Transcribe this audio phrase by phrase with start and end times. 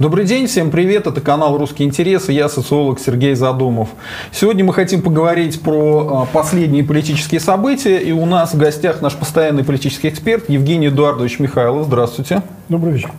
[0.00, 3.90] Добрый день, всем привет, это канал «Русские интересы», я социолог Сергей Задумов.
[4.32, 9.14] Сегодня мы хотим поговорить про а, последние политические события, и у нас в гостях наш
[9.14, 11.86] постоянный политический эксперт Евгений Эдуардович Михайлов.
[11.86, 12.42] Здравствуйте.
[12.68, 13.12] Добрый вечер.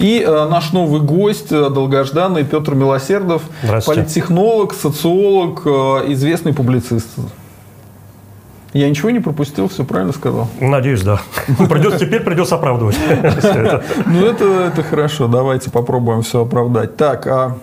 [0.00, 3.40] И э, наш новый гость, э, долгожданный Петр Милосердов,
[3.86, 5.66] политтехнолог, социолог,
[6.08, 7.08] известный публицист.
[8.74, 10.48] Я ничего не пропустил, все правильно сказал?
[10.60, 11.20] Надеюсь, да.
[11.68, 12.98] Придется, теперь придется оправдывать.
[14.06, 16.96] Ну, это, это хорошо, давайте попробуем все оправдать.
[16.96, 17.58] Так, а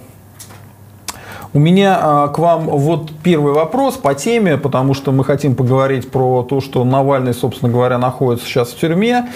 [1.55, 6.11] у меня а, к вам вот первый вопрос по теме, потому что мы хотим поговорить
[6.11, 9.29] про то, что Навальный, собственно говоря, находится сейчас в тюрьме,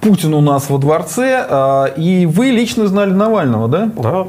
[0.00, 3.90] Путин у нас во дворце, а, и вы лично знали Навального, да?
[3.96, 4.26] Да.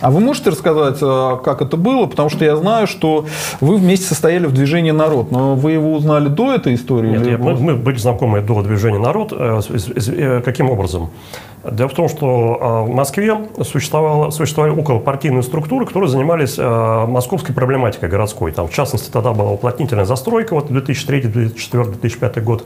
[0.00, 2.06] А вы можете рассказать, э, как это было?
[2.06, 3.26] Потому что я знаю, что
[3.60, 5.30] вы вместе состояли в движении «Народ».
[5.30, 7.18] Но вы его узнали до этой истории?
[7.18, 9.32] Нет, мы, мы были знакомы до движения «Народ».
[9.32, 11.10] Э, э, каким образом?
[11.70, 18.50] Дело в том, что в Москве существовало, существовали околопартийные структуры, которые занимались московской проблематикой городской.
[18.52, 22.64] Там, в частности, тогда была уплотнительная застройка, вот 2003, 2004, 2005 год,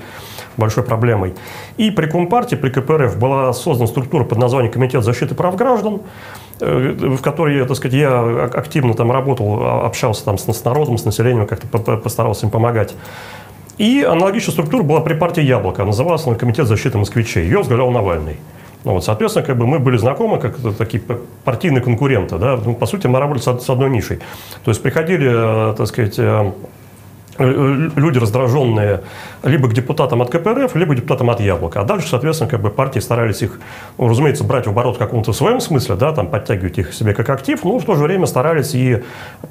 [0.57, 1.35] большой проблемой.
[1.77, 6.44] И при Компартии, при КПРФ была создана структура под названием Комитет защиты прав граждан, Э,
[6.61, 11.05] в которой, так сказать, я активно там работал, а, общался там с, с народом, с
[11.05, 11.67] населением, как-то
[11.97, 12.95] постарался им помогать.
[13.79, 17.45] И аналогичная структура была при партии «Яблоко», называлась она Комитет защиты москвичей.
[17.45, 18.37] Ее возглавлял Навальный.
[18.85, 21.03] Ну, вот, соответственно, как бы мы были знакомы как такие
[21.45, 22.37] партийные конкуренты.
[22.37, 22.59] Да?
[22.63, 24.19] Ну, по сути, мы работали с одной нишей.
[24.65, 26.53] То есть приходили, э, так сказать, э,
[27.39, 29.01] люди раздраженные
[29.43, 31.81] либо к депутатам от КПРФ, либо к депутатам от Яблока.
[31.81, 33.59] А дальше, соответственно, как бы партии старались их,
[33.99, 37.31] ну, разумеется, брать в оборот в каком-то своем смысле, да, там, подтягивать их себе как
[37.31, 39.03] актив, но в то же время старались и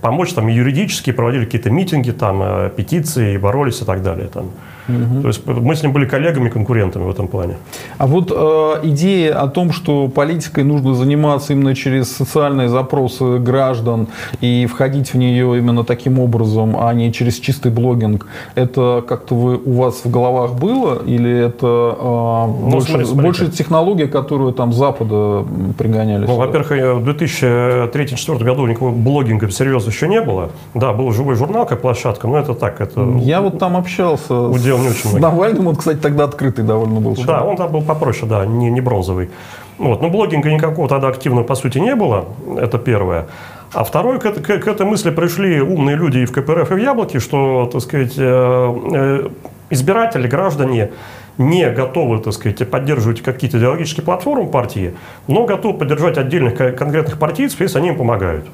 [0.01, 4.27] помочь там и юридически, проводили какие-то митинги, там, э, петиции, боролись и так далее.
[4.27, 4.51] Там.
[4.87, 5.21] Угу.
[5.21, 7.57] То есть мы с ним были коллегами, конкурентами в этом плане.
[7.97, 14.07] А вот э, идея о том, что политикой нужно заниматься именно через социальные запросы граждан
[14.41, 19.57] и входить в нее именно таким образом, а не через чистый блогинг, это как-то вы,
[19.57, 24.53] у вас в головах было или это э, ну, больше, смотри, смотри, больше технология, которую
[24.53, 25.45] там Запада
[25.77, 26.25] пригоняли?
[26.25, 30.49] Ну, во-первых, в 2003-2004 году никакого блогинга серьезно еще не было.
[30.73, 32.81] Да, был живой журнал как площадка, но это так.
[32.81, 34.33] Это Я вот там общался
[34.73, 35.21] делал не очень много.
[35.21, 37.15] Навальным он, кстати, тогда открытый довольно был.
[37.15, 37.27] Человек.
[37.27, 39.29] Да, он там был попроще, да, не, не бронзовый.
[39.77, 40.01] Вот.
[40.01, 42.25] Но блогинга никакого тогда активного, по сути, не было.
[42.57, 43.27] Это первое.
[43.73, 46.77] А второе, к, к, к этой мысли пришли умные люди и в КПРФ, и в
[46.77, 49.29] Яблоке, что, так сказать, э, э,
[49.71, 50.91] избиратели, граждане
[51.39, 54.93] не готовы, так сказать, поддерживать какие-то идеологические платформы партии,
[55.27, 58.45] но готовы поддержать отдельных конкретных партийцев, если они им помогают.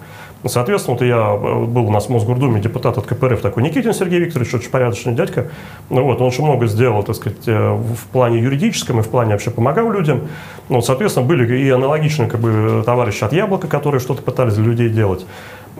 [0.45, 4.19] Соответственно, вот я э, был у нас в Мосгордуме депутат от КПРФ такой Никитин Сергей
[4.19, 5.47] Викторович, очень порядочный дядька.
[5.89, 9.33] Ну, вот, он очень много сделал, так сказать, э, в плане юридическом и в плане
[9.33, 10.29] вообще помогал людям.
[10.69, 14.89] Ну, соответственно, были и аналогичные как бы, товарищи от Яблока, которые что-то пытались для людей
[14.89, 15.25] делать.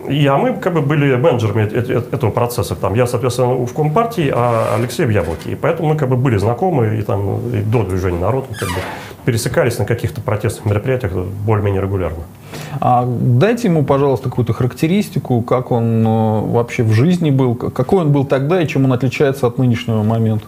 [0.08, 1.62] И, а мы как бы были менеджерами
[2.14, 2.74] этого процесса.
[2.74, 5.52] Там, я, соответственно, в Компартии, а Алексей в Яблоке.
[5.52, 8.76] И поэтому мы как бы были знакомы и, там, и до движения народ как бы,
[9.24, 12.24] пересекались на каких-то протестных мероприятиях более-менее регулярно.
[12.80, 18.12] А дайте ему, пожалуйста, какую-то характеристику, как он э, вообще в жизни был, какой он
[18.12, 20.46] был тогда и чем он отличается от нынешнего момента.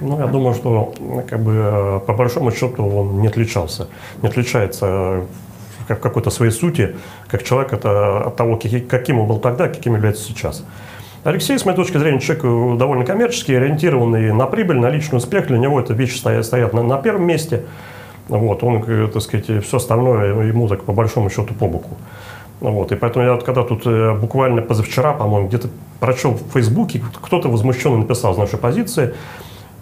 [0.00, 0.92] Ну, я думаю, что
[1.28, 3.88] как бы, э, по большому счету он не отличался.
[4.22, 5.22] Не отличается э,
[5.88, 6.96] в какой-то своей сути,
[7.28, 10.64] как человек это от того, каким он был тогда, каким является сейчас.
[11.24, 15.46] Алексей, с моей точки зрения, человек довольно коммерческий, ориентированный на прибыль, на личный успех.
[15.46, 17.62] Для него это вещи стоят, стоят на, на первом месте.
[18.28, 21.90] Вот, он, э, так сказать, все остальное ему так по большому счету по боку.
[22.60, 25.68] Вот, и поэтому я когда тут э, буквально позавчера, по-моему, где-то
[26.00, 29.14] прочел в Фейсбуке, кто-то возмущенно написал с нашей позиции,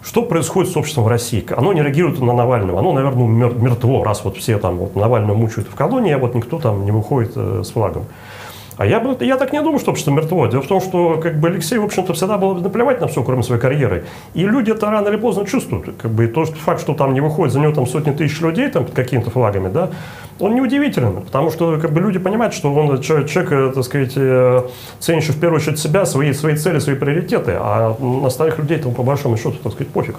[0.03, 1.45] что происходит с обществом в России?
[1.55, 2.79] Оно не реагирует на Навального.
[2.79, 6.59] Оно, наверное, мертво, раз вот все там вот Навального мучают в колонии, а вот никто
[6.59, 8.05] там не выходит э, с флагом.
[8.77, 10.47] А я, я так не думаю, что общество мертво.
[10.47, 13.43] Дело в том, что как бы Алексей, в общем-то, всегда был наплевать на все, кроме
[13.43, 14.05] своей карьеры.
[14.33, 15.95] И люди это рано или поздно чувствуют.
[16.01, 18.69] Как бы, и тот факт, что там не выходит за него там сотни тысяч людей
[18.69, 19.89] там, под какими-то флагами, да,
[20.39, 21.21] он неудивителен.
[21.21, 24.63] Потому что как бы, люди понимают, что он человек, человек так сказать, э,
[24.99, 27.53] ценящий в первую очередь себя, свои, свои цели, свои приоритеты.
[27.59, 30.15] А на остальных людей там по большому счету, так сказать, пофиг.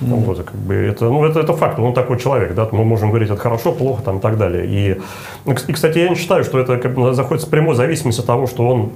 [0.00, 0.24] Mm.
[0.24, 3.30] Вот, как бы это, ну, это, это факт, он такой человек, да, мы можем говорить,
[3.30, 4.66] это хорошо, плохо там, и так далее.
[4.66, 5.00] И,
[5.50, 8.46] и, кстати, я не считаю, что это как бы, заходит с прямой зависимости от того,
[8.46, 8.90] что он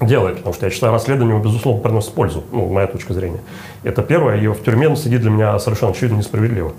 [0.00, 3.40] делает, потому что я считаю, расследование, безусловно, приносит пользу, ну, моя точка зрения.
[3.82, 6.72] Это первое, и в тюрьме он сидит для меня совершенно очевидно несправедливо.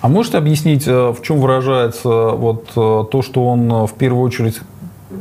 [0.00, 4.22] А можете объяснить, э, в чем выражается вот э, то, что он э, в первую
[4.22, 4.60] очередь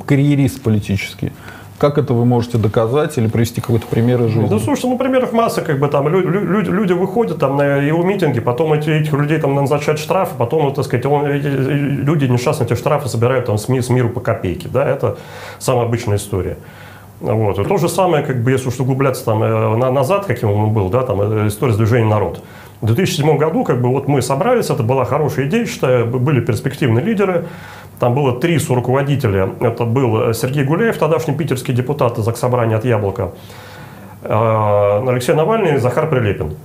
[0.06, 1.32] карьерист политический?
[1.82, 4.48] Как это вы можете доказать или привести какой-то пример из жизни?
[4.48, 8.04] Ну, слушай, ну, примеров масса, как бы там люди, люди, люди выходят там на его
[8.04, 12.68] митинги, потом эти, этих людей там назначают штрафы, потом, вот, так сказать, он, люди несчастные
[12.68, 15.18] эти штрафы собирают там с, ми, с миру по копейке, да, это
[15.58, 16.58] самая обычная история.
[17.20, 17.58] Вот.
[17.58, 20.74] И то же самое, как бы, если уж углубляться там э, на, назад, каким он
[20.74, 22.44] был, да, там э, история с движением «Народ».
[22.82, 27.06] В 2007 году как бы вот мы собрались, это была хорошая идея, считаю, были перспективные
[27.06, 27.46] лидеры.
[28.02, 29.52] Там было три руководителя.
[29.60, 33.30] Это был Сергей Гуляев, тогдашний питерский депутат из Заксобрания от «Яблока»,
[34.24, 36.56] э, Алексей Навальный и Захар Прилепин.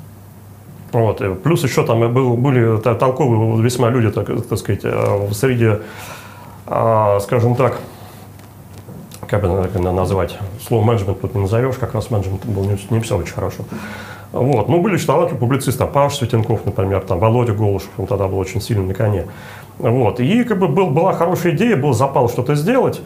[0.93, 1.43] Вот.
[1.43, 4.81] Плюс еще там был, были толковые весьма люди, так, так сказать,
[5.35, 5.73] среди,
[6.65, 7.81] скажем так,
[9.29, 13.01] как бы наверное, назвать, слово менеджмент тут не назовешь, как раз менеджмент был не, не
[13.01, 13.65] все очень хорошо.
[14.33, 14.69] Вот.
[14.69, 18.63] Ну, были талантливые публицисты, там, Павел Светенков, например, там, Володя Голышев, он тогда был очень
[18.63, 19.27] сильный на коне.
[19.79, 20.21] Вот.
[20.21, 23.01] И как бы был, была хорошая идея, был запал что-то сделать,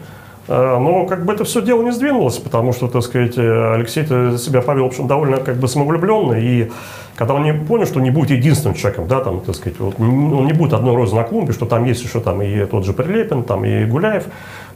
[0.49, 4.62] э, но как бы это все дело не сдвинулось, потому что, так сказать, Алексей себя
[4.62, 6.70] повел, в общем, довольно как бы самовлюбленно, и
[7.17, 10.46] когда он не понял, что не будет единственным человеком, да, там, так сказать, вот, он
[10.46, 13.43] не будет одной розы на клумбе, что там есть еще там и тот же Прилепин,
[13.43, 14.25] там и Гуляев,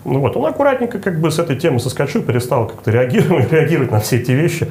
[0.05, 4.01] ну вот, он аккуратненько как бы с этой темы соскочил, перестал как-то реагировать, реагировать на
[4.01, 4.69] все эти вещи.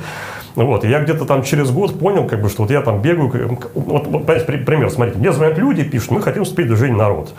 [0.56, 3.58] Вот, и я где-то там через год понял, как бы, что вот я там бегаю,
[3.74, 7.34] вот, вот пример, смотрите, мне звонят люди, пишут, мы хотим вступить в движение «Народ».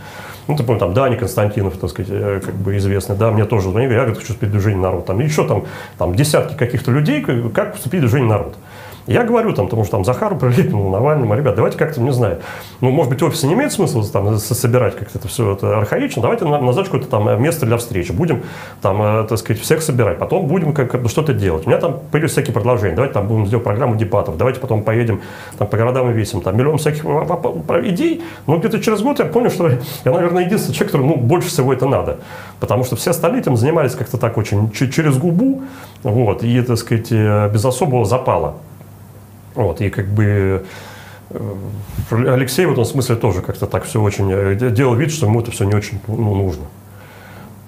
[0.46, 3.70] Ну, ты помнишь, там, Дани Константинов, так сказать, э, как бы известный, да, мне тоже
[3.70, 5.06] звонили, я говорю, хочу вступить в движение «Народ».
[5.06, 5.64] Там еще там,
[5.96, 8.56] там десятки каких-то людей, как вступить в движение «Народ».
[9.06, 12.38] Я говорю там, потому что там Захару Прилепину, Навальному, ребят, давайте как-то, не знаю,
[12.80, 16.46] ну, может быть, офисы не имеет смысла там собирать как-то это все это архаично, давайте
[16.46, 18.42] назначить какое-то там место для встречи, будем
[18.80, 21.66] там, э, так сказать, всех собирать, потом будем как, что-то делать.
[21.66, 25.20] У меня там появились всякие предложения, давайте там будем сделать программу дебатов, давайте потом поедем
[25.58, 29.50] там по городам и весим, там миллион всяких идей, но где-то через год я понял,
[29.50, 32.20] что я, наверное, единственный человек, который, ну, больше всего это надо,
[32.58, 35.62] потому что все остальные этим занимались как-то так очень через губу,
[36.02, 38.54] вот, и, так сказать, э, без особого запала.
[39.54, 40.64] Вот, и как бы
[41.30, 41.54] э,
[42.10, 45.50] Алексей в этом смысле тоже как-то так все очень э, делал вид, что ему это
[45.50, 46.64] все не очень ну, нужно.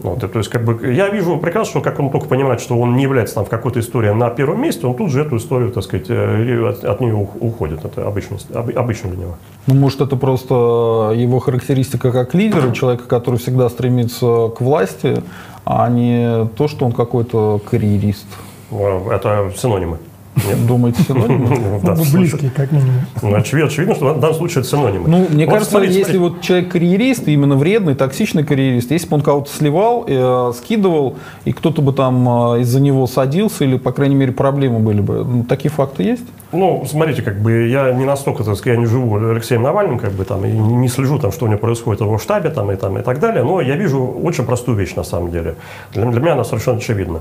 [0.00, 2.78] Вот, и, то есть, как бы, я вижу прекрасно, что как он только понимает, что
[2.78, 5.72] он не является там в какой-то истории на первом месте, он тут же эту историю,
[5.72, 7.84] так сказать, э, от, от нее уходит.
[7.84, 9.36] Это обычно, обычно для него.
[9.66, 15.22] Ну, может, это просто его характеристика как лидера, человека, который всегда стремится к власти,
[15.64, 18.26] а не то, что он какой-то карьерист.
[18.70, 19.98] Это синонимы.
[20.36, 20.66] Нет.
[20.66, 21.80] Думаете, синонимы?
[21.96, 22.94] Ну, близкие, как минимум.
[23.22, 25.08] Ну, очевидно, очевидно, что в данном случае это синонимы.
[25.08, 29.50] Ну, мне кажется, если вот человек карьерист, именно вредный, токсичный карьерист, если бы он кого-то
[29.50, 34.32] сливал, э, скидывал, и кто-то бы там э, из-за него садился, или, по крайней мере,
[34.32, 36.24] проблемы были бы, ну, такие факты есть?
[36.52, 40.12] Ну, смотрите, как бы я не настолько, так сказать, я не живу Алексеем Навальным, как
[40.12, 42.76] бы там, и не слежу там, что у него происходит в его штабе там и,
[42.76, 45.56] там, и так далее, но я вижу очень простую вещь на самом деле.
[45.92, 47.20] Для, для меня она совершенно очевидна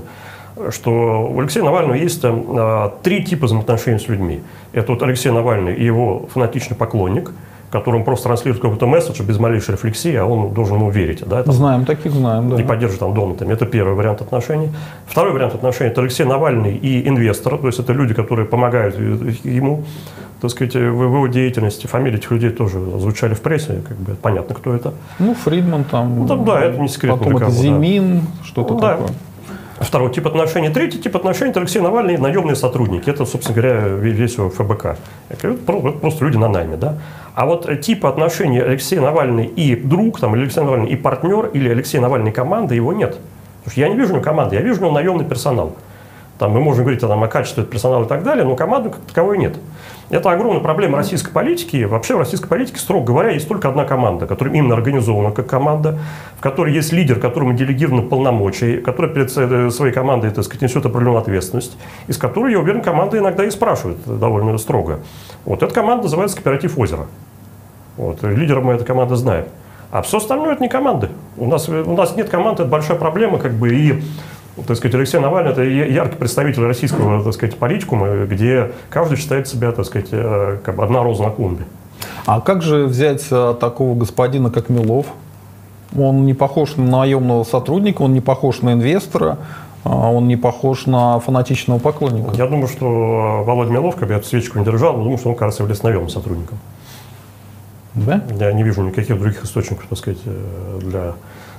[0.70, 4.40] что у Алексея Навального есть а, три типа взаимоотношений с людьми.
[4.72, 7.32] Это вот Алексей Навальный и его фанатичный поклонник,
[7.70, 11.22] которому просто транслирует какой-то месседж без малейшей рефлексии, а он должен ему верить.
[11.26, 12.60] Да, это, знаем, таких знаем, да.
[12.60, 13.52] И поддерживать там донатами.
[13.52, 14.70] Это первый вариант отношений.
[15.06, 18.98] Второй вариант отношений– это Алексей Навальный и инвестор, то есть это люди, которые помогают
[19.44, 19.84] ему
[20.40, 21.86] так сказать, в его деятельности.
[21.86, 24.92] Фамилии этих людей тоже звучали в прессе, как бы понятно, кто это.
[25.18, 26.20] Ну, Фридман там.
[26.20, 27.18] Ну, там да, это не секрет.
[27.18, 28.44] Потом это Зимин, да.
[28.44, 29.06] что-то ну, такое.
[29.08, 29.14] Да.
[29.78, 30.70] Второй тип отношений.
[30.70, 33.10] Третий тип отношений– это Алексей Навальный наемные сотрудники.
[33.10, 34.96] Это, собственно говоря, весь его ФБК.
[35.28, 36.76] Это просто люди на найме.
[36.76, 36.98] Да?
[37.34, 41.68] А вот типа отношений Алексей Навальный и друг, там, или Алексей Навальный и партнер, или
[41.68, 43.18] Алексей Навальный команда, его нет.
[43.64, 45.76] Потому что я не вижу у него команды, я вижу у него наемный персонал.
[46.38, 49.38] Там мы можем говорить там, о качестве персонала и так далее, но команды как таковой
[49.38, 49.56] нет.
[50.10, 51.84] Это огромная проблема российской политики.
[51.84, 55.98] Вообще в российской политике, строго говоря, есть только одна команда, которая именно организована как команда,
[56.36, 59.30] в которой есть лидер, которому делегированы полномочия, который перед
[59.72, 61.76] своей командой, так сказать, несет определенную ответственность,
[62.06, 65.00] из которой, я уверен, команда иногда и спрашивает довольно строго.
[65.44, 67.06] Вот эта команда называется «Кооператив Озеро».
[67.96, 69.46] Вот, лидером мы эта команда знаем.
[69.90, 71.08] А все остальное это не команды.
[71.36, 74.02] У нас, у нас нет команды, это большая проблема, как бы, и
[74.66, 79.72] так сказать, Алексей Навальный– это яркий представитель российского, так сказать, политикума, где каждый считает себя,
[79.72, 81.64] так сказать, э, как бы одна роза на клумбе.
[82.24, 85.06] А как же взять э, такого господина, как Милов?
[85.96, 89.38] Он не похож на наемного сотрудника, он не похож на инвестора,
[89.84, 92.30] а он не похож на фанатичного поклонника.
[92.36, 95.62] Я думаю, что Володя Милов, как я эту свечку не держал, думаю, что он, кажется,
[95.62, 96.58] является наемным сотрудником.
[97.94, 98.22] Да?
[98.38, 101.14] Я не вижу никаких других источников, так сказать, э, для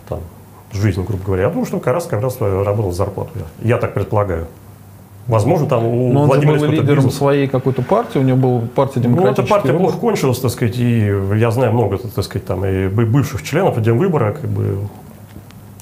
[0.09, 0.19] там,
[0.77, 1.43] жизни, грубо говоря.
[1.43, 3.31] Я думаю, что он как раз, как раз работал за зарплату.
[3.61, 4.47] Я, так предполагаю.
[5.27, 7.15] Возможно, там у Но Владимира он был лидером бизнес.
[7.15, 9.41] своей какой-то партии, у него была партия демократическая.
[9.41, 12.87] Ну, эта партия плохо кончилась, так сказать, и я знаю много, так сказать, там и
[12.87, 14.87] бывших членов Демвыбора, как бы,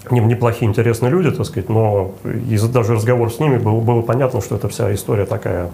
[0.10, 2.14] неплохие, интересные люди, так сказать, но
[2.50, 5.70] из даже разговор с ними было, было понятно, что это вся история такая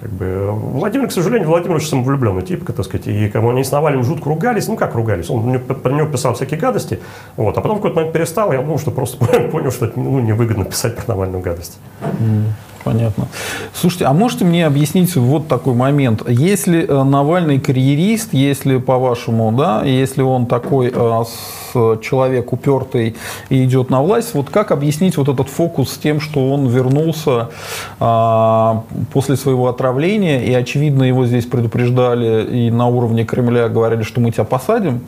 [0.00, 3.72] как бы, Владимир, к сожалению, Владимир очень самовлюбленный тип, так сказать, и кому они с
[3.72, 7.00] Навальным жутко ругались, ну как ругались, он мне, про него писал всякие гадости,
[7.36, 9.16] вот, а потом в какой-то момент перестал, я думал, что просто
[9.52, 11.78] понял, что это ну, невыгодно писать про Навальную гадость.
[12.88, 13.28] Понятно.
[13.74, 16.22] Слушайте, а можете мне объяснить вот такой момент?
[16.26, 21.24] Если э, Навальный карьерист, если по-вашему, да, если он такой э,
[22.00, 23.14] человек упертый
[23.50, 27.50] и идет на власть, вот как объяснить вот этот фокус с тем, что он вернулся
[28.00, 34.22] а, после своего отравления, и очевидно его здесь предупреждали и на уровне Кремля говорили, что
[34.22, 35.02] мы тебя посадим,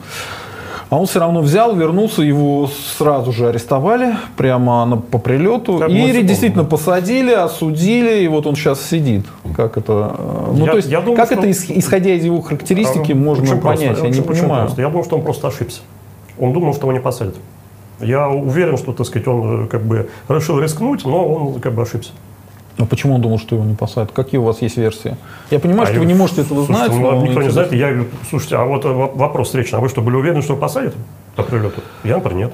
[0.91, 5.77] а он все равно взял, вернулся, его сразу же арестовали прямо на, по прилету.
[5.79, 9.25] Как и действительно посадили, осудили, и вот он сейчас сидит.
[9.55, 10.13] Как это?
[10.53, 13.99] Ну, я, то есть, я думаю, как это, исходя из его характеристики, а, можно понять?
[13.99, 14.63] Просто, я не понимаю.
[14.63, 14.81] Просто.
[14.81, 15.79] Я думаю, что он просто ошибся.
[16.37, 17.35] Он думал, что его не посадят.
[18.01, 21.83] Я уверен, что, так сказать, он э, как бы решил рискнуть, но он как бы
[21.83, 22.11] ошибся.
[22.77, 24.11] А почему он думал, что его не посадят?
[24.11, 25.15] Какие у вас есть версии?
[25.49, 25.99] Я понимаю, а что я...
[25.99, 27.01] вы не можете этого слушайте, знать.
[27.01, 27.73] Ну, никто не знает.
[27.73, 29.79] Я, слушайте, а вот вопрос встречный.
[29.79, 30.95] А вы что, были уверены, что его посадят
[31.35, 31.81] по прилету?
[32.03, 32.53] Я, например, нет.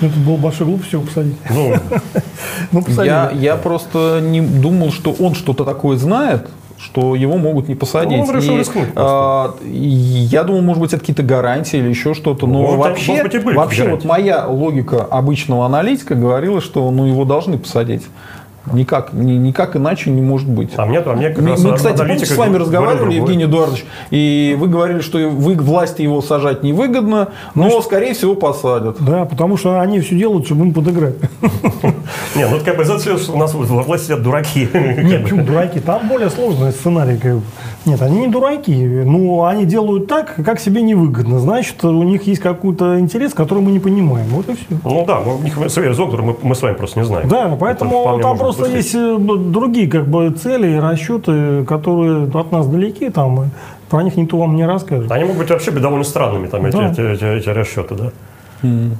[0.00, 1.36] Ну, это было большой глупостью его посадить.
[1.50, 1.74] Ну,
[2.72, 6.48] ну я, я просто не думал, что он что-то такое знает,
[6.82, 8.18] что его могут не посадить.
[8.18, 8.64] Ну, он решил и,
[8.96, 12.46] а, я думаю, может быть, это какие-то гарантии или еще что-то.
[12.46, 17.58] Но ну, вообще, быть, вообще вот моя логика обычного аналитика говорила, что ну, его должны
[17.58, 18.02] посадить.
[18.70, 20.70] Никак, ни, никак иначе не может быть.
[20.76, 24.56] А мне, а мне как мы, мы, кстати, помните, с вами разговаривали, Евгений Эдуардович, и
[24.58, 28.96] вы говорили, что вы власти его сажать невыгодно, но, Значит, скорее всего, посадят.
[29.00, 31.16] Да, потому что они все делают, чтобы им подыграть.
[32.36, 32.94] Не, ну как бы за
[33.32, 34.68] у нас во власти сидят дураки.
[34.74, 35.80] Нет, почему дураки?
[35.80, 37.18] Там более сложный сценарий.
[37.84, 41.40] Нет, они не дураки, но они делают так, как себе невыгодно.
[41.40, 44.26] Значит, у них есть какой-то интерес, который мы не понимаем.
[44.28, 44.78] Вот и все.
[44.84, 47.28] Ну да, у них свой резон, который мы, мы с вами просто не знаем.
[47.28, 52.66] Да, поэтому там просто есть э, другие как бы цели и расчеты, которые от нас
[52.66, 53.50] далеки, там,
[53.88, 55.10] про них никто вам не расскажет.
[55.10, 56.90] Они могут быть вообще довольно странными, там, да.
[56.90, 58.12] эти, эти, эти, эти расчеты, да?
[58.62, 58.92] Mm.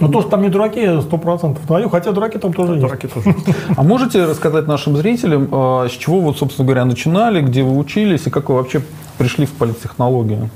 [0.00, 3.24] Ну, то, что там не дураки, сто процентов твою, хотя дураки там тоже дураки есть.
[3.24, 3.36] Тоже.
[3.76, 8.26] А можете рассказать нашим зрителям, а, с чего вы, собственно говоря, начинали, где вы учились
[8.26, 8.82] и как вы вообще
[9.18, 10.50] пришли в политтехнологию?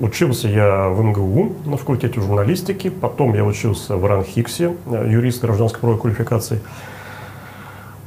[0.00, 4.74] Учился я в МГУ на факультете журналистики, потом я учился в РАНХИКСе,
[5.06, 6.60] юрист гражданской правовой квалификации.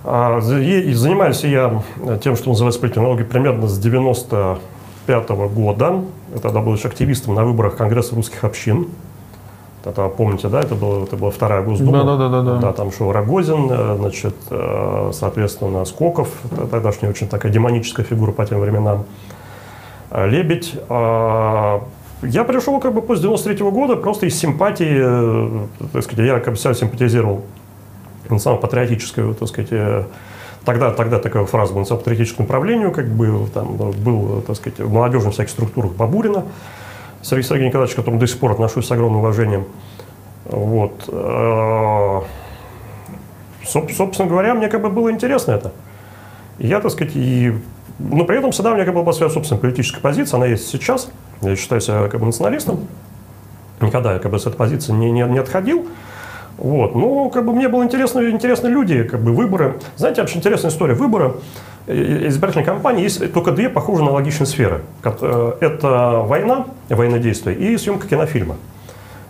[0.03, 1.81] А, занимаюсь я
[2.21, 6.01] тем, что называется политтехнологией, примерно с 95 -го года.
[6.33, 8.87] Я тогда был еще активистом на выборах Конгресса русских общин.
[9.83, 12.03] Это, помните, да, это, было, это была вторая Госдума.
[12.03, 12.57] Да, да, да, да.
[12.57, 16.29] да там шел Рогозин, э, значит, э, соответственно, Скоков,
[16.71, 19.05] тогдашняя очень такая демоническая фигура по тем временам.
[20.15, 20.73] Э, Лебедь.
[22.21, 25.59] Я пришел как бы после 93 -го года просто из симпатии,
[25.91, 27.43] так сказать, я как бы себя симпатизировал
[28.29, 30.05] национально-патриотической, так сказать,
[30.65, 35.33] Тогда, тогда такая фраза была национально-патриотическому управлению, как бы там был, так сказать, в молодежных
[35.33, 36.45] всяких структурах Бабурина,
[37.21, 39.65] Сергей Сергей Николаевич, к которому до сих пор отношусь с огромным уважением.
[40.45, 41.07] Вот.
[41.07, 42.21] Э,
[43.63, 45.71] собственно говоря, мне как бы было интересно это.
[46.57, 47.53] Я, так сказать, и...
[47.99, 50.67] Но при этом всегда у меня как бы была своя собственная политическая позиция, она есть
[50.67, 51.09] сейчас.
[51.41, 52.87] Я считаю себя как бы националистом.
[53.81, 55.87] Никогда я как бы с этой позиции не, не, не отходил.
[56.57, 56.95] Вот.
[56.95, 59.75] Ну, как бы мне было интересно, интересны люди, как бы выборы.
[59.97, 60.93] Знаете, очень интересная история.
[60.93, 61.33] Выборы
[61.87, 64.81] э, избирательной кампании есть только две похожие аналогичные сферы.
[65.03, 68.55] Э, это война, военные действия и съемка кинофильма.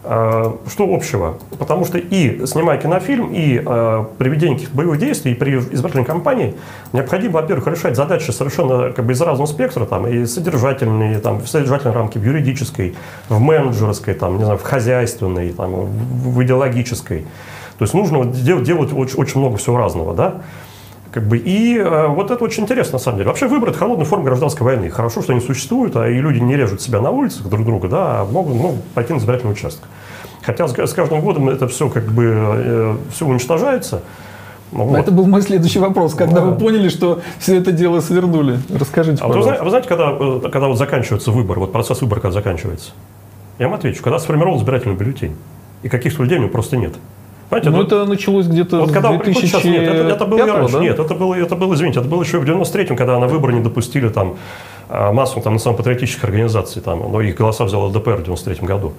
[0.07, 1.37] А, что общего?
[1.57, 6.53] Потому что и снимая кинофильм, и э, приведение каких-то боевых действий, и при избирательной кампании
[6.93, 11.47] необходимо, во-первых, решать задачи совершенно как бы из разного спектра, там, и содержательные, там, в
[11.49, 12.95] содержательной рамке, в юридической,
[13.29, 17.25] в менеджерской, там, не знаю, в хозяйственной, там, в идеологической.
[17.79, 20.41] То есть нужно делать, делать очень, очень много всего разного, да?
[21.15, 23.29] Как бы, и э, вот это очень интересно, на самом деле.
[23.29, 24.89] Вообще это холодная форма гражданской войны.
[24.89, 28.19] Хорошо, что они существуют, а и люди не режут себя на улицах друг друга, да,
[28.19, 29.87] а могут ну, пойти на избирательный участок.
[30.41, 34.01] Хотя с, с каждым годом это все как бы э, все уничтожается.
[34.73, 34.97] Ну, вот.
[34.97, 36.15] Это был мой следующий вопрос.
[36.15, 36.47] Когда да.
[36.47, 38.59] вы поняли, что все это дело свернули?
[38.77, 39.53] Расскажите, а пожалуйста.
[39.59, 42.91] Вы, вы знаете, когда, э, когда вот заканчивается выбор, вот процесс выбора когда заканчивается?
[43.57, 44.03] Я вам отвечу.
[44.03, 45.37] Когда сформирован избирательный бюллетень,
[45.81, 46.91] и каких-то людей у него просто нет.
[47.49, 50.73] Понимаете, ну, это началось где-то вот когда 2000 сейчас, нет, это, это было и раньше.
[50.73, 50.79] Да?
[50.79, 53.61] Нет, это было, это было, извините, это было еще в 93-м, когда на выборы не
[53.61, 54.35] допустили там
[54.89, 58.93] а, массу там, национально-патриотических организаций, там, но их голоса взял ЛДПР в 93 году.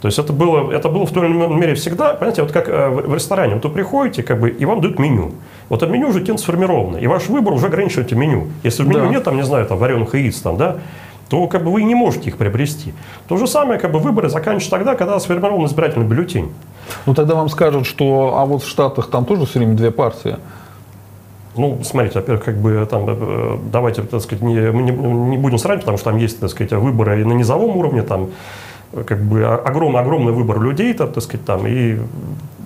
[0.00, 2.68] То есть это было, это было в той или иной мере всегда, понимаете, вот как
[2.68, 5.32] э, в ресторане, вот вы приходите, как бы, и вам дают меню.
[5.70, 8.48] Вот это меню уже кем сформировано, и ваш выбор уже ограничивает меню.
[8.62, 9.06] Если в меню да.
[9.08, 10.76] нет, там, не знаю, там, вареных яиц, там, да,
[11.28, 12.92] то как бы вы не можете их приобрести.
[13.28, 16.52] То же самое, как бы выборы заканчиваются тогда, когда сформирован избирательный бюллетень.
[17.06, 20.36] Ну тогда вам скажут, что а вот в Штатах там тоже все время две партии.
[21.56, 25.84] Ну, смотрите, во-первых, как бы там, э, давайте, так сказать, не, не, не будем сравнивать,
[25.84, 28.30] потому что там есть, так сказать, выборы и на низовом уровне, там,
[29.06, 31.98] как бы огромный, огромный выбор людей, там, так сказать, там, и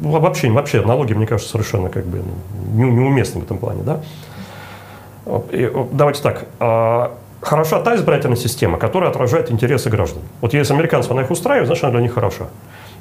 [0.01, 2.23] вообще, вообще аналогии, мне кажется, совершенно как бы
[2.75, 4.01] ну, неуместны в этом плане, да.
[5.53, 10.23] И, давайте так, а, хороша та избирательная система, которая отражает интересы граждан.
[10.41, 12.47] Вот если американцев она их устраивает, значит, она для них хороша.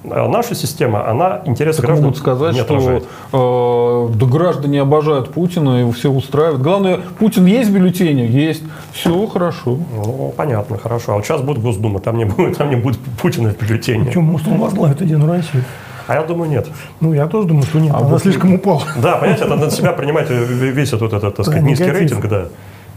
[0.04, 5.32] А наша система, она интересы так граждан могут сказать, не что э, да граждане обожают
[5.32, 6.62] Путина, и все устраивает.
[6.62, 8.27] Главное, Путин есть в бюллетене?
[8.27, 8.63] Есть.
[8.94, 9.77] Все хорошо.
[9.96, 11.13] Ну, понятно, хорошо.
[11.13, 14.06] А вот сейчас будет Госдума, там не будет, там не будет Путина в бюллетене.
[14.06, 15.63] Причем, может, он возглавит Единую Россию?
[16.08, 16.68] А я думаю, нет.
[17.01, 17.94] Ну, я тоже думаю, что нет.
[17.94, 18.84] А Она вот слишком упала.
[19.01, 22.46] Да, понимаете, это на себя принимать весь этот, этот так сказать, низкий рейтинг, да.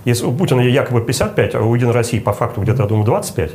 [0.04, 3.50] Если у Путина якобы 55, а у Единой России по факту где-то, я думаю, 25,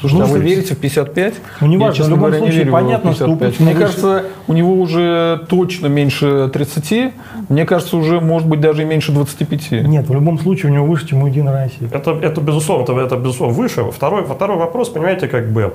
[0.00, 1.34] Слушайте, ну, а вы верите в 55?
[1.60, 3.26] Ну, не важно, в любом говоря, случае, не понятно, что
[3.58, 7.12] Мне кажется, у него уже точно меньше 30.
[7.48, 9.72] Мне кажется, уже может быть даже и меньше 25.
[9.86, 11.88] Нет, в любом случае у него выше, чем у Единой России.
[11.90, 13.84] Это, это безусловно, это, это безусловно выше.
[13.90, 15.74] Второй, второй вопрос, понимаете, как бы,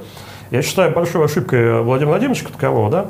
[0.51, 3.06] я считаю большой ошибкой Владимира Владимировича такового, да,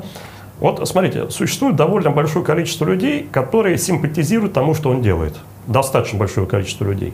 [0.60, 5.34] вот смотрите, существует довольно большое количество людей, которые симпатизируют тому, что он делает.
[5.66, 7.12] Достаточно большое количество людей.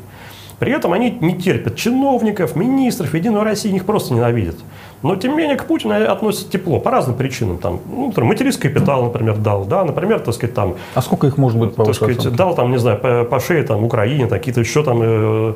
[0.61, 4.57] При этом они не терпят чиновников, министров, Единую Россию, их просто ненавидят.
[5.02, 7.57] Но, тем не менее, к Путину относятся тепло по разным причинам.
[7.57, 10.76] Там, ну, материнский капитал, например, дал, да, например, так сказать, там...
[10.95, 13.62] А сколько их может быть, по так сказать, Дал, там, не знаю, по, по шее,
[13.62, 14.99] там, Украине, какие-то еще там...
[15.02, 15.55] Э,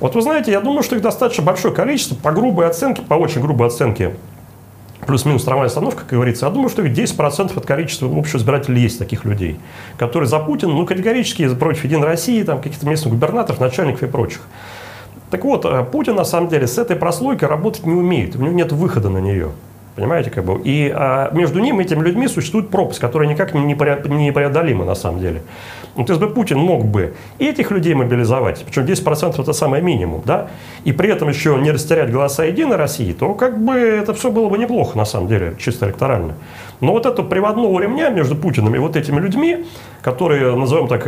[0.00, 3.40] вот вы знаете, я думаю, что их достаточно большое количество, по грубой оценке, по очень
[3.40, 4.16] грубой оценке,
[5.06, 9.24] плюс-минус трамвайная остановка, как говорится, я думаю, что 10% от количества общего избирателей есть таких
[9.24, 9.58] людей,
[9.96, 14.40] которые за Путина, ну, категорически против Единой России, там, каких-то местных губернаторов, начальников и прочих.
[15.30, 18.52] Так вот, э, Путин, на самом деле, с этой прослойкой работать не умеет, у него
[18.52, 19.50] нет выхода на нее.
[19.96, 20.60] Понимаете, как бы?
[20.64, 23.74] И а, между ним и этими людьми существует пропасть, которая никак не, не
[24.32, 25.42] преодолима на самом деле.
[25.94, 30.48] Вот если бы Путин мог бы этих людей мобилизовать, причем 10% это самый минимум, да,
[30.82, 34.48] и при этом еще не растерять голоса Единой России, то как бы это все было
[34.48, 36.34] бы неплохо на самом деле, чисто электорально.
[36.80, 39.64] Но вот этого приводного ремня между Путиным и вот этими людьми,
[40.02, 41.06] которые, назовем так,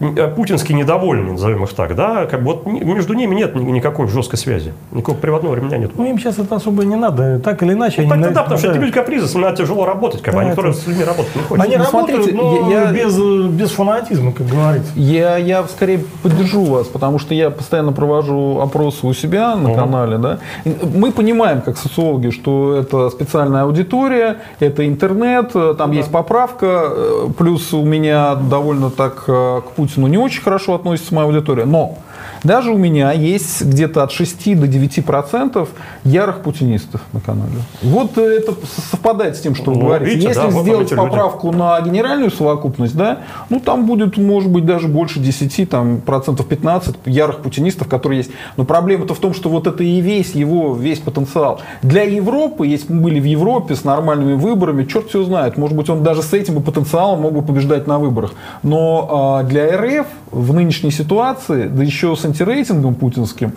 [0.00, 4.08] э, Э, путинские недовольны, назовем их так, да, как бы вот между ними нет никакой
[4.08, 5.92] жесткой связи, никакого приводного ремня нет.
[5.96, 8.02] Ну, им сейчас это особо не надо, так или иначе.
[8.02, 10.40] Ну, так, да, потому что эти люди капризы, с ними надо тяжело работать, как да,
[10.40, 10.72] бы, они это...
[10.72, 11.64] с людьми работать не хотят.
[11.64, 13.18] Они ну, работают, смотрите, но я, без,
[13.50, 14.92] без фанатизма, как говорится.
[14.96, 19.78] Я, я скорее поддержу вас, потому что я постоянно провожу опросы у себя на угу.
[19.78, 20.38] канале, да.
[20.64, 27.28] Мы понимаем, как социологи, что это специальная аудитория, это интернет, там ну, есть поправка, э,
[27.38, 31.98] плюс у меня довольно так э, к Путину не очень хорошо относится моя аудитория, но
[32.44, 35.70] даже у меня есть где-то от 6 до 9 процентов
[36.04, 37.52] ярых путинистов на канале.
[37.82, 38.54] Вот это
[38.90, 40.12] совпадает с тем, что вы ну, говорите.
[40.12, 41.58] Видите, Если да, сделать вот поправку люди.
[41.58, 43.20] на генеральную совокупность, да,
[43.50, 48.30] ну там будет, может быть, даже больше 10, там, процентов 15 ярых путинистов, которые есть.
[48.56, 51.60] Но проблема-то в том, что вот это и весь его, весь потенциал.
[51.82, 55.88] Для Европы, если мы были в Европе с нормальными выборами, черт все знает, может быть,
[55.88, 58.34] он даже с этим потенциалом мог бы побеждать на выборах.
[58.62, 63.52] Но э, для РФ в нынешней ситуации, да еще с антирейтингом путинским,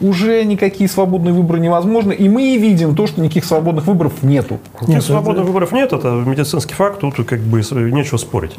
[0.00, 2.12] уже никакие свободные выборы невозможны.
[2.12, 4.60] И мы и видим то, что никаких свободных выборов нету.
[4.86, 5.46] Нет, свободных это...
[5.46, 8.54] выборов нет, это медицинский факт, тут как бы нечего спорить.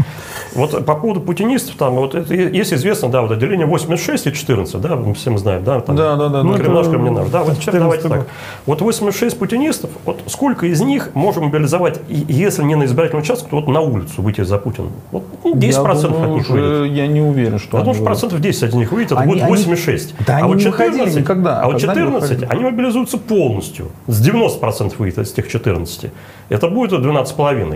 [0.56, 4.82] Вот по поводу путинистов, там, вот это, есть известно, да, вот отделение 86 и 14,
[4.82, 7.80] да, мы всем знаем, да, там, да, да, да, ну, Кремлаш, Кремлинаш, да, вот теперь
[7.80, 8.28] давайте так.
[8.66, 13.58] Вот 86 путинистов, вот сколько из них можем мобилизовать, если не на избирательный участок, то
[13.58, 14.90] вот на улицу выйти за Путина?
[15.12, 16.96] Вот 10% я думаю, от них выйдет.
[16.96, 20.16] Я не уверен, что Я думаю, что процентов 10 от них выйдет, это будет 86.
[20.26, 21.62] Да, а вот 14, никогда.
[21.62, 23.92] А вот 14, они мобилизуются полностью.
[24.08, 26.12] С 90% выйдет из тех 14.
[26.50, 27.70] Это будет 12,5.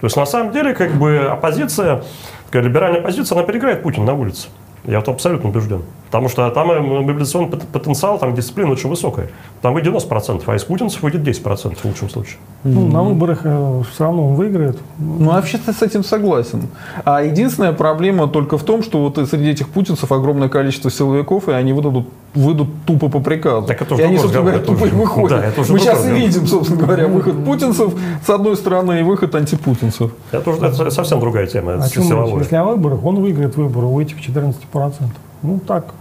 [0.00, 2.02] То есть, на самом деле, как бы оппозиция,
[2.46, 4.48] такая либеральная оппозиция, она переиграет Путин на улице.
[4.86, 5.82] Я вот абсолютно убежден.
[6.06, 9.30] Потому что там мобилизационный потенциал, там дисциплина очень высокая.
[9.62, 12.36] Там выйдет 90%, а из путинцев выйдет 10% в лучшем случае.
[12.62, 14.78] Ну, на выборах э, все равно он выиграет.
[14.98, 16.68] Ну, вообще-то с этим согласен.
[17.04, 21.52] А единственная проблема только в том, что вот среди этих путинцев огромное количество силовиков, и
[21.52, 23.66] они выдадут, выйдут тупо по приказу.
[23.66, 25.40] Так это и они, собственно говоря, тупо и выходят.
[25.40, 27.94] Да, это Мы сейчас и видим, собственно говоря, выход путинцев
[28.24, 30.12] с одной стороны и выход антипутинцев.
[30.32, 31.74] Это, уже, это совсем другая тема.
[31.74, 32.42] А силовая.
[32.42, 34.54] Если о выборах, он выиграет выборы у этих 14%.
[35.42, 35.94] Ну, так,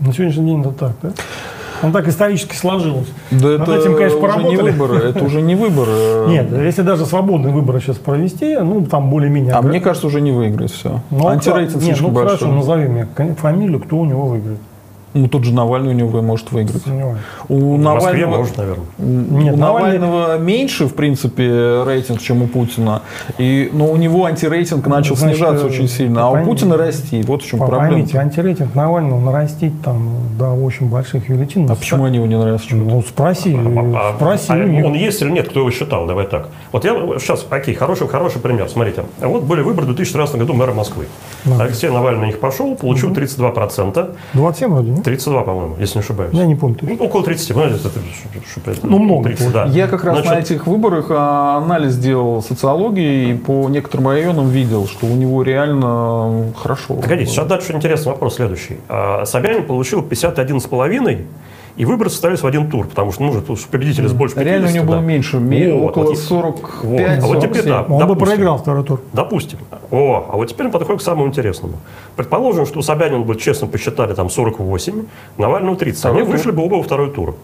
[0.00, 1.12] на сегодняшний день это так, да?
[1.82, 3.08] Он так исторически сложилось.
[3.30, 4.96] Да Над это этим, конечно, уже не выборы.
[4.96, 5.90] Это уже не выборы.
[6.28, 9.52] Нет, если даже свободные выборы сейчас провести, ну, там более-менее...
[9.52, 11.00] А мне кажется, уже не выиграет все.
[11.10, 12.38] Ну, Антирейтинг Нет, ну, большой.
[12.38, 14.60] хорошо, назови мне фамилию, кто у него выиграет.
[15.14, 16.82] Ну, тот же Навальный у него может выиграть.
[17.48, 18.84] У В Москве Навального, может, наверное.
[18.98, 23.02] Нет, у Навальный- Навального меньше, в принципе, рейтинг, чем у Путина.
[23.38, 27.22] И, но у него антирейтинг начал Значит, снижаться очень сильно, а у Путина расти.
[27.22, 27.92] Вот в чем По- проблема.
[27.94, 31.70] Поймите, антирейтинг Навального нарастить там до очень больших величин.
[31.70, 32.84] А почему они его не наращивают?
[32.92, 34.84] Ну, спроси, А- спроси а у них.
[34.84, 36.06] он есть или нет, кто его считал?
[36.06, 36.48] Давай так.
[36.72, 38.68] Вот я сейчас, окей, хороший, хороший пример.
[38.68, 41.06] Смотрите, вот были выборы в 2013 году мэра Москвы.
[41.44, 41.62] Да.
[41.62, 44.16] Алексей Навальный на них пошел, получил 32%.
[44.32, 45.03] 27 вроде, нет?
[45.04, 46.34] 32, по-моему, если не ошибаюсь.
[46.34, 46.76] Я не помню.
[46.76, 46.96] точно.
[46.98, 47.90] Ну, около 30, ну, это,
[48.82, 49.64] Ну, много 30, да.
[49.66, 54.48] Я как раз Значит, на этих выборах а, анализ делал социологии и по некоторым районам
[54.48, 56.94] видел, что у него реально хорошо.
[56.94, 58.78] Погодите, сейчас дальше интересный вопрос следующий.
[58.88, 61.24] А, Собянин получил 51,5,
[61.76, 64.46] и выборы состоялись в один тур, потому что, ну, тут же победители с больше 50.
[64.52, 65.02] Реально у него было да.
[65.02, 67.00] меньше, ме- Вот, около вот и- 45 Вот.
[67.00, 67.68] А вот теперь 47.
[67.68, 67.82] да.
[67.82, 68.26] Он бы допустим.
[68.36, 69.00] проиграл второй тур.
[69.12, 69.58] Допустим.
[69.90, 71.74] О, а вот теперь мы подходим к самому интересному.
[72.16, 75.04] Предположим, что у Собянина бы, честно посчитали, там 48,
[75.38, 75.98] Навального 30.
[76.00, 76.36] Второй Они тур.
[76.36, 77.34] вышли бы оба во второй тур.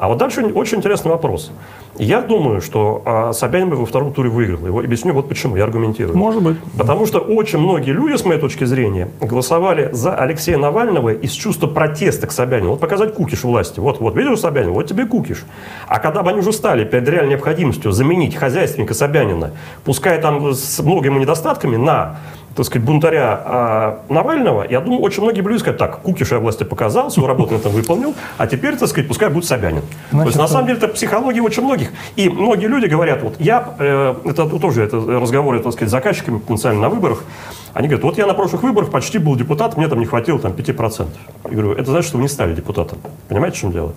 [0.00, 1.52] А вот дальше очень интересный вопрос.
[1.98, 4.66] Я думаю, что а, Собянин бы во втором туре выиграл.
[4.66, 6.16] Его объясню вот почему, я аргументирую.
[6.16, 6.56] Может быть.
[6.78, 11.66] Потому что очень многие люди, с моей точки зрения, голосовали за Алексея Навального из чувства
[11.66, 12.70] протеста к Собянину.
[12.70, 13.78] Вот показать кукиш власти.
[13.78, 15.44] Вот, вот, видишь Собянин, вот тебе кукиш.
[15.86, 19.50] А когда бы они уже стали перед реальной необходимостью заменить хозяйственника Собянина,
[19.84, 22.16] пускай там с многими недостатками, на
[22.54, 26.64] так сказать, бунтаря а, Навального, я думаю, очень многие люди скажут, так, Кукиш я власти
[26.64, 29.82] показал, свою работу на этом выполнил, а теперь, так сказать, пускай будет Собянин.
[29.82, 31.90] То Значит, есть, на самом деле, это психология очень многих.
[32.16, 36.38] И многие люди говорят, вот я, э, это тоже это разговоры, так сказать, с заказчиками
[36.38, 37.24] потенциально на выборах,
[37.72, 40.52] они говорят, вот я на прошлых выборах почти был депутат, мне там не хватило там
[40.52, 41.08] 5%.
[41.44, 42.98] Я говорю, это значит, что вы не стали депутатом.
[43.28, 43.92] Понимаете, в чем дело?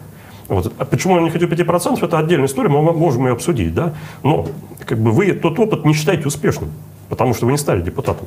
[0.47, 0.71] Вот.
[0.77, 3.93] А почему я не хочу 5%, это отдельная история, мы можем ее обсудить, да?
[4.21, 4.47] Но
[4.85, 6.69] как бы вы тот опыт не считаете успешным,
[7.13, 8.25] потому что вы не стали депутатом.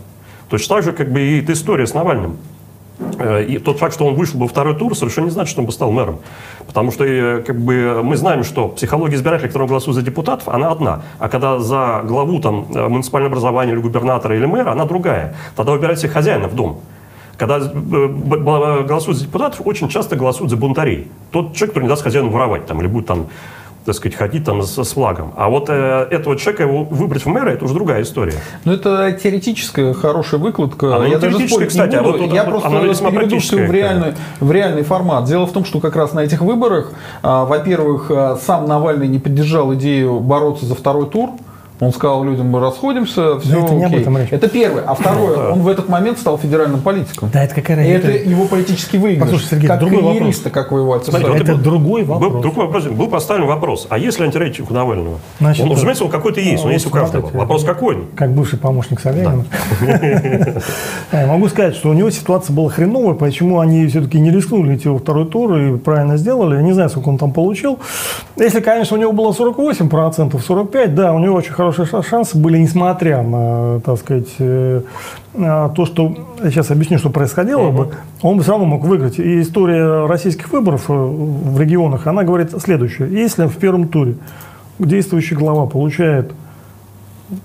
[0.49, 2.37] Точно так же, как бы и эта история с Навальным.
[3.19, 5.67] Э, И тот факт, что он вышел бы второй тур, совершенно не значит, что он
[5.67, 6.21] бы стал мэром.
[6.69, 10.71] Потому что э, как бы, мы знаем, что психология избирателей, которые голосуют за депутатов, она
[10.71, 11.03] одна.
[11.19, 15.35] А когда за главу там, э, муниципального образования или губернатора или мэра, она другая.
[15.57, 16.79] Тогда выбирают себе хозяина в дом.
[17.37, 21.09] Когда голосуют за депутатов, очень часто голосуют за бунтарей.
[21.33, 23.27] Тот человек, который не даст хозяину воровать там, или будет там
[23.87, 25.33] так сказать, ходить там с, с флагом.
[25.37, 28.35] А вот э, этого человека его выбрать в мэра, это уже другая история.
[28.65, 30.97] Ну, это теоретическая хорошая выкладка.
[30.97, 32.19] Она Я даже спорить кстати, не а буду.
[32.19, 35.25] вот Я она просто весьма переведу все в реальный, в реальный формат.
[35.25, 39.21] Дело в том, что как раз на этих выборах, а, во-первых, а, сам Навальный не
[39.21, 41.31] поддержал идею бороться за второй тур.
[41.79, 44.01] Он сказал людям, мы расходимся, все это не об окей.
[44.01, 44.29] этом речь.
[44.31, 44.83] Это первое.
[44.87, 47.29] А второе, он в этот момент стал федеральным политиком.
[47.33, 48.29] Да, это какая И это разница?
[48.31, 49.23] его политический выигрыш.
[49.25, 50.39] Послушай, Сергей, как другой вопрос.
[50.53, 51.01] как описали.
[51.23, 52.43] Смотрите, Это вот другой Был, вопрос.
[52.43, 52.85] другой вопрос.
[52.87, 55.19] Был поставлен вопрос, а если антирейтинг у Навального?
[55.39, 57.21] Значит, он, разумеется, он какой-то есть, он А, есть у каждого.
[57.21, 57.39] смотрите.
[57.39, 57.99] Вопрос какой?
[58.15, 59.45] как бывший помощник Собянина.
[61.13, 64.77] Да, Я могу сказать, что у него ситуация была хреновая, почему они все-таки не рискнули
[64.77, 66.57] идти во второй тур и правильно сделали.
[66.57, 67.79] Я не знаю, сколько он там получил.
[68.37, 72.59] Если, конечно, у него было 48%, 45%, да, у него очень хорошие ша- шансы были,
[72.59, 74.83] несмотря на, так сказать, э,
[75.35, 77.91] то, что, сейчас объясню, что происходило бы,
[78.23, 79.19] он бы все равно мог выиграть.
[79.19, 83.09] И история российских выборов э, в регионах, она говорит следующее.
[83.11, 84.15] Если в первом туре
[84.79, 86.33] действующий глава получает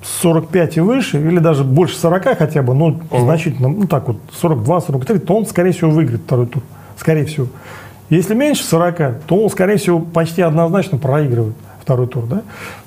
[0.04, 4.82] 45 и выше, или даже больше 40 хотя бы, но значительно, ну так вот, 42,
[4.82, 6.62] 43, то он, скорее всего, выиграет второй тур.
[6.98, 7.48] Скорее всего.
[8.12, 12.26] Если меньше 40, то он, скорее всего, почти однозначно проигрывает второй тур.
[12.26, 12.42] Да?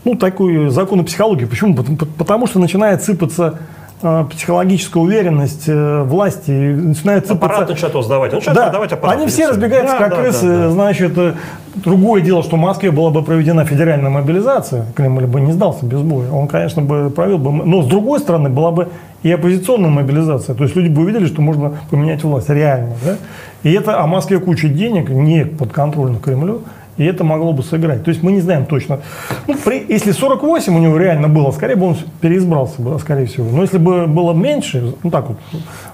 [0.05, 1.45] Ну, такой закон психологии.
[1.45, 1.75] Почему?
[2.17, 3.59] Потому, что начинает сыпаться
[4.03, 7.47] э, психологическая уверенность э, власти, начинает сыпаться...
[7.47, 8.35] Аппарат начинает сдавать.
[8.35, 9.17] Он Да, продавать аппарат.
[9.17, 10.47] они все разбегаются, Да, как да, крысы.
[10.47, 10.71] да, да.
[10.71, 11.35] Значит, э,
[11.75, 16.01] другое дело, что в Москве была бы проведена федеральная мобилизация, Кремль бы не сдался без
[16.01, 16.31] боя.
[16.31, 17.53] Он, конечно, бы провел бы...
[17.53, 18.89] Но, с другой стороны, была бы
[19.23, 20.55] и оппозиционная мобилизация.
[20.55, 22.95] То есть люди бы увидели, что можно поменять власть реально.
[23.05, 23.17] Да?
[23.63, 26.63] И это о Москве куча денег, не подконтрольно Кремлю.
[26.97, 28.05] И это могло бы сыграть.
[28.05, 29.01] То есть мы не знаем точно.
[29.49, 33.47] Ну, при- если 48 у него реально было, скорее бы он переизбрался бы, скорее всего.
[33.51, 35.39] Но если бы было меньше, ну так вот.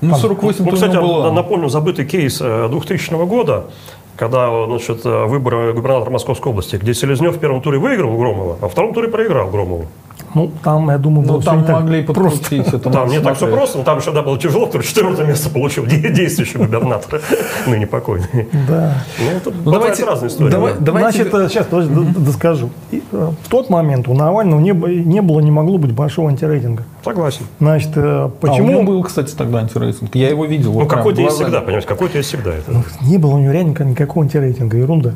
[0.02, 1.24] Ну, там, 48 Ну, кстати, было.
[1.24, 3.64] на- напомню забытый кейс э, 2000 года,
[4.16, 8.64] когда значит, э, выборы губернатора Московской области, где Селезнев в первом туре выиграл Громова, а
[8.64, 9.86] во втором туре проиграл Громову.
[10.34, 12.38] Ну, там, я думаю, было Ну, там не так могли просто.
[12.38, 12.68] подкрутить.
[12.68, 15.26] Это Там не так все просто, но там еще да, было тяжело, потому что четвертое
[15.26, 17.20] место получил де- действующий губернатор,
[17.66, 18.48] ныне покойный.
[18.68, 18.94] Да.
[19.18, 20.50] Ну, это Ну, давайте- разные истории.
[20.50, 20.78] давай- да.
[20.80, 22.70] давайте- Значит, э, сейчас, подожди, д- доскажу.
[22.92, 26.84] И, э, В тот момент у Навального не, было, не могло быть большого антирейтинга.
[27.04, 27.46] Согласен.
[27.58, 30.14] Значит, э, А, у почему него был, кстати, тогда антирейтинг.
[30.14, 30.74] Я его видел.
[30.78, 32.50] Ну, какой-то есть всегда, понимаете, какой-то есть всегда.
[32.54, 32.72] Это.
[33.02, 35.14] не было у него реально никак- никакого антирейтинга, ерунда.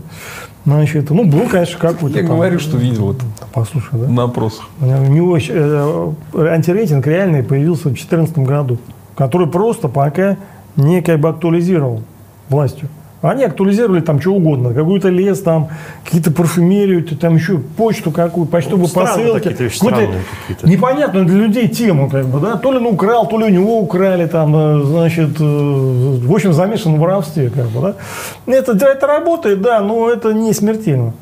[0.64, 4.09] Значит, ну, был, конечно, какой-то Я там- говорю, что видел это Послушай, да?
[4.09, 4.68] на опросах.
[4.81, 8.79] У него э, антирейтинг реальный появился в 2014 году,
[9.14, 10.38] который просто пока
[10.77, 12.03] не как бы актуализировал
[12.48, 12.88] властью.
[13.31, 15.69] Они актуализировали там что угодно, какой-то лес, там
[16.05, 19.49] какие-то парфюмерию, там еще почту какую, почтовые Ну, посылки.
[19.49, 20.69] какие-то Какую-то какие-то.
[20.69, 23.81] Непонятную для людей тему, как бы, да, то ли он украл, то ли у него
[23.81, 28.53] украли, там, э, значит, э, в общем, замешан в воровстве, как бы, да.
[28.53, 31.13] Это, это работает, да, но это не смертельно.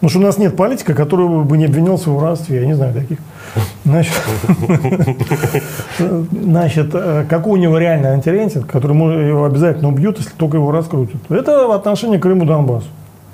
[0.00, 2.94] Потому что у нас нет политика, который бы не обвинялся в воровстве, я не знаю
[2.94, 3.18] таких.
[6.30, 11.20] Значит, э, какой у него реальный антирейтинг, который его обязательно убьют, если только его раскрутят?
[11.28, 12.86] Это в отношении Крыму Донбассу.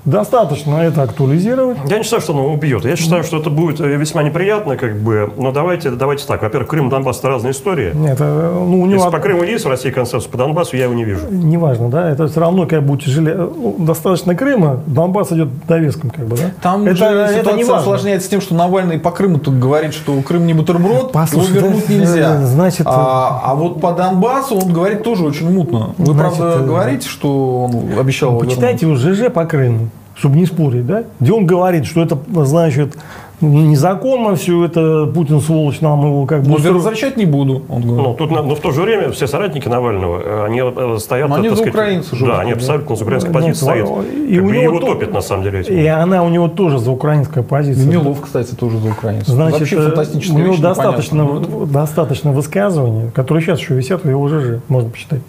[0.04, 1.78] Достаточно это актуализировать.
[1.88, 2.84] Я не считаю, что он его убьет.
[2.84, 5.32] Я считаю, что это будет э, весьма неприятно, как бы.
[5.36, 6.42] Но давайте, давайте так.
[6.42, 7.92] Во-первых, Крым, Донбасс– это разные истории.
[7.94, 10.84] Нет, э, ну, у него Если по Крыму есть в России консенсус, по Донбассу я
[10.84, 11.26] его не вижу.
[11.30, 13.34] неважно, да, это все равно как бы тяжелее.
[13.36, 16.50] Ну, достаточно Крыма, Донбасс идет довеском, как бы, да.
[16.60, 17.78] Там это, же это ситуация не важно.
[17.78, 21.86] осложняется тем, что Навальный по Крыму тут говорит, что Крым не бутерброд, Послушай, его вернуть
[21.88, 22.40] да, нельзя.
[22.40, 25.94] э, значит, а, а вот по Донбассу он говорит тоже очень мутно.
[25.96, 30.46] Вы Значит, правда э, говорите, что он обещал Почитайте его ЖЖ по Крыму, чтобы не
[30.46, 31.04] спорить, да?
[31.20, 32.96] Где он говорит, что это, значит,
[33.40, 36.46] незаконно все это, Путин сволочь, нам его как бы...
[36.50, 36.64] вернуть?
[36.66, 38.06] Но возвращать не буду, он говорит.
[38.06, 41.28] Ну, тут, но в то же время все соратники Навального, э, они э, стоят...
[41.28, 42.56] Но они так за сказать, украинцев же Да, они да.
[42.56, 43.88] абсолютно за украинской Нет, позиции стоят.
[43.88, 45.74] во- Как и у бы него его то- топит, на самом деле, этим.
[45.76, 47.86] И она у него тоже за украинская позиция.
[47.86, 49.28] Милов, кстати, тоже за украинцев.
[49.28, 51.66] Значит, Вообще э, фантастическая у него достаточно, непонятно.
[51.66, 55.20] достаточно высказываний, которые сейчас еще висят в его ЖЖ, можно почитать,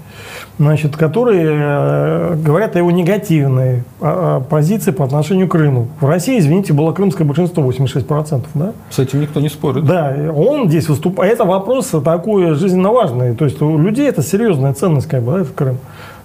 [0.57, 5.87] значит, которые э, говорят о его негативной а, а, позиции по отношению к Крыму.
[5.99, 8.73] В России, извините, было крымское большинство 86%, да?
[8.89, 9.85] С этим никто не спорит.
[9.85, 11.33] Да, он здесь выступает.
[11.33, 13.35] Это вопрос такой жизненно важный.
[13.35, 15.77] То есть у людей это серьезная ценность, как бы, да, это Крым.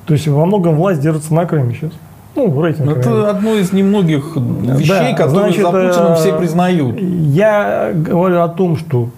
[0.06, 1.92] То есть во многом власть держится на Крыме сейчас.
[2.36, 2.96] Ну, рейтинг.
[2.96, 7.00] Это одно из немногих вещей, Да, которые значит, за Путиным э, все признают.
[7.00, 9.10] Я говорю о том, что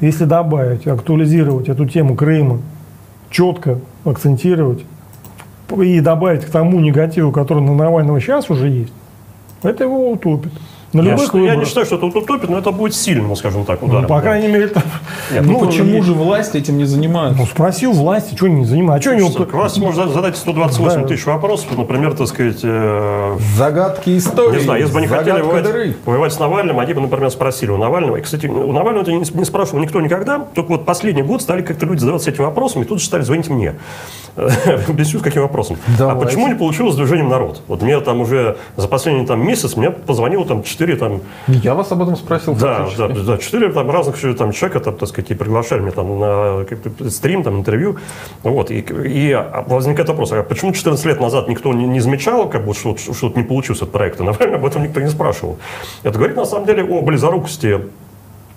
[0.00, 2.58] если добавить, актуализировать эту тему Крыма,
[3.28, 4.84] четко акцентировать
[5.76, 8.92] и добавить к тому негативу, который на Навального сейчас уже есть,
[9.62, 10.52] это его утопит.
[10.92, 13.64] На Я, любых считаю- я не считаю, что это утопит, но это будет сильным, скажем
[13.64, 14.02] так, ударом.
[14.02, 14.22] Ну, по да.
[14.22, 14.82] крайней мере, это...
[15.32, 17.38] Нет, Ну, почему же власть этим не занимается?
[17.38, 19.00] Ну, спроси у власти, что они занимают.
[19.00, 19.30] А что они...
[19.30, 21.06] К власти можно задать 128 Да.
[21.06, 24.58] тысяч вопросов, например, так сказать, э, Загадки истории.
[24.58, 25.96] Не знаю, если бы они хотели загадка воевать, дыры.
[26.06, 28.16] воевать с Навальным, они бы, например, спросили у Навального.
[28.16, 30.40] И, кстати, у Навального это не, не спрашивал никто никогда.
[30.54, 33.48] Только вот последний год стали как-то люди задаваться этими вопросами, и тут же стали звонить
[33.48, 33.74] мне.
[34.88, 35.76] Объясню, с каким вопросом.
[35.86, 36.24] А Давайте.
[36.26, 37.62] почему не получилось с движением народ?
[37.68, 41.90] Вот мне там уже за последний там, месяц мне позвонило там 4 там, Я вас
[41.92, 42.54] об этом спросил.
[42.54, 46.18] да, да, да, четыре там разных там человека, там, так сказать, и приглашали меня там
[46.18, 47.96] на стрим, там, интервью.
[48.42, 52.64] Вот, и, и возникает вопрос, а почему 14 лет назад никто не, не замечал, как
[52.64, 54.24] бы, что что-то не получилось от проекта?
[54.24, 55.58] Наверное, об этом никто не спрашивал.
[56.02, 57.80] Это говорит, на самом деле, о близорукости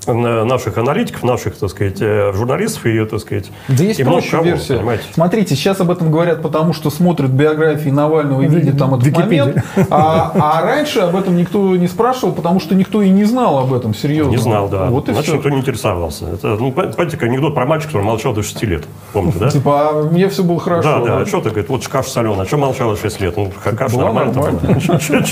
[0.07, 4.31] наших аналитиков, наших, так сказать, э, журналистов и, так сказать, Да есть и много проще
[4.31, 4.77] кого, версия.
[4.77, 5.03] понимаете?
[5.13, 9.39] Смотрите, сейчас об этом говорят, потому что смотрят биографии Навального и видят там этот Википедии.
[9.39, 9.63] момент.
[9.89, 13.73] А, а раньше об этом никто не спрашивал, потому что никто и не знал об
[13.73, 14.31] этом, серьезно.
[14.31, 14.85] Не знал, да.
[14.85, 15.35] Вот и Значит, все.
[15.37, 16.29] никто не интересовался.
[16.29, 18.83] Это, ну, помните, как анекдот про мальчика, который молчал до 6 лет.
[19.13, 19.49] Помните, да?
[19.49, 20.99] Типа, а мне все было хорошо.
[20.99, 23.37] Да, да, а что ты, говорит, вот каша соленая, а что молчала 6 лет?
[23.37, 24.33] Ну, каша нормально.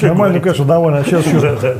[0.02, 1.00] Нормально, конечно, довольно.
[1.00, 1.76] А сейчас что?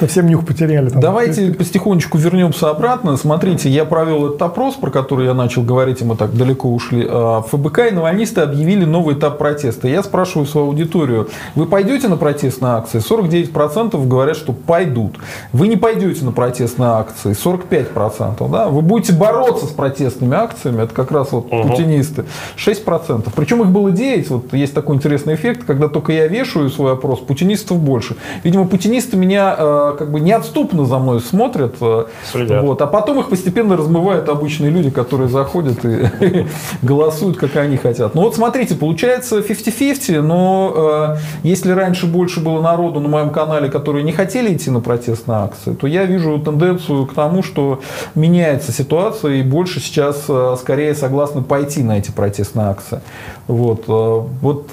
[0.06, 0.88] Всем- Совсем нюх потеряли.
[0.90, 1.00] там.
[1.00, 3.16] Давайте потихонечку вернемся обратно.
[3.16, 7.06] Смотрите, я провел этот опрос, про который я начал говорить, и мы так далеко ушли.
[7.08, 9.88] А, ФБК и навальнисты объявили новый этап протеста.
[9.88, 12.98] Я спрашиваю свою аудиторию, вы пойдете на протестные акции?
[13.00, 15.16] 49% говорят, что пойдут.
[15.52, 17.32] Вы не пойдете на протестные акции?
[17.32, 18.48] 45%.
[18.50, 18.68] Да?
[18.68, 20.82] Вы будете бороться с протестными акциями?
[20.82, 21.68] Это как раз вот Мгм.
[21.70, 22.24] путинисты.
[22.56, 23.32] 6%.
[23.34, 24.28] Причем их было 9.
[24.30, 28.16] Вот есть такой интересный эффект, когда только я вешаю свой опрос, путинистов больше.
[28.44, 31.76] Видимо, путинисты меня э, как бы неотступно за мной смотрят.
[31.80, 32.62] э, Следят.
[32.62, 36.46] вот, а потом их постепенно размывают обычные люди, которые заходят и
[36.82, 38.14] голосуют, как они хотят.
[38.14, 43.68] Ну вот смотрите, получается 50-50, но э, если раньше больше было народу на моем канале,
[43.68, 47.80] которые не хотели идти на протестные акции, то я вижу тенденцию к тому, что
[48.14, 53.00] меняется ситуация и больше сейчас э, скорее согласны пойти на эти протестные акции.
[53.46, 54.66] Вот, э, вот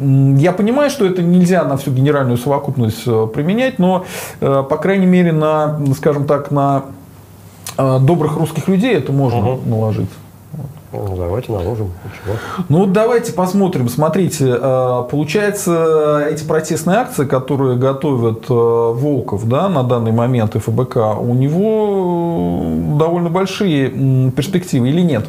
[0.00, 4.04] Я понимаю, что это нельзя на всю генеральную совокупность э, применять, но,
[4.40, 6.84] э, по крайней мере, на, скажем так, на
[7.76, 9.70] э, добрых русских людей это можно Мгм.
[9.70, 10.08] наложить.
[10.92, 11.90] Ну, давайте наложим.
[12.04, 12.36] Ничего.
[12.68, 13.88] Ну вот давайте посмотрим.
[13.88, 14.56] Смотрите,
[15.08, 22.64] получается, эти протестные акции, которые готовят Волков да, на данный момент и ФБК, у него
[22.98, 25.28] довольно большие перспективы или нет?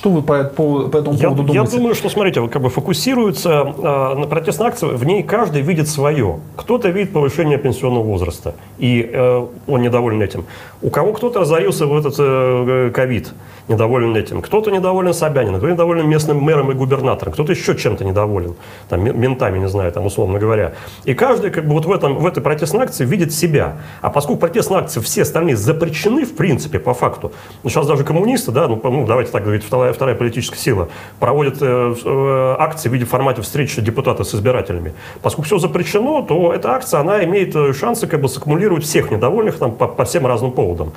[0.00, 1.72] Что вы по, по, по этому я, поводу думаете?
[1.72, 5.88] Я думаю, что, смотрите, как бы фокусируется э, на протестной акции, в ней каждый видит
[5.88, 6.40] свое.
[6.56, 10.46] Кто-то видит повышение пенсионного возраста, и э, он недоволен этим.
[10.80, 13.28] У кого кто-то разорился в этот э, ковид.
[13.28, 14.42] Э, недоволен этим.
[14.42, 18.56] Кто-то недоволен Собяниным, кто-то недоволен местным мэром и губернатором, кто-то еще чем-то недоволен,
[18.88, 20.72] там, ментами, не знаю, там, условно говоря.
[21.04, 23.76] И каждый как бы вот в, этом, в этой протестной акции видит себя.
[24.02, 27.32] А поскольку протестные акции все остальные запрещены, в принципе, по факту,
[27.62, 31.58] ну, сейчас даже коммунисты, да, ну, ну давайте так говорить, вторая, вторая политическая сила, проводят
[31.60, 34.94] э, э, акции в виде формате встречи депутата с избирателями.
[35.22, 39.58] Поскольку все запрещено, то эта акция, она имеет э, шансы как бы саккумулировать всех недовольных
[39.58, 40.92] там, по, по всем разным поводам.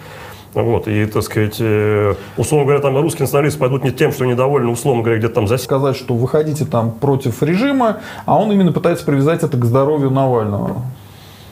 [0.53, 4.69] Вот, и, так сказать, э, условно говоря, там русские националисты пойдут не тем, что недовольны,
[4.69, 5.57] условно говоря, где-то там за...
[5.57, 10.83] Сказать, что выходите там против режима, а он именно пытается привязать это к здоровью Навального.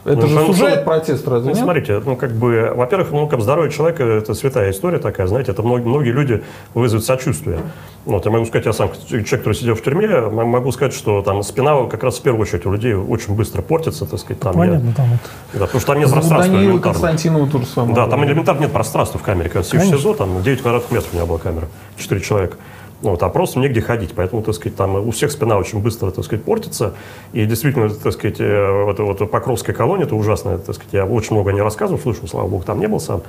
[0.03, 1.63] Это ну, же сужает ну, протест, разве ну, нет?
[1.63, 5.61] Смотрите, ну, как бы, во-первых, ну, как здоровье человека– это святая история такая, знаете, это
[5.61, 7.59] многие, многие люди вызовут сочувствие.
[8.05, 11.43] Вот, я могу сказать, я сам человек, который сидел в тюрьме, могу сказать, что там
[11.43, 14.39] спина как раз в первую очередь у людей очень быстро портится, так сказать.
[14.39, 15.19] Там Понятно, я, там вот.
[15.53, 17.95] Да, потому что там нет пространства Даниила Константинова тоже самое.
[17.95, 19.49] Да, там элементарно нет пространства в камере.
[19.49, 22.57] Когда сидишь в СИЗО, там 9 квадратных метров у меня была камера, 4 человека.
[23.01, 24.13] Вот, а просто негде ходить.
[24.15, 26.93] Поэтому, так сказать, там у всех спина очень быстро, так сказать, портится.
[27.33, 31.33] И действительно, так сказать, э, вот, вот Покровская колония, это ужасно, так сказать, я очень
[31.35, 33.23] много не рассказывал, слышал, слава богу, там не был сам.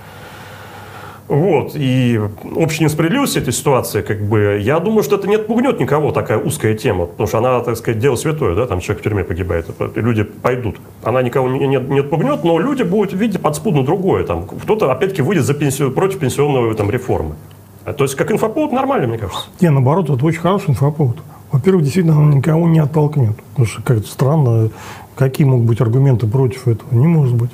[1.29, 2.21] Вот, и
[2.57, 6.75] общая несправедливость этой ситуации, как бы, я думаю, что это не отпугнет никого, такая узкая
[6.75, 10.25] тема, потому что она, так сказать, дело святое, да, там человек в тюрьме погибает, люди
[10.25, 10.77] пойдут.
[11.03, 15.23] Она никого не, не, не отпугнет, но люди будут видеть подспудно другое, там, кто-то, опять-таки,
[15.23, 17.37] выйдет за пенсию, против пенсионного там, реформы.
[17.85, 19.47] А, то есть, как инфоповод нормально, мне кажется.
[19.61, 21.17] Не, наоборот, это очень хороший инфоповод.
[21.51, 23.37] Во-первых, действительно, он никого не оттолкнет.
[23.51, 24.71] Потому что как-то странно,
[25.17, 26.95] какие могут быть аргументы против этого?
[26.95, 27.51] Не может быть.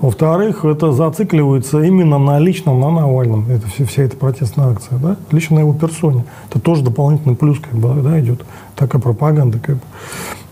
[0.00, 3.48] Во-вторых, это зацикливается именно на личном, на Навальном.
[3.48, 4.98] Это вся, вся эта протестная акция.
[4.98, 5.16] Да?
[5.30, 6.24] Лично на его персоне.
[6.50, 8.44] Это тоже дополнительный плюс как бы, да, идет.
[8.74, 9.60] Такая пропаганда.
[9.60, 9.82] Как бы.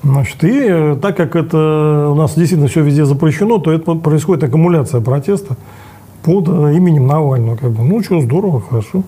[0.04, 4.44] Значит, и э, так как это у нас действительно все везде запрещено, то это происходит
[4.44, 5.56] аккумуляция протеста
[6.24, 7.56] под э, именем Навального.
[7.56, 7.84] Как бы.
[7.84, 9.02] Ну что, здорово, хорошо.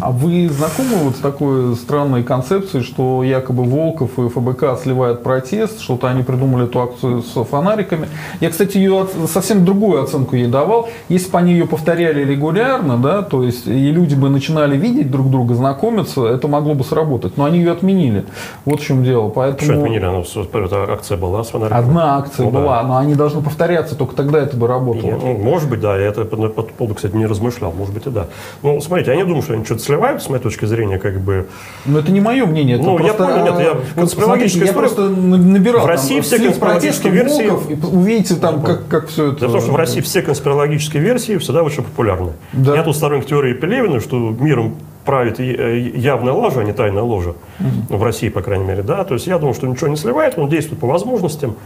[0.00, 5.80] А вы знакомы вот с такой странной концепцией, что якобы Волков и ФБК сливают протест,
[5.80, 8.08] что-то они придумали эту акцию с фонариками.
[8.40, 10.88] Я, кстати, ее совсем другую оценку ей давал.
[11.08, 15.28] Если бы они ее повторяли регулярно, да, то есть и люди бы начинали видеть друг
[15.28, 17.36] друга, знакомиться, это могло бы сработать.
[17.36, 18.24] Но они ее отменили.
[18.64, 19.28] Вот в чем дело.
[19.28, 19.72] Поэтому...
[19.72, 20.04] Что отменили?
[20.04, 20.20] Она,
[20.64, 21.80] эта акция была с фонариками?
[21.80, 22.88] Одна акция ну, была, да.
[22.88, 25.18] но они должны повторяться, только тогда это бы работало.
[25.20, 26.24] Ну, может быть, да, это
[26.62, 28.26] по этому поводу, кстати, не размышлял, может быть и да.
[28.62, 31.46] Ну, смотрите, я не думаю, что они что-то сливают, с моей точки зрения, как бы...
[31.86, 33.24] Но это не мое мнение, это ну, просто...
[33.24, 37.46] я понял, нет, я вот, смотрите, я просто набирал в России там, все конспирологические версии...
[37.48, 39.48] Волков, и увидите там, как, как все это...
[39.48, 42.32] Том, что в России все конспирологические версии всегда очень популярны.
[42.52, 42.76] Да.
[42.76, 47.34] Я тут сторонник теории Пелевина, что миром правит э, явная ложа, а не тайная ложа.
[47.58, 47.96] Угу.
[47.96, 49.04] В России, по крайней мере, да.
[49.04, 51.56] То есть я думаю, что ничего не сливает, он действует по возможностям,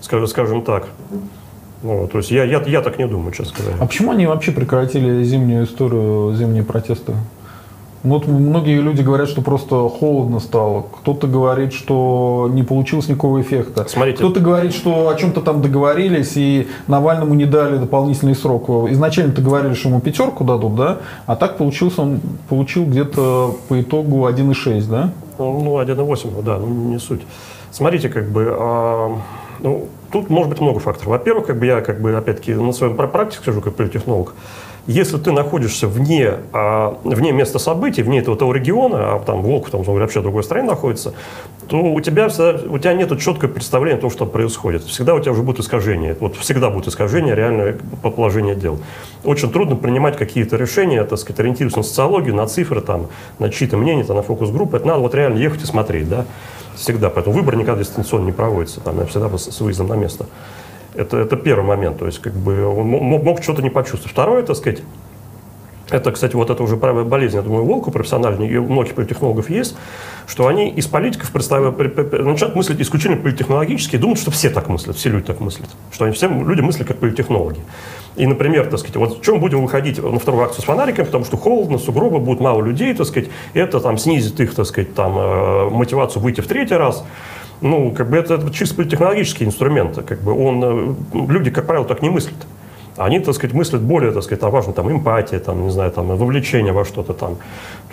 [0.00, 0.88] скажем, скажем так.
[1.84, 3.76] Ну, то есть я, я, я так не думаю, честно говоря.
[3.78, 7.12] А почему они вообще прекратили зимнюю историю, зимние протесты?
[8.02, 10.86] Вот многие люди говорят, что просто холодно стало.
[11.00, 13.86] Кто-то говорит, что не получилось никакого эффекта.
[13.86, 14.18] Смотрите.
[14.18, 18.68] Кто-то говорит, что о чем-то там договорились и Навальному не дали дополнительный срок.
[18.90, 20.98] Изначально-то говорили, что ему пятерку дадут, да?
[21.26, 25.12] А так получился он получил где-то по итогу 1,6, да?
[25.38, 27.22] Ну, 1,8, да, ну не суть.
[27.70, 29.16] Смотрите, как бы, а,
[29.60, 31.08] ну, Тут может быть много факторов.
[31.08, 34.32] Во-первых, как бы я, как бы, опять-таки, на своем практике скажу, как политехнолог,
[34.86, 39.70] если ты находишься вне, а, вне места событий, вне этого того региона, а там Волк,
[39.70, 41.14] там, вообще в другой стране находится,
[41.66, 44.84] то у тебя, у тебя нет четкого представления о том, что происходит.
[44.84, 46.16] Всегда у тебя уже будет искажение.
[46.20, 48.78] Вот всегда будет искажение реальное положение дел.
[49.24, 53.08] Очень трудно принимать какие-то решения, так сказать, ориентируясь на социологию, на цифры, там,
[53.40, 54.76] на чьи-то мнения, на фокус-группы.
[54.76, 56.24] Это надо вот реально ехать и смотреть, да
[56.76, 57.10] всегда.
[57.10, 60.26] Поэтому выбор никогда дистанционно не проводится, там, всегда с выездом на место.
[60.94, 64.12] Это, это первый момент, то есть как бы он мог что-то не почувствовать.
[64.12, 64.82] Второе, так сказать,
[65.94, 69.48] это, кстати, вот это уже правая болезнь, я думаю, волку профессиональной, и у многих политтехнологов
[69.48, 69.76] есть,
[70.26, 75.10] что они из политиков начинают мыслить исключительно политтехнологически и думают, что все так мыслят, все
[75.10, 77.60] люди так мыслят, что они все люди мыслят как политтехнологи.
[78.16, 81.24] И, например, так сказать, вот в чем будем выходить на вторую акцию с фонариками, потому
[81.24, 85.16] что холодно, сугробы, будет мало людей, так сказать, это там снизит их, так сказать, там,
[85.18, 87.04] э, мотивацию выйти в третий раз.
[87.60, 90.94] Ну, как бы это, это чисто технологические инструменты, как бы он, э,
[91.28, 92.36] люди, как правило, так не мыслят.
[92.96, 96.06] Они, так сказать, мыслят более, так сказать, там, важно, там, эмпатия, там, не знаю, там,
[96.16, 97.36] вовлечение во что-то там.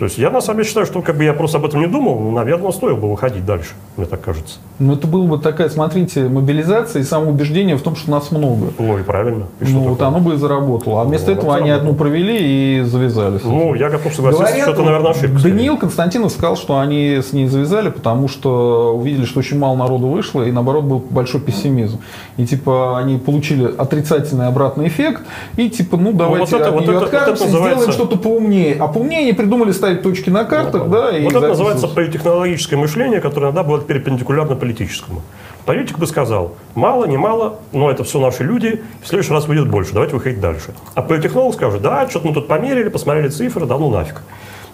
[0.02, 1.86] То есть я, на самом деле, считаю, что как бы я просто об этом не
[1.86, 4.56] думал, но, наверное, стоило бы выходить дальше, мне так кажется.
[4.80, 8.72] Ну, это было бы такая, смотрите, мобилизация и самоубеждение в том, что нас много.
[8.80, 9.46] Ну, и правильно.
[9.60, 11.02] И ну, вот оно бы и заработало.
[11.02, 13.42] А вместо Ну, этого они одну провели и завязались.
[13.44, 15.40] Ну, я готов согласиться, Говорят, что это, наверное, ошибка.
[15.40, 20.08] Даниил Константинов сказал, что они с ней завязали, потому что увидели, что очень мало народу
[20.08, 22.00] вышло, и наоборот был большой пессимизм.
[22.38, 25.22] И типа они получили отрицательный обратный эффект,
[25.56, 27.82] и типа, ну давайте вот это- от вот нее это- вот это откажемся и называется-
[27.84, 28.76] сделаем что-то поумнее.
[28.80, 33.20] А поумнее они придумали ставить точки на картах, да, и Вот это называется политехнологическое мышление,
[33.20, 35.22] которое иногда бывает перпендикулярно политическому.
[35.66, 39.68] Политик бы сказал, мало, не мало, но это все наши люди, в следующий раз выйдет
[39.68, 40.74] больше, давайте выходить дальше.
[40.94, 44.22] А политехнолог скажет, да, что-то мы тут померили, посмотрели цифры, да ну нафиг.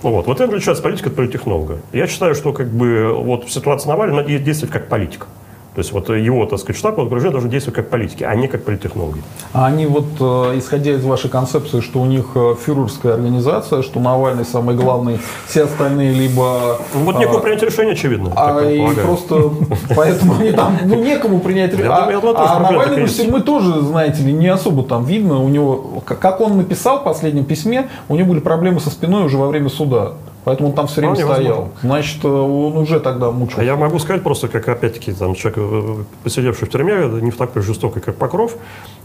[0.03, 1.79] Ну вот, вот это отличается политика от политехнолога.
[1.93, 5.27] Я считаю, что как бы вот в ситуации Навального надо действовать как политик.
[5.75, 8.65] То есть вот его, так сказать, штаб окружения должен действовать как политики, а не как
[8.65, 9.23] политехнологи.
[9.53, 14.01] А они вот, э, исходя из вашей концепции, что у них э, фюрерская организация, что
[14.01, 16.79] Навальный самый главный, все остальные либо...
[16.95, 18.33] Вот а, некому принять решение, очевидно.
[18.35, 19.07] А и полагаю.
[19.07, 19.51] просто
[19.95, 21.95] поэтому они там ну, некому принять решение.
[21.95, 23.31] Думаю, А, а есть.
[23.31, 25.43] мы тоже, знаете ли, не особо там видно.
[25.43, 29.37] У него, как он написал в последнем письме, у него были проблемы со спиной уже
[29.37, 30.15] во время суда.
[30.49, 31.57] Поэтому он там все время Вполне стоял.
[31.57, 31.81] возможно.
[31.83, 33.61] Значит, э, он уже тогда мучился.
[33.61, 35.95] А я могу сказать просто, как опять-таки там человек, э,
[36.25, 38.57] посидевший в тюрьме, не в такой жестокой, как Покров.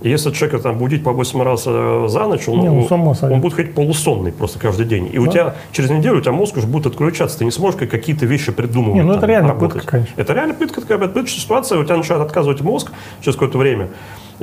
[0.02, 2.88] И если человека там будить по 8 раз э, за ночь, он, Не, ну, он-
[2.88, 3.36] само собой.
[3.36, 5.10] он будет ходить полусонный просто каждый день.
[5.12, 5.32] И у Да.
[5.32, 8.54] тебя через неделю у тебя мозг уже будет отключаться, ты не сможешь как- какие-то вещи
[8.54, 8.96] придумывать.
[8.96, 9.74] Не, ну это там, реально работать.
[9.82, 10.14] пытка, конечно.
[10.16, 12.92] Это реально пытка, такая пыточная ситуация, у тебя начинает отказывать мозг
[13.22, 13.90] через какое-то время.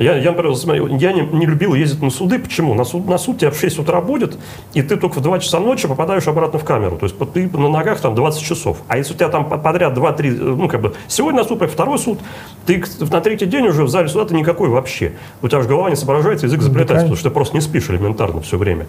[0.01, 2.39] Я, я, например, смотри, я не, не любил ездить на суды.
[2.39, 2.73] Почему?
[2.73, 4.37] На суд, на суд тебя в 6 утра будет,
[4.73, 6.97] и ты только в 2 часа ночи попадаешь обратно в камеру.
[6.97, 8.77] То есть ты на ногах там 20 часов.
[8.87, 11.99] А если у тебя там по- подряд 2-3, ну как бы, сегодня на суд, второй
[11.99, 12.19] суд,
[12.65, 15.13] ты на третий день уже в зале суда ты никакой вообще.
[15.41, 17.15] У тебя же голова не соображается, язык заплетается, конечно.
[17.15, 18.87] потому что ты просто не спишь элементарно все время.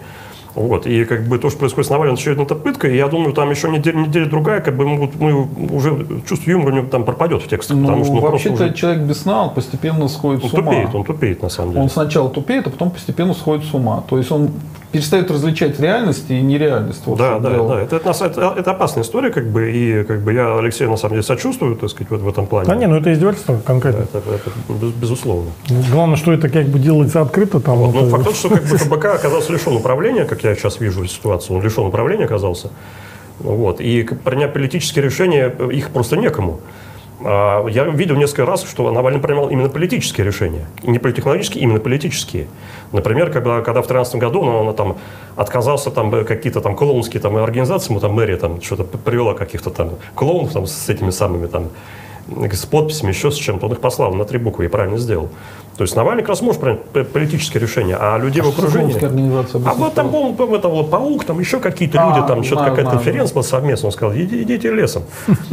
[0.55, 0.87] Вот.
[0.87, 2.89] И как бы то, что происходит с Навальным, очевидно, это пытка.
[2.89, 6.73] И я думаю, там еще неделя, неделя другая, как бы мы, мы уже чувство юмора
[6.73, 7.77] у него там пропадет в текстах.
[7.77, 10.65] Ну, потому что ну, вообще-то уже- человек без сна, он постепенно сходит он с ума.
[10.73, 11.83] тупеет, он тупеет на самом деле.
[11.83, 14.03] Он сначала тупеет, а потом постепенно сходит с ума.
[14.09, 14.51] То есть он
[14.93, 17.03] перестает различать реальность и нереальность.
[17.07, 17.77] Вот Да, да, дело.
[17.77, 17.83] да.
[17.83, 21.15] Это, это, это, это опасная история, как бы, и как бы я Алексею на самом
[21.15, 22.69] деле сочувствую, так сказать, вот в этом плане.
[22.69, 24.03] Да не, ну это издевательство конкретно.
[24.03, 25.51] Это, это без- безусловно.
[25.91, 27.79] Главное, что это как бы делается открыто там.
[27.79, 30.79] Вот, это- ну, факт тот, что как бы КБК оказался лишен управления, как я сейчас
[30.81, 32.69] вижу ситуацию, он лишен управления оказался.
[33.41, 33.81] Вот.
[33.81, 36.61] И принять политические решения э, их просто некому.
[37.25, 40.67] А, Я видел несколько раз, что Навальный принимал именно политические решения.
[40.83, 42.47] Не политехнологические, именно политические.
[42.93, 44.97] Например, когда, когда в 2013 году он, он там
[45.37, 49.71] отказался там э, какие-то там клоунские там, организации, ему там мэрия там что-то привела каких-то
[49.71, 51.71] там клоунов там, с этими самыми там
[52.29, 55.29] с подписями, еще с чем-то, он их послал на три буквы и правильно сделал.
[55.77, 56.81] То есть Навальный как раз может принять
[57.13, 58.95] политические решения, а людей в Что за окружении...
[59.67, 62.61] А вот там был, был, это был паук, там еще какие-то А, люди, там что-то
[62.63, 63.89] знаю, какая-то конференция была совместная.
[63.89, 65.03] Он сказал, «Иди- идите лесом.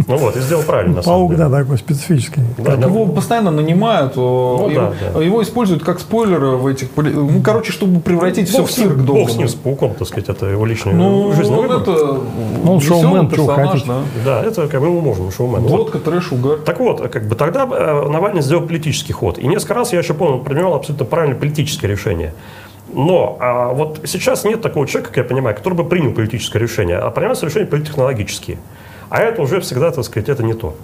[0.07, 2.41] Ну вот, и сделал правильно, на самом Паук, да, такой специфический.
[2.57, 2.87] Да, Так да.
[2.87, 5.21] его постоянно нанимают, его, Ну да, да.
[5.23, 9.05] его используют как спойлеры в этих, ну короче, чтобы превратить все Бог в цирк Бог
[9.05, 9.31] долго.
[9.31, 11.77] с ним, с пауком, так сказать, это его личный Ну, он выбор.
[11.81, 12.17] это
[12.63, 13.85] Ну, шоумен, хотите.
[13.87, 14.01] да.
[14.25, 15.61] Да, это как бы ему можно, шоумен.
[15.61, 15.71] Вот.
[15.71, 16.57] Водка, трэш, угар.
[16.65, 19.37] Так вот, как бы тогда э, Навальный сделал политический ход.
[19.39, 22.33] И несколько раз, я помню, принимал абсолютно правильное политическое решение.
[22.93, 26.97] Но а, вот сейчас нет такого человека, как я понимаю, который бы принял политическое решение,
[26.97, 28.57] а принимаются решения политтехнологические.
[29.09, 30.75] А это уже всегда, так сказать, это не то.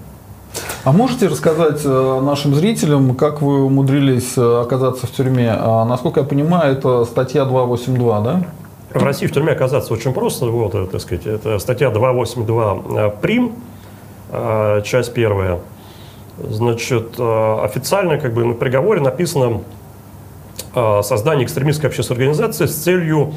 [0.84, 5.52] А можете рассказать э, нашим зрителям, как вы умудрились э, оказаться в тюрьме?
[5.52, 8.44] А, насколько я понимаю, это статья 282, да?
[8.94, 10.46] В России в тюрьме оказаться очень просто.
[10.46, 13.54] Вот, э, так сказать, это статья 282 э, прим,
[14.84, 15.60] часть первая.
[16.38, 19.62] Значит, э, официально как бы на приговоре написано
[20.74, 23.34] э, создание экстремистской общественной организации с целью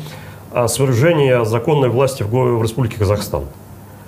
[0.67, 3.45] свержения законной власти в, Республике Казахстан.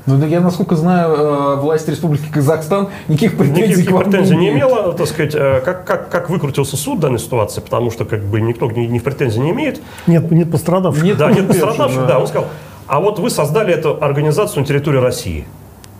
[0.07, 4.37] Ну, да я, насколько знаю, э, власть Республики Казахстан никаких претензий Никаких к вам претензий
[4.37, 4.57] не имеет.
[4.57, 8.41] имела, так сказать, как, как, как выкрутился суд в данной ситуации, потому что как бы
[8.41, 9.81] никто ни, ни в претензии не имеет.
[10.07, 11.05] Нет, нет пострадавших.
[11.05, 12.07] Нет Да, нет пострадавших, да.
[12.07, 12.19] да.
[12.19, 12.49] Он сказал,
[12.87, 15.47] а вот вы создали эту организацию на территории России.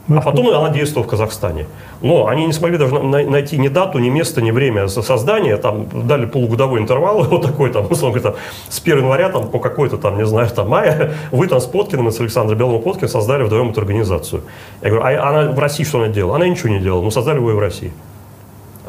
[0.09, 1.67] Ну, А потом она действовала в Казахстане.
[2.03, 5.57] Но они не смогли даже на- найти ни дату, ни место, ни время со- создания.
[5.57, 9.59] Там дали полугодовой интервал, вот такой там, условно говоря, там, с 1 января там, по
[9.61, 13.09] какой-то там, не знаю, там, мая, вы там с Поткиным и с Александром Белым Поткиным
[13.09, 14.43] создали вдвоем эту организацию.
[14.83, 16.37] Я говорю, а она в России что она делала?
[16.37, 17.93] Она ничего не делала, ну создали вы ее в России.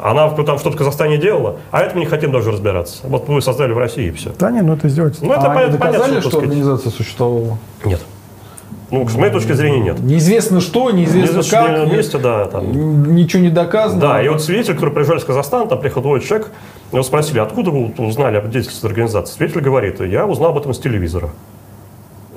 [0.02, 3.06] Она там что-то в Казахстане делала, а это мы не хотим даже разбираться.
[3.06, 4.32] Вот вы создали в России и все.
[4.36, 5.26] Да не, ну это издевательство.
[5.26, 6.48] Ну, это а понятно, они доказали, понятно, что сказать.
[6.48, 7.58] организация существовала?
[7.84, 8.00] Нет.
[8.92, 10.00] Ну, с моей точки зрения, нет.
[10.00, 11.90] Неизвестно что, неизвестно, Неизвестно как.
[11.90, 13.14] месте, да, там.
[13.14, 14.00] Ничего не доказано.
[14.00, 16.50] Да, и вот свидетель, который приезжал из Казахстана, там приехал двое человек,
[16.92, 19.34] его спросили, откуда вы узнали об деятельности организации?
[19.34, 21.30] Свидетель говорит, я узнал об этом с телевизора.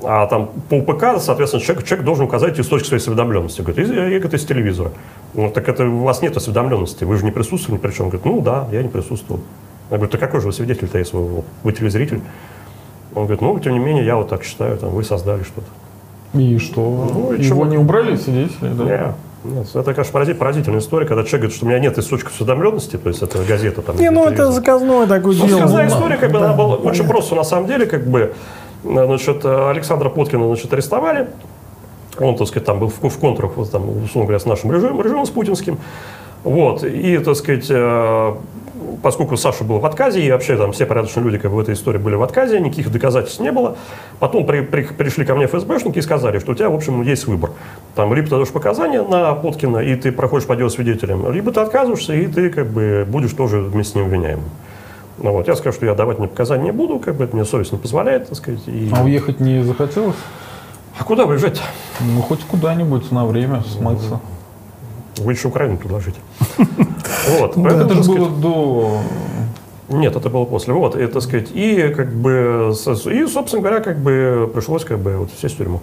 [0.02, 3.60] А там по УПК, соответственно, человек, человек должен указать источник своей осведомленности.
[3.60, 4.92] Говорит, я, я говорит, из телевизора.
[5.34, 8.08] Ну, так это у вас нет осведомленности, вы же не присутствовали ни при чем.
[8.08, 9.42] Говорит, ну да, я не присутствовал.
[9.90, 12.22] Я говорю, ты какой же вы свидетель-то, если вы, вы телезритель?
[13.14, 15.66] Он говорит, ну, тем не менее, я вот так считаю, там, вы создали что-то.
[16.34, 16.80] И что?
[17.12, 17.66] Ну, и Его чего?
[17.66, 18.68] не убрали свидетели?
[18.72, 18.84] Да?
[18.84, 19.14] Нет.
[19.44, 22.96] Нет, это, конечно, поразит- поразительная история, когда человек говорит, что у меня нет источника осведомленности,
[22.96, 23.96] то есть это газета там.
[23.96, 25.60] Не, ну это заказное такое дело.
[25.60, 27.08] Ну, история, как бы, да, она была очень понятно.
[27.08, 28.34] просто, на самом деле, как бы,
[28.82, 31.28] значит, Александра Поткина, значит, арестовали,
[32.18, 35.00] он, так сказать, там был в, в контрах, вот, там, условно говоря, с нашим режимом,
[35.02, 35.78] режимом с путинским,
[36.42, 38.34] вот, и, так сказать, э,
[39.02, 41.74] поскольку Саша был в отказе, и вообще там все порядочные люди как бы, в этой
[41.74, 43.76] истории были в отказе, никаких доказательств не было.
[44.18, 47.26] Потом при- при- пришли ко мне ФСБшники и сказали, что у тебя, в общем, есть
[47.26, 47.50] выбор.
[47.94, 51.60] Там, либо ты даешь показания на Поткина, и ты проходишь по делу свидетелем, либо ты
[51.60, 54.44] отказываешься, и ты как бы будешь тоже вместе с ним обвиняемым.
[55.18, 55.48] Ну, вот.
[55.48, 57.78] Я скажу, что я давать мне показания не буду, как бы это мне совесть не
[57.78, 58.60] позволяет, так сказать.
[58.66, 58.90] И...
[58.94, 60.16] А уехать не захотелось?
[60.98, 61.60] А куда выезжать?
[62.00, 64.20] Ну, хоть куда-нибудь на время смыться.
[65.18, 66.18] Вы еще Украину предложите.
[67.40, 68.98] Вот, Ну поэтому, Это же было до...
[69.88, 70.74] Нет, это было после.
[70.74, 72.72] Вот, и, так сказать, и, как бы,
[73.06, 75.80] и, собственно говоря, как бы пришлось, как бы, вот, сесть в тюрьму.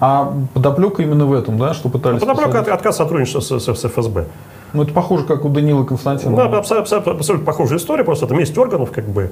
[0.00, 2.68] А подоплека именно в этом, да, что пытались Подоплека посадить?
[2.68, 4.26] от, отказ сотрудничества с, с- с ФСБ.
[4.72, 6.44] Ну, это похоже, как у Данила Ну, Константинова.
[6.58, 9.30] абсолютно, абсолютно, абсолютно похожая история, просто это месть органов, как бы.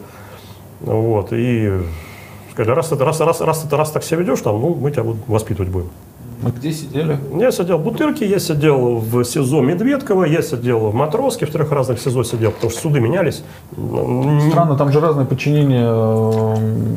[0.80, 1.72] Вот, и
[2.52, 5.70] сказали, раз, раз, раз, раз, это, раз так себя ведешь, там, ну, мы тебя воспитывать
[5.70, 5.90] будем.
[6.44, 7.18] Мы где сидели?
[7.38, 11.72] Я сидел в Бутырке, я сидел в СИЗО Медведково, я сидел в Матроске, в трех
[11.72, 13.42] разных СИЗО сидел, потому что суды менялись.
[13.72, 15.86] Странно, там же разное подчинение.
[15.86, 16.96] эм,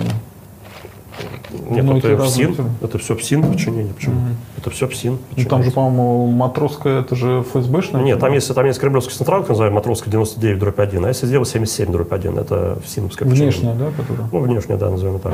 [1.70, 2.56] Нет, Ну, это разные.
[2.82, 3.94] это все ПСИН подчинение.
[3.94, 4.16] Почему?
[4.58, 8.04] Это все ПСИН Ну, там же, по-моему, Матросская, это же ФСБшная?
[8.04, 11.14] Нет, там есть, там есть Кремлевский централ, так называемый Матросская 99 дробь 1, а я
[11.14, 14.28] сидел 77 дробь 1, это ФСИНовская Внешняя, да, которая?
[14.30, 15.34] Ну, внешне, да, назовем так.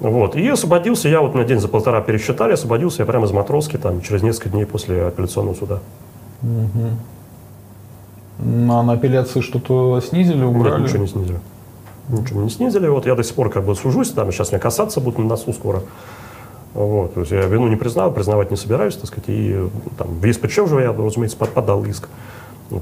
[0.00, 0.36] Вот.
[0.36, 4.02] И освободился я, вот на день за полтора пересчитали, освободился я прямо из Матроски, там,
[4.02, 5.78] через несколько дней после апелляционного суда.
[8.38, 10.82] А на апелляции что-то снизили, Нет, убрали?
[10.82, 11.38] ничего не снизили.
[12.08, 12.86] Ничего не снизили.
[12.88, 15.52] Вот я до сих пор как бы сужусь, там, сейчас меня касаться будут на носу
[15.52, 15.82] скоро.
[16.74, 17.14] Вот.
[17.14, 20.58] То есть я вину не признал, признавать не собираюсь, так сказать, и там, в ЕСПЧ
[20.58, 22.02] уже я, разумеется, под- подал иск.
[22.04, 22.10] Вот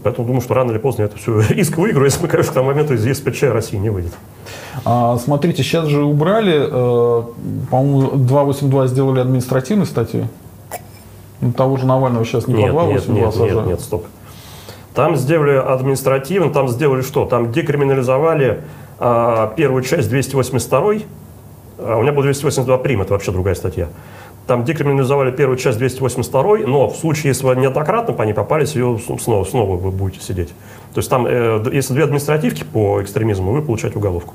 [0.02, 2.54] Поэтому думаю, что рано или поздно я это все иск выиграю, если мы, конечно, к
[2.54, 4.12] тому моменту из ЕСПЧ России не выйдет.
[4.84, 7.22] А, смотрите, сейчас же убрали, э,
[7.70, 10.24] по-моему, 282 сделали административной статьей.
[11.40, 13.66] Ну, того же Навального сейчас не Нет, по нет, 282 нет, нет, сажают.
[13.66, 14.06] нет, стоп.
[14.94, 17.26] Там сделали административно, там сделали что?
[17.26, 18.62] Там декриминализовали
[18.98, 20.94] а, первую часть 282
[21.78, 23.88] а, у меня был 282 прим, это вообще другая статья.
[24.46, 28.98] Там декриминализовали первую часть 282, но в случае, если вы неоднократно по ней попались, ее
[29.18, 30.48] снова, снова вы будете сидеть.
[30.92, 34.34] То есть там, э, если две административки по экстремизму, вы получаете уголовку.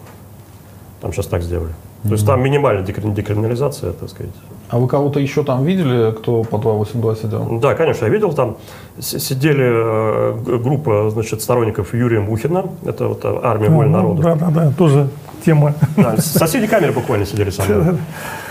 [1.02, 1.72] Там сейчас так сделали.
[2.04, 4.34] То есть там минимальная декри- декриминализация, так сказать.
[4.70, 7.60] А вы кого-то еще там видели, кто по 282 сидел?
[7.60, 8.58] Да, конечно, я видел там.
[9.00, 12.66] Сидели э, группа, значит, сторонников Юрия Мухина.
[12.86, 14.22] Это вот э, армия воли народа.
[14.22, 15.10] Да, да, да, тоже
[15.46, 15.74] тема.
[15.96, 17.98] Да, соседней камере буквально сидели со мной.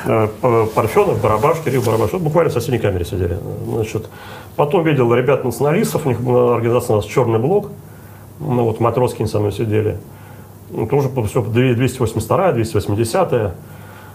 [0.06, 0.28] Э,
[0.74, 2.12] Парфенов, Барабаш, Кирилл Барабаш.
[2.12, 3.38] Вот буквально в соседней камере сидели.
[3.66, 4.08] Значит,
[4.56, 7.70] потом видел ребят националистов, у них организация у нас «Черный блок».
[8.40, 9.98] Ну, вот Матроскин со мной сидели.
[10.90, 13.32] Тоже все 282 280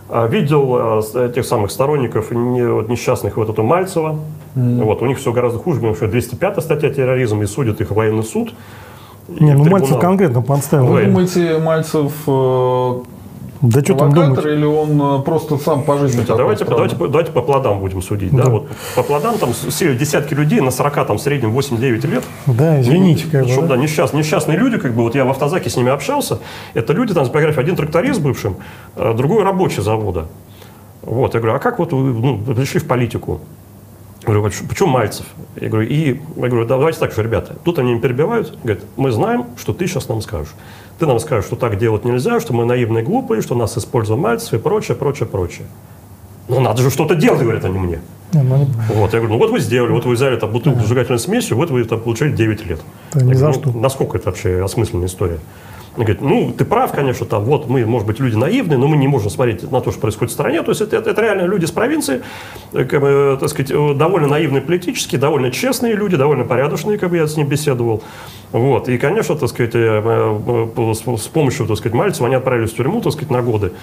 [0.10, 4.20] а, Видел э, с- этих самых сторонников не- вот несчастных вот эту Мальцева.
[4.56, 8.24] Вот, у них все гораздо хуже, потому что 205 статья терроризм, и судит их военный
[8.24, 8.54] суд.
[9.28, 9.80] Не, ну трибунал.
[9.80, 10.86] Мальцев конкретно подставил.
[10.88, 12.94] Вы думаете, Мальцев э,
[13.64, 14.46] Да что там думать?
[14.46, 16.76] или он э, просто сам по жизни Слушайте, такой давайте, странный?
[16.76, 18.36] давайте, по- давайте по плодам будем судить.
[18.36, 18.44] Да.
[18.44, 18.50] Да.
[18.50, 22.24] Вот по плодам там сели десятки людей, на 40 там в среднем 8-9 лет.
[22.46, 23.48] Да, извините, как бы.
[23.48, 23.78] Причем, да.
[23.78, 26.40] да, несчаст- несчастные люди, как бы, вот я в автозаке с ними общался,
[26.74, 28.58] это люди, там, с биографией, один тракторист бывшим,
[28.98, 30.28] э, другой рабочий завода.
[31.02, 33.40] Вот, я говорю, а как вот вы ну, пришли в политику?
[34.24, 35.26] Я говорю, «А почему Мальцев?
[35.60, 38.84] Я говорю, и я говорю, «Да, давайте так же, ребята, тут они меня перебивают, говорят,
[38.96, 40.54] мы знаем, что ты сейчас нам скажешь.
[41.00, 44.54] Ты нам скажешь, что так делать нельзя, что мы наивные, глупые, что нас использовал Мальцев
[44.54, 45.68] и прочее, прочее, прочее.
[46.48, 48.00] Ну, надо же что-то делать, говорят они мне.
[48.34, 50.84] Не, ну, Вот, я говорю, ну вот вы сделали, вот вы взяли там бутылку с
[50.84, 52.80] зажигательной смесью, вот вы там получили 9 лет.
[53.14, 53.72] Да ни Я за говорю, что.
[53.72, 55.40] «Ну, насколько это вообще осмысленная история?
[55.96, 58.98] Они говорят, ну, ты прав, конечно, там, вот мы, может быть, люди наивные, но мы
[58.98, 60.64] не можем смотреть на то, что происходит в стране.
[60.64, 62.24] То есть это, это, это реально люди с провинции,
[62.74, 67.12] э, как бы, так сказать, э, довольно наивные политически, довольно честные люди, довольно порядочные, как
[67.12, 68.02] бы я с ним беседовал.
[68.52, 68.90] Вот.
[68.90, 72.76] И, конечно, так сказать, э, э, э, с, помощью, так сказать, Мальцева они отправились в
[72.76, 73.74] тюрьму, так сказать, на годы.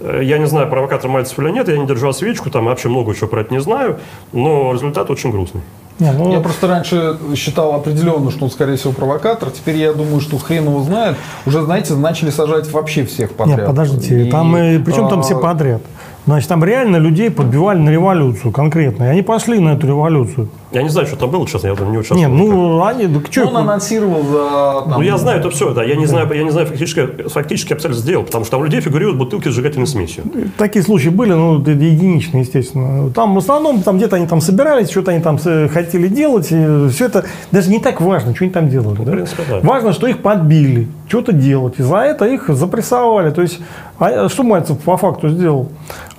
[0.00, 3.14] Э, я не знаю, провокатор Мальцев или нет, я не держал свечку, там вообще много
[3.14, 4.00] чего про это не знаю,
[4.32, 5.62] но результат очень грустный.
[6.02, 6.32] Не, ну...
[6.32, 9.50] Я просто раньше считал определенно, что он, скорее всего, провокатор.
[9.50, 11.16] Теперь я думаю, что хрен его знает.
[11.46, 13.58] Уже, знаете, начали сажать вообще всех подряд.
[13.58, 15.82] Нет, подождите, и, там, и, причем там все а, подряд.
[16.24, 19.04] Значит, там реально людей подбивали на революцию конкретно.
[19.04, 20.48] И они пошли на эту революцию.
[20.70, 22.22] Я не знаю, что там было, честно, я там не участвовал.
[22.22, 23.46] Нет, ну, они, да, что?
[23.46, 24.88] Он анонсировал за...
[24.88, 25.82] Там, ну, я знаю это все, да.
[25.82, 28.80] Я не знаю, я не знаю фактически, фактически обстоятельства сделал, потому что там у людей
[28.80, 30.24] фигурируют бутылки с сжигательной смесью.
[30.56, 33.10] Такие случаи были, ну, единичные, естественно.
[33.10, 36.48] Там в основном, там где-то они там собирались, что-то они там хотели делать.
[36.50, 38.96] И все это даже не так важно, что они там делали.
[38.98, 39.12] Ну, да?
[39.12, 39.60] принципе, да.
[39.60, 41.74] Важно, что их подбили, что-то делать.
[41.78, 43.30] И за это их запрессовали.
[43.30, 43.60] То есть,
[43.98, 45.68] а что Мальцев по факту сделал?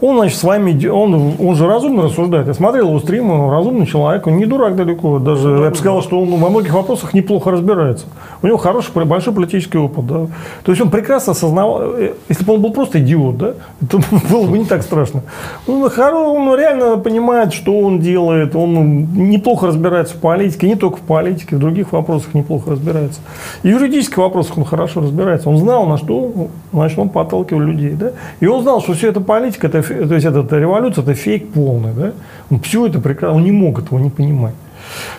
[0.01, 2.45] Он, значит, с вами, он, он же разумно рассуждает.
[2.45, 5.17] Я смотрел его стримы, разумный человек, он не дурак далеко.
[5.17, 8.05] Даже я бы сказал, что он во многих вопросах неплохо разбирается.
[8.41, 10.05] У него хороший, большой политический опыт.
[10.05, 10.27] Да?
[10.63, 13.53] То есть он прекрасно осознавал, э, если бы он был просто идиот, да,
[13.89, 15.23] то было бы не так страшно.
[15.67, 21.01] Он, он реально понимает, что он делает, он неплохо разбирается в политике, не только в
[21.01, 23.21] политике, в других вопросах неплохо разбирается.
[23.63, 25.49] И в юридических вопросах он хорошо разбирается.
[25.49, 27.91] Он знал, на что значит, он подталкивал людей.
[27.91, 28.11] Да?
[28.39, 31.93] И он знал, что все это политика, это, то есть эта революция, это фейк полный.
[31.93, 32.11] Да?
[32.49, 34.55] Он все это прекрасно, он не мог этого не понимать.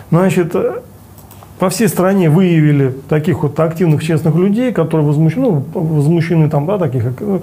[0.09, 0.55] Значит,
[1.59, 6.77] по всей стране выявили таких вот активных, честных людей, которые возмущены, ну, возмущены там, да,
[6.77, 7.39] таких, э,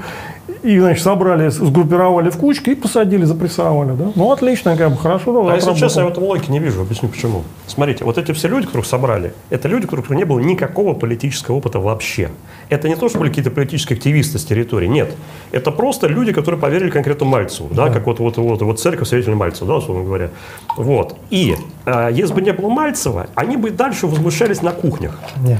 [0.62, 4.12] и, значит, собрали, сгруппировали в кучки и посадили, запрессовали, да.
[4.14, 5.48] Ну, отлично, как бы, хорошо.
[5.48, 7.42] А если честно, я в этом логики не вижу, объясню почему.
[7.66, 11.56] Смотрите, вот эти все люди, которых собрали, это люди, у которых не было никакого политического
[11.56, 12.30] опыта вообще.
[12.68, 15.12] Это не то, что были какие-то политические активисты с территории, нет.
[15.50, 17.92] Это просто люди, которые поверили конкретно Мальцеву, да, да.
[17.92, 20.30] как вот, вот, вот, вот церковь свидетеля Мальцева, да, условно говоря.
[20.76, 21.16] Вот.
[21.30, 21.56] И
[21.86, 25.18] э, если бы не было Мальцева, они бы дальше возмущались на кухнях.
[25.40, 25.58] Нет.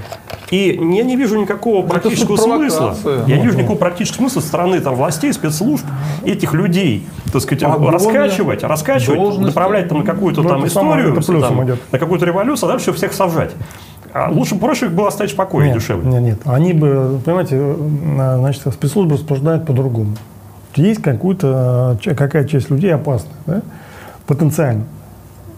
[0.50, 2.94] И я не вижу никакого практического смысла.
[3.26, 5.84] Я не вижу никакого практического смысла со стороны там, властей, спецслужб,
[6.24, 11.78] этих людей, так сказать, а раскачивать, раскачивать, направлять там на какую-то ну, там историю, там,
[11.90, 13.52] на какую-то революцию, а дальше всех сажать.
[14.12, 16.08] А лучше проще их было оставить в покое, нет, дешевле.
[16.10, 16.40] Нет, нет.
[16.44, 20.16] Они бы, понимаете, э, значит, спецслужбы рассуждают по-другому.
[20.76, 23.62] Есть какую-то, э, какая часть людей опасная, да?
[24.26, 24.84] потенциально.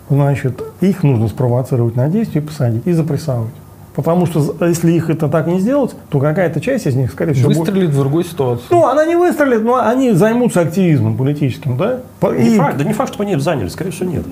[0.08, 3.50] Значит, их нужно спровоцировать на действие, посадить и запрессовать.
[3.94, 7.48] Потому что если их это так не сделать, то какая-то часть из них, скорее всего,
[7.48, 7.94] выстрелит будет...
[7.94, 8.64] в другой ситуации.
[8.70, 12.00] Ну, она не выстрелит, но они займутся активизмом политическим, да?
[12.22, 12.58] Не и...
[12.58, 14.24] факт, да не факт, что они заняли, скорее всего, нет.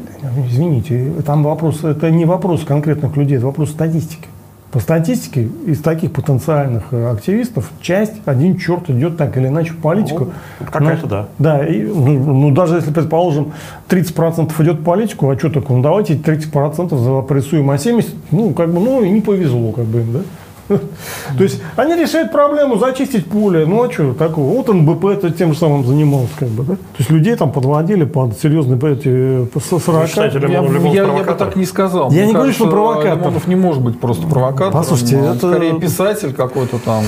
[0.51, 4.27] Извините, там вопрос, это не вопрос конкретных людей, это вопрос статистики.
[4.73, 9.77] По статистике, из таких потенциальных э, активистов часть, один черт идет так или иначе в
[9.77, 10.33] политику.
[10.61, 11.29] Ну, какая-то, да.
[11.39, 13.53] Да, и, ну, ну, даже если, предположим,
[13.91, 15.77] 30% идет в политику, а что такое?
[15.77, 20.01] Ну, давайте 30% запрессуем, а 70%, ну, как бы, ну, и не повезло, как бы
[20.01, 20.21] им, да?
[21.37, 23.67] То есть они решают проблему зачистить поле.
[23.67, 24.55] Ну а что такого?
[24.55, 26.33] Вот НБП это тем же самым занимался.
[26.39, 26.75] Как бы, да?
[26.75, 30.09] То есть людей там подводили под серьезные эти, со 40.
[30.09, 32.11] Считаете, я, я, я бы так не сказал.
[32.11, 33.33] Я Мне не говорю, что провокатор.
[33.33, 34.73] Лимонов не может быть просто провокатором.
[34.73, 35.51] Послушайте, это...
[35.51, 37.05] скорее писатель какой-то там.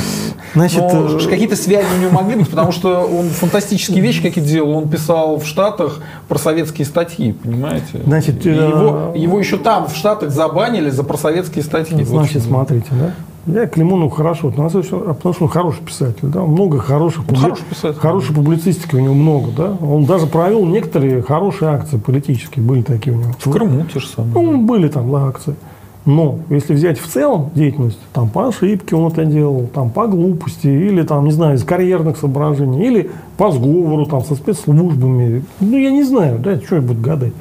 [0.55, 4.49] Значит, Но э, какие-то связи у него могли быть, потому что он фантастические вещи какие-то
[4.49, 4.77] делал.
[4.77, 8.01] Он писал в Штатах про советские статьи, понимаете?
[8.05, 12.03] Значит, его, э, его еще там в Штатах забанили за просоветские статьи.
[12.05, 12.45] Значит, вот.
[12.45, 13.15] смотрите, да?
[13.47, 17.43] Я к Лимону хорошо отношусь, потому что он хороший писатель, да, много хороших, публи...
[17.43, 17.99] хороший писатель.
[17.99, 19.77] хорошей публицистики у него много, да.
[19.87, 23.33] Он даже провел некоторые хорошие акции политические, были такие у него.
[23.39, 24.33] В Крыму те же самые.
[24.33, 25.55] Ну, были там да, акции.
[26.07, 30.67] Но если взять в целом деятельность, там по ошибке он это делал, там по глупости,
[30.67, 35.91] или там, не знаю, из карьерных соображений, или по сговору там со спецслужбами, ну я
[35.91, 37.33] не знаю, да, что я буду гадать.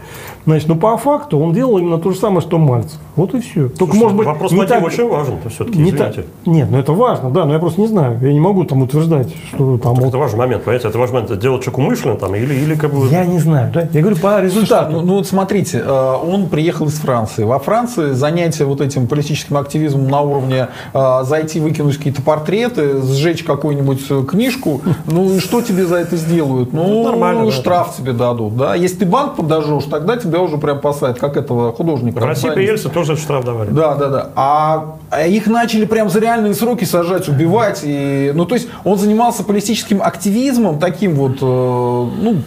[0.46, 3.00] Значит, но по факту он делал именно то же самое, что Мальцев.
[3.16, 3.70] Вот и все.
[3.70, 6.16] Только, Слушай, может быть, вопрос не так, очень важен, все-таки, не так,
[6.46, 8.20] Нет, ну это важно, да, но я просто не знаю.
[8.22, 9.96] Я не могу там утверждать, что там...
[9.96, 10.08] Вот...
[10.08, 11.32] Это важный момент, понимаете, это важный момент.
[11.32, 13.08] Это делать человек умышленно там или, или как бы...
[13.08, 13.88] Я не знаю, да.
[13.92, 14.92] Я говорю по результату.
[14.92, 17.44] Слушай, ну, ну вот смотрите, э, он приехал из Франции.
[17.44, 23.44] Во Франции занятие вот этим политическим активизмом на уровне э, зайти, выкинуть какие-то портреты, сжечь
[23.44, 26.74] какую-нибудь книжку, ну и что тебе за это сделают?
[26.74, 27.94] Ну, ну нормально, штраф да.
[27.98, 28.76] тебе дадут, да.
[28.76, 32.20] Если ты банк подожжешь, тогда тебе тебя уже прям посадят, как этого художника.
[32.20, 33.70] В России при Ельце тоже штраф давали.
[33.70, 34.30] Да, да, да.
[34.36, 37.82] А, а их начали прям за реальные сроки сажать, убивать.
[37.84, 42.38] И, ну, то есть он занимался политическим активизмом таким вот, э, ну,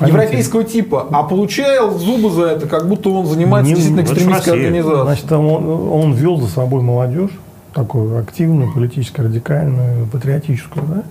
[0.00, 5.02] европейского типа, а получал зубы за это, как будто он занимается не, действительно экстремистской организацией.
[5.04, 7.30] Значит, он, он вел за собой молодежь,
[7.72, 11.02] такую активную, политически радикальную, патриотическую, да?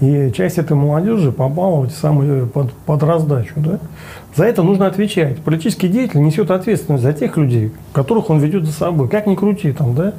[0.00, 3.78] И часть этой молодежи попала в эти самые под, под раздачу, да?
[4.36, 5.38] За это нужно отвечать.
[5.38, 9.08] Политический деятель несет ответственность за тех людей, которых он ведет за собой.
[9.08, 10.14] Как ни крути там, да?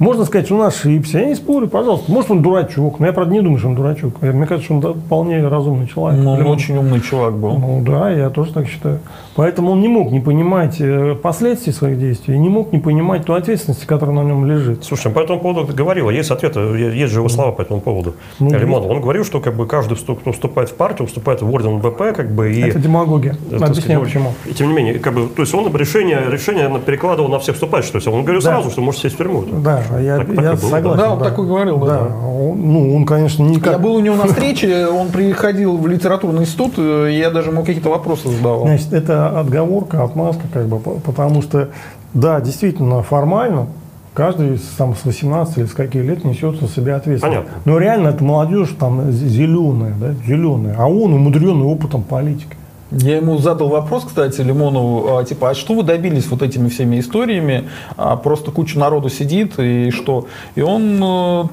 [0.00, 1.18] Можно сказать, что он ошибся.
[1.18, 2.10] Я не спорю, пожалуйста.
[2.10, 2.98] Может, он дурачок.
[3.00, 4.14] Но я, правда, не думаю, что он дурачок.
[4.22, 6.20] Мне кажется, что он вполне разумный человек.
[6.24, 7.58] Ну, он очень умный чувак был.
[7.58, 9.00] Ну да, я тоже так считаю.
[9.36, 13.34] Поэтому он не мог не понимать э, последствий своих действий, не мог не понимать ту
[13.34, 14.84] ответственность, которая на нем лежит.
[14.84, 18.14] Слушай, по этому поводу говорил, есть ответы, есть же его слова по этому поводу.
[18.38, 21.78] Ну, Лимонов, он говорил, что как бы каждый, кто вступает в партию, вступает в орден
[21.80, 23.36] ВП, как бы и Это демагогия.
[23.50, 24.32] э, так Объясняю, сказать, почему.
[24.46, 27.54] И тем не менее, как бы, то есть он решение, решение наверное, перекладывал на всех
[27.54, 27.92] вступающих.
[27.92, 28.54] То есть он говорил Да.
[28.54, 29.44] сразу, что может сесть в тюрьму.
[29.62, 30.98] Да, я, Так- так я и было, согласен.
[30.98, 31.06] да?
[31.06, 31.86] Да, он так и говорил, да.
[31.86, 33.72] Да, он- ну, он, конечно, никак...
[33.74, 37.60] Я был у него на встрече, он приходил в литературный институт, э, я даже ему
[37.64, 38.62] какие-то вопросы задавал.
[38.62, 41.68] Значит, это отговорка, отмазка, как бы, по- потому что,
[42.14, 43.66] да, действительно, формально
[44.14, 47.22] каждый с- там, с 18 или с каких лет несет на себя ответственность.
[47.22, 47.62] Понятно.
[47.64, 52.56] Но реально это молодежь там зеленая, да, зеленая, а он умудренный опытом политики.
[52.92, 56.98] Я ему задал вопрос, кстати, Лимонову, а, типа, а что вы добились вот этими всеми
[56.98, 57.68] историями?
[57.96, 60.26] А, просто куча народу сидит, и что?
[60.56, 61.44] И он э,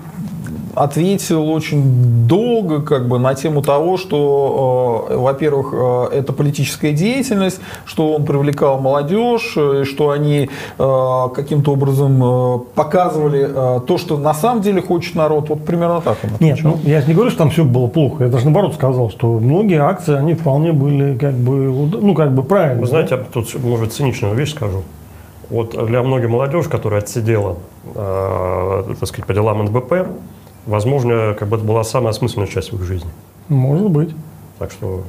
[0.75, 7.59] ответил очень долго как бы на тему того, что, э, во-первых, э, это политическая деятельность,
[7.85, 14.17] что он привлекал молодежь, э, что они э, каким-то образом э, показывали э, то, что
[14.17, 15.49] на самом деле хочет народ.
[15.49, 18.25] Вот примерно так он Нет, ну, я же не говорю, что там все было плохо.
[18.25, 21.71] Я даже наоборот сказал, что многие акции, они вполне были как бы,
[22.01, 22.81] ну, как бы правильно.
[22.81, 24.83] Вы знаете, я тут, может быть, циничную вещь скажу.
[25.49, 27.55] Вот для многих молодежи, которая отсидела,
[27.95, 29.93] э, так сказать, по делам НБП,
[30.67, 33.09] возможно, как бы это была самая осмысленная часть в их жизни.
[33.47, 34.09] Может быть.
[34.59, 35.03] Так что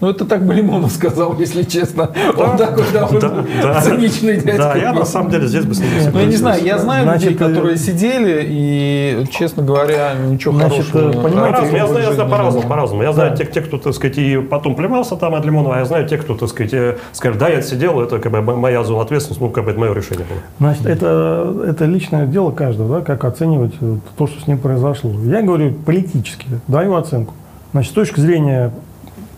[0.00, 2.10] Ну, это так бы Лимонов сказал, если честно.
[2.38, 3.80] Он такой довольно Да, да.
[3.82, 4.56] циничный дядька.
[4.56, 6.78] Да, я на самом деле здесь бы с ним не Ну, я не знаю, я
[6.78, 11.10] знаю Значит, людей, э, которые сидели, и, честно говоря, ничего Значит, хорошего.
[11.10, 13.02] э, понимаете, По-разному, я знаю, я знаю по-разному, по-разному.
[13.02, 13.12] Я Да.
[13.14, 16.08] знаю тех, тех, кто, так сказать, и потом плевался там от Лимонова, а я знаю
[16.08, 19.42] тех, кто, так сказать, э, скажет, да, я отсидел, это как бы моя зона ответственности,
[19.42, 20.38] ну, как бы это мое решение было.
[20.60, 23.74] Значит, это, это личное дело каждого, да, как оценивать
[24.16, 25.10] то, что с ним произошло.
[25.26, 27.34] Я говорю политически, даю оценку.
[27.72, 28.70] Значит, с точки зрения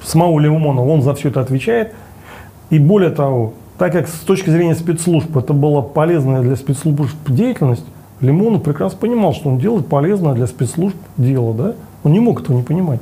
[0.07, 1.95] самого Лимонова, он за все это отвечает.
[2.71, 7.85] И более того, так как с точки зрения спецслужб это была полезная для спецслужб деятельность,
[8.21, 11.75] Лимонов прекрасно понимал, что он делает полезное для спецслужб дело, да?
[12.03, 13.01] Он не мог этого не понимать.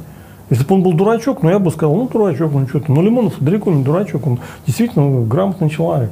[0.50, 2.92] Если бы он был дурачок, ну я бы сказал, ну дурачок, ну что ты.
[2.92, 6.10] Но Лимонов далеко не дурачок, он действительно грамотный человек.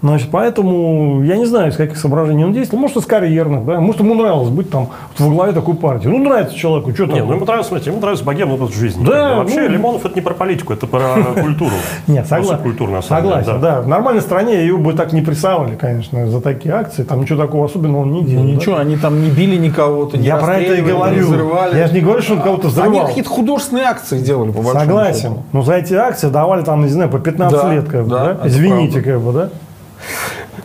[0.00, 2.82] Значит, поэтому я не знаю, из каких соображений он действовал.
[2.82, 3.80] Может, из карьерных, да?
[3.80, 6.06] Может, ему нравилось быть там во главе такой партии.
[6.06, 7.14] Ну, нравится человеку, что там.
[7.16, 9.04] Нет, ну ему нравится, смотрите, ему нравится богемный образ жизни.
[9.04, 9.36] Да, бы.
[9.40, 11.72] Вообще, ну- Лимонов это не про политику, это про культуру.
[12.06, 13.02] Нет, согласен.
[13.02, 13.80] Согласен, да.
[13.80, 17.02] В нормальной стране ее бы так не прессовали, конечно, за такие акции.
[17.02, 18.44] Там ничего такого особенного он не делал.
[18.44, 21.26] Ну, ничего, они там не били никого-то, не Я про это и говорю.
[21.26, 21.76] взрывали.
[21.76, 23.06] Я же не говорю, что он кого-то Они взрывал.
[23.08, 25.32] какие-то художественные акции делали, по большому Согласен.
[25.52, 28.36] Но за эти акции давали там, не знаю, по 15 Да, лет, как бы, да,
[28.44, 29.48] Извините, как бы, да?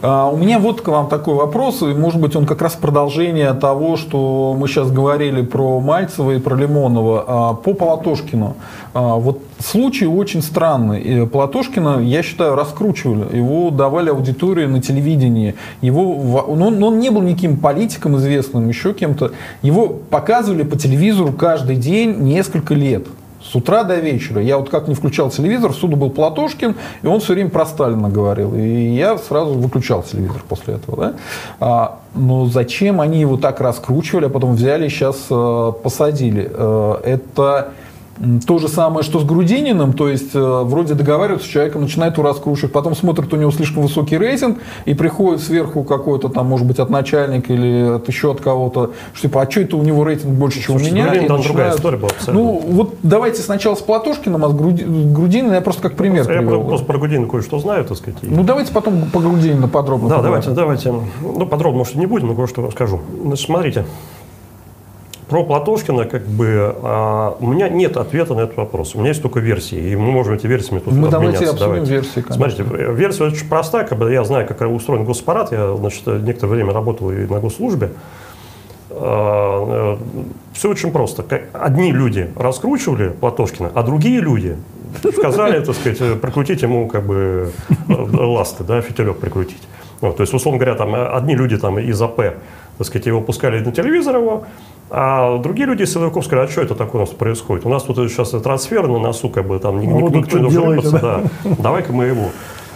[0.02, 3.54] А, У меня вот к вам такой вопрос, и может быть он как раз продолжение
[3.54, 7.26] того, что мы сейчас говорили про Мальцева и про Лимонова.
[7.28, 8.56] А, По Платошкину.
[8.94, 11.26] А, Вот случай очень странный.
[11.28, 13.36] Платошкина, я считаю, раскручивали.
[13.36, 15.56] Его давали аудитории на телевидении.
[15.82, 19.32] Его, ну, он, он не был никаким политиком известным, еще кем-то.
[19.62, 23.08] Его показывали по телевизору каждый день несколько лет.
[23.44, 24.42] С утра до вечера.
[24.42, 28.10] Я вот как не включал телевизор, всюду был Платошкин, и он все время про Сталина
[28.10, 28.56] говорил.
[28.56, 30.98] И я сразу выключал телевизор после этого.
[30.98, 31.14] Да?
[31.60, 36.50] А, но зачем они его так раскручивали, а потом взяли и сейчас э, посадили?
[36.52, 37.74] Э, это
[38.48, 42.28] то же самое, что с Грудининым, то есть э, вроде договариваются с человеком, начинает его
[42.28, 46.80] раскручивать, потом смотрят, у него слишком высокий рейтинг, и приходит сверху какой-то там, может быть,
[46.80, 50.32] от начальника или от еще от кого-то, что типа, а что это у него рейтинг
[50.34, 51.06] больше, чем Слушайте, у меня?
[51.06, 52.34] Грудинин И там другая начинают- история была абсолютно.
[52.44, 56.38] Ну, вот давайте сначала с Платошкиным, а с Груди- Грудининым я просто как пример Я
[56.40, 56.64] привел.
[56.66, 58.20] просто про Гудина кое-что знаю, так сказать.
[58.22, 60.54] и- Ну, давайте потом по Грудинину подробно Да, поговорим.
[60.56, 61.08] давайте, давайте.
[61.40, 63.02] Ну, подробно, может, не будем, но кое-что скажу.
[63.24, 63.86] Значит, смотрите.
[65.30, 68.96] Про Платошкина, как бы, а, у меня нет ответа на этот вопрос.
[68.96, 71.66] У меня есть только версии, и мы можем эти версиями тут Мы давайте обменяться.
[71.66, 72.36] обсудим версии, конечно.
[72.36, 76.54] Смотрите, э, версия очень простая, как бы я знаю, как устроен госпарат, я, значит, некоторое
[76.54, 77.92] время работал и на госслужбе.
[78.90, 81.26] Все очень просто.
[81.54, 84.56] Одни люди раскручивали Платошкина, а другие люди
[85.18, 87.52] сказали, так сказать, э, прикрутить ему как бы
[87.90, 89.62] э, ласты, да, фитилек прикрутить.
[90.02, 92.18] Вот, то есть, условно говоря, там э, одни люди там из АП,
[92.78, 94.46] так сказать, его пускали на телевизор его,
[94.90, 97.66] а другие люди из силовиков сказали, а что это такое у нас происходит?
[97.66, 100.70] У нас тут сейчас трансфер на носу, как бы там ни- Ну, никто не должен
[100.70, 101.22] рыпаться, да.
[101.60, 102.26] Давай-ка мы его.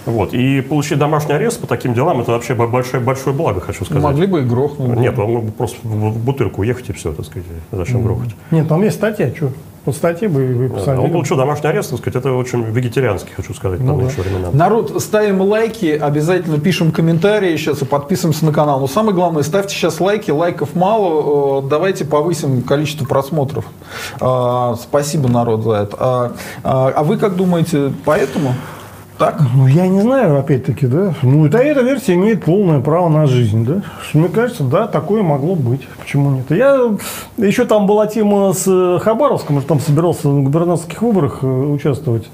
[0.05, 0.33] Вот.
[0.33, 4.01] И получить домашний арест по таким делам, это вообще большое, большое благо, хочу сказать.
[4.01, 4.97] Могли бы и грохнуть.
[4.97, 7.45] Нет, он мог бы просто в бутырку уехать и все, так сказать.
[7.73, 8.29] Зачем грохать?
[8.51, 9.49] Нет, там есть статья, что?
[9.87, 10.99] Вот статьи бы вы.
[10.99, 14.21] Он получил домашний арест, так сказать, это очень вегетарианский, хочу сказать, ну, да.
[14.21, 14.49] времена.
[14.51, 18.81] Народ, ставим лайки, обязательно пишем комментарии сейчас и подписываемся на канал.
[18.81, 23.63] Но самое главное, ставьте сейчас лайки, лайков мало, э, давайте повысим количество просмотров.
[24.19, 25.97] А, спасибо, народ, за это.
[25.97, 26.31] А,
[26.65, 28.55] а, а вы как думаете, поэтому?
[29.17, 29.41] Так?
[29.55, 31.15] Ну, я не знаю, опять-таки, да.
[31.23, 33.81] Ну, это эта версия имеет полное право на жизнь, да.
[34.13, 35.87] Мне кажется, да, такое могло быть.
[35.97, 36.45] Почему нет?
[36.51, 36.95] Я
[37.37, 42.29] еще там была тема с Хабаровском, что там собирался на губернаторских выборах э, участвовать.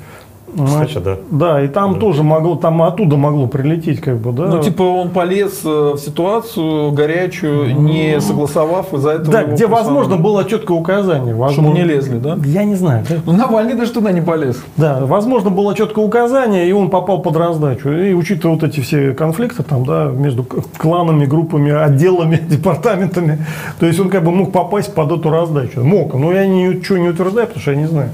[0.55, 1.17] Кстати, да.
[1.31, 1.99] Да, и там да.
[1.99, 4.45] тоже могло, там оттуда могло прилететь, как бы, да.
[4.45, 9.31] Ну, типа он полез э, в ситуацию горячую, не согласовав из-за этого.
[9.31, 11.33] Да, где, возможно, было четкое указание.
[11.33, 12.37] Возможно, Чтобы не лезли, да?
[12.45, 13.05] Я не знаю.
[13.09, 13.15] Да?
[13.25, 14.61] Ну, Навальный даже туда не полез.
[14.77, 17.89] Да, возможно, было четкое указание, и он попал под раздачу.
[17.89, 20.45] И учитывая вот эти все конфликты там, да, между
[20.77, 23.45] кланами, группами, отделами, департаментами,
[23.79, 25.83] то есть он как бы мог попасть под эту раздачу.
[25.83, 28.09] Мог, но я ничего не утверждаю, потому что я не знаю.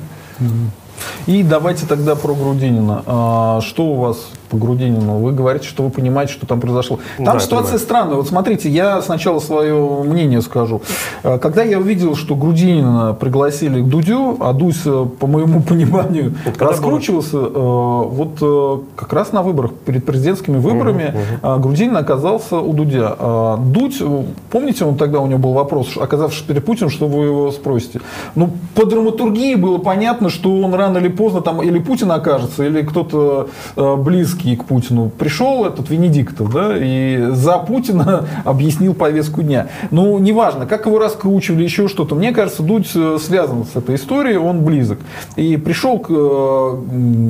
[1.28, 3.04] И давайте тогда про Грудинина.
[3.06, 4.18] А, что у вас
[4.50, 5.20] по Грудинину?
[5.20, 7.00] Вы говорите, что вы понимаете, что там произошло.
[7.18, 7.80] Там да, ситуация понимаю.
[7.80, 8.16] странная.
[8.16, 10.82] Вот смотрите, я сначала свое мнение скажу.
[11.24, 16.36] А, когда я увидел, что Грудинина пригласили к Дудю, а Дусь, э, по моему пониманию,
[16.45, 18.04] вот раскручивался, было?
[18.04, 21.60] вот э, как раз на выборах, перед президентскими выборами, угу, угу.
[21.62, 23.58] Грудинин оказался у Дудя.
[23.60, 24.02] Дудь,
[24.50, 28.02] помните, он тогда у него был вопрос, оказавшись перед Путиным, что вы его спросите?
[28.36, 32.82] Ну, по драматургии было понятно, что он рано или поздно там или Путин окажется, или
[32.82, 35.10] кто-то э, близкий к Путину.
[35.10, 39.68] Пришел этот Венедиктов, да, и за Путина объяснил повестку дня.
[39.92, 42.16] Ну, неважно, как его раскручивали, еще что-то.
[42.16, 45.00] Мне кажется, Дудь э, связан с этой историей, он близок.
[45.36, 46.78] И пришел к э,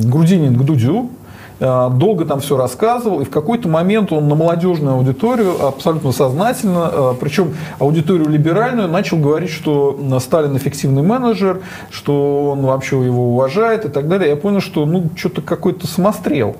[0.05, 1.09] Грудинин к Дудю,
[1.59, 7.13] долго там все рассказывал, и в какой-то момент он на молодежную аудиторию абсолютно сознательно, э,
[7.19, 13.89] причем аудиторию либеральную, начал говорить, что Сталин эффективный менеджер, что он вообще его уважает и
[13.89, 14.29] так далее.
[14.29, 16.55] Я понял, что ну что-то какой-то самострел.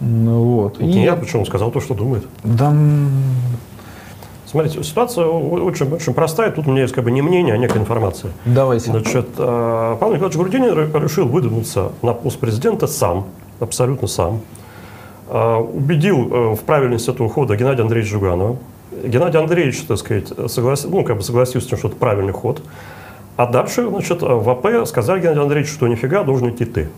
[0.00, 0.80] Вот.
[0.80, 1.44] И Нет, почему?
[1.46, 2.24] Сказал то, что думает.
[2.44, 2.74] Да,
[4.52, 6.50] Смотрите, ситуация очень, очень простая.
[6.50, 8.32] Тут у меня есть как бы не мнение, а некая информация.
[8.44, 8.90] Давайте.
[8.90, 13.28] Значит, э, Павел Николаевич Грудинин решил выдвинуться на пост президента сам
[13.62, 14.40] абсолютно сам.
[15.28, 18.56] А, убедил э, в правильности этого хода Геннадия Андреевича Жуганова.
[19.04, 20.84] Геннадий Андреевич, так сказать, соглас...
[20.84, 22.62] ну, как бы согласился с тем, что это правильный ход.
[23.36, 26.88] А дальше, значит, в АП сказали Геннадию Андреевичу, что нифига, должен идти ты.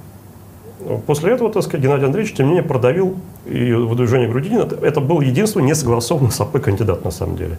[1.06, 4.68] После этого, так сказать, Геннадий Андреевич, тем не менее, продавил и выдвижение Грудинина.
[4.82, 7.56] Это был единственный несогласованный с АП кандидат, на самом деле.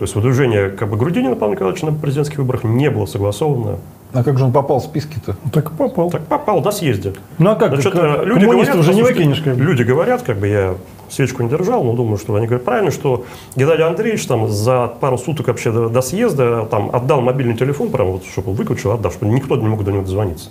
[0.00, 3.76] То есть выдвижение как бы, Грудинина Павла Николаевича на президентских выборах не было согласовано
[4.12, 5.36] а как же он попал в списки-то?
[5.44, 6.10] Ну, так попал.
[6.10, 7.14] Так попал, да, съездил.
[7.38, 7.74] Ну а как?
[7.74, 9.40] Значит, как люди говорят, уже не выкинешь.
[9.40, 9.62] Как бы.
[9.62, 10.74] Люди говорят, как бы я
[11.10, 13.24] свечку не держал, но думаю, что они говорят правильно, что
[13.54, 18.10] Геннадий Андреевич там за пару суток вообще до, до съезда там отдал мобильный телефон, прям
[18.10, 20.48] вот, чтобы он выключил, отдал, чтобы никто не мог до него дозвониться.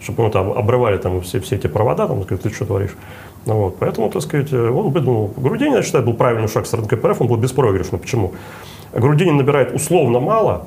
[0.00, 2.96] Чтобы мы там обрывали там все, все эти провода, там, сказать, ты что творишь.
[3.46, 7.28] Вот, поэтому, так сказать, он выдвинул Грудинин, я считаю, был правильный шаг с РНКПРФ, он
[7.28, 7.98] был беспроигрышный.
[7.98, 8.32] Почему?
[8.92, 10.66] Грудинин набирает условно мало,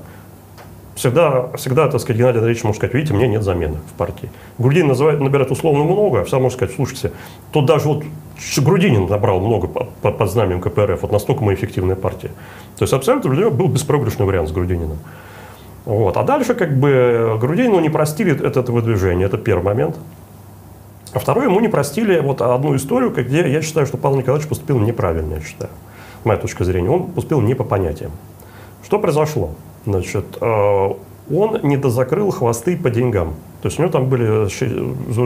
[0.97, 4.29] всегда, всегда, так сказать, Геннадий Андреевич может сказать, видите, мне нет замены в партии.
[4.57, 7.11] Грудинин называет, набирает условно много, а всегда может сказать, слушайте,
[7.51, 8.03] тут даже вот
[8.57, 12.29] Грудинин набрал много под, под, знаменем КПРФ, вот настолько мы эффективная партия.
[12.77, 14.97] То есть абсолютно для него был беспроигрышный вариант с Грудининым.
[15.85, 16.17] Вот.
[16.17, 19.97] А дальше как бы Грудинину не простили это, это выдвижение, это первый момент.
[21.13, 24.79] А второе, ему не простили вот одну историю, где я считаю, что Павел Николаевич поступил
[24.79, 25.69] неправильно, я считаю,
[26.23, 26.89] моя точка зрения.
[26.89, 28.11] Он поступил не по понятиям.
[28.83, 29.51] Что произошло?
[29.85, 30.93] Значит, э,
[31.33, 33.35] он не дозакрыл хвосты по деньгам.
[33.61, 34.47] То есть у него там были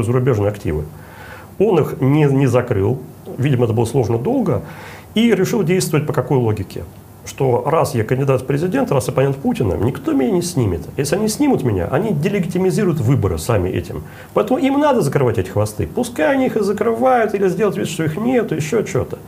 [0.03, 0.85] зарубежные активы.
[1.59, 2.99] Он их не, не закрыл,
[3.37, 4.63] видимо, это было сложно долго,
[5.13, 6.83] и решил действовать по какой логике?
[7.23, 10.81] Что раз я кандидат в президент, раз оппонент Путина, никто меня не снимет.
[10.97, 14.03] Если они снимут меня, они делегитимизируют выборы сами этим.
[14.33, 15.85] Поэтому им надо закрывать эти хвосты.
[15.87, 19.19] Пускай они их и закрывают, или сделать вид, что их нет, еще что-то.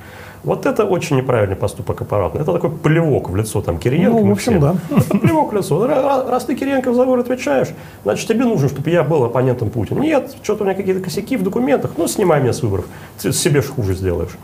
[0.44, 2.41] Вот это очень неправильный поступок аппаратный.
[2.41, 4.20] Это такой плевок в лицо там Кириенко.
[4.20, 4.76] Ну, в общем, да.
[4.89, 5.88] Это плевок в лицо.
[5.88, 7.70] Раз, раз ты Кириенко в забор отвечаешь,
[8.04, 10.00] значит, тебе нужно, чтобы я был оппонентом Путина.
[10.00, 12.86] Нет, что-то у меня какие-то косяки в документах, ну, снимай меня с выборов.
[13.22, 14.36] Ты себе хуже сделаешь.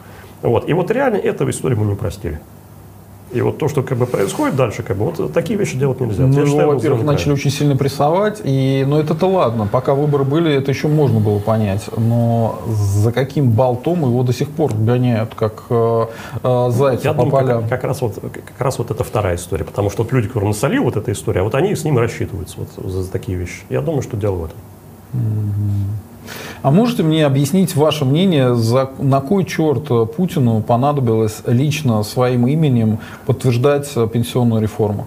[0.41, 0.69] Вот.
[0.69, 2.39] И вот реально этого историю мы не простили.
[3.31, 6.25] И вот то, что как бы происходит дальше, как бы вот такие вещи делать нельзя.
[6.25, 10.71] Ну, считаю, во-первых, начали очень сильно прессовать, и, но это-то ладно, пока выборы были, это
[10.71, 16.05] еще можно было понять, но за каким болтом его до сих пор гоняют, как э,
[16.43, 17.61] э, зайца Я по думаю, полям.
[17.61, 20.49] Как, как, раз вот, как раз вот это вторая история, потому что вот люди, которые
[20.49, 23.61] насолили вот эта история, вот они с ним рассчитываются вот за, за такие вещи.
[23.69, 24.57] Я думаю, что дело в этом.
[25.13, 26.08] Mm-hmm.
[26.61, 32.99] А можете мне объяснить ваше мнение, за, на кой черт Путину понадобилось лично своим именем
[33.25, 35.05] подтверждать пенсионную реформу?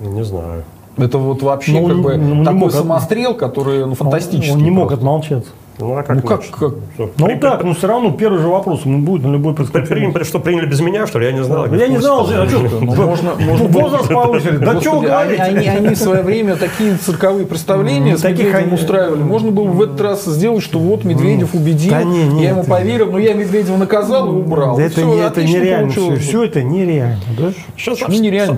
[0.00, 0.64] Не знаю.
[0.96, 4.52] Это вот вообще Ну, как бы ну, такой мог самострел, который ну, фантастический.
[4.52, 5.00] Он, он не мог просто.
[5.00, 5.50] отмолчаться.
[5.78, 6.50] Ну, а как, Ну, как- как?
[6.94, 9.62] Что, Ну при- так, но все равно первый же вопрос ему будет на любой при-
[9.64, 10.12] пресс-конференции.
[10.18, 11.26] при- что, приняли без меня, что ли?
[11.26, 11.66] Я не знал.
[11.72, 12.58] Я не знал, а что?
[12.58, 14.56] Ну, можно, можно Возраст повысили.
[14.58, 15.06] Да что вы они,
[15.36, 15.42] говорите?
[15.42, 19.22] они, они в свое время такие цирковые представления Ну, с Медведевым они- устраивали.
[19.22, 22.60] Можно было в этот раз сделать, что вот Медведев убедил, Да не, не, я ему
[22.60, 24.76] это- поверил, но я Медведева наказал и убрал.
[24.76, 25.90] Да это, это нереально.
[26.16, 27.18] Все, это нереально.
[27.38, 27.52] Ну,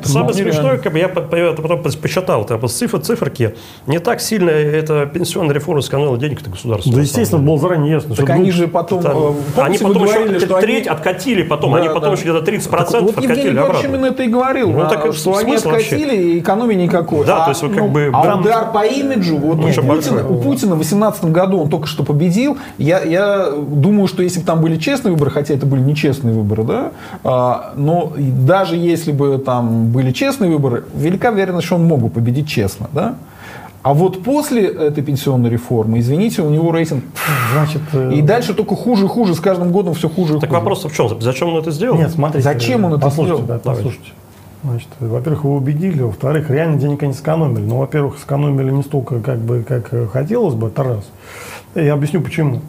[0.05, 3.55] Самое ну, смешное, как бы я по- по- это потом посчитал, циферки,
[3.87, 6.93] не так сильно эта пенсионная реформа сэкономила денег-то государству.
[7.05, 8.15] Естественно, было заранее ясно.
[8.15, 9.01] Так что, они ну, же потом...
[9.01, 12.03] э, Там- помните, они потом говорили, еще что они- треть откатили потом, Да, они потом
[12.03, 12.11] да.
[12.13, 13.87] еще где-то 30% Вот Евгений откатили Егорович обратно.
[13.89, 15.85] именно это и говорил, Ну, а, так что они смысл вообще?
[15.97, 17.25] откатили и экономии никакой.
[17.27, 19.63] Да, а, то есть вот как ну, бы а там- удар по имиджу, вот у
[19.67, 22.57] Очень Путина, у Путина в 2018 году он только что победил.
[22.79, 26.65] Я, я думаю, что если бы там были честные выборы, хотя это были нечестные выборы,
[26.65, 26.91] да,
[27.23, 32.09] а, но даже если бы там были честные выборы, велика вероятность, что он мог бы
[32.11, 33.15] победить честно, да.
[33.85, 37.05] А вот после этой пенсионной реформы, извините, у него рейтинг
[37.53, 40.49] Значит, э, и дальше только хуже и хуже, с каждым годом все хуже и Так
[40.49, 40.59] хуже.
[40.59, 41.20] вопрос в чем?
[41.20, 41.99] Зачем он это сделал?
[41.99, 42.43] Нет, смотрите.
[42.43, 43.61] Зачем он это послушайте, сделал?
[43.62, 44.12] Да, послушайте.
[44.62, 47.61] Значит, во-первых, его убедили, во-вторых, реально денег они сэкономили.
[47.61, 51.05] Ну, во-первых, сэкономили не столько, как бы, как хотелось бы, это раз.
[51.74, 52.62] Я объясню, почему.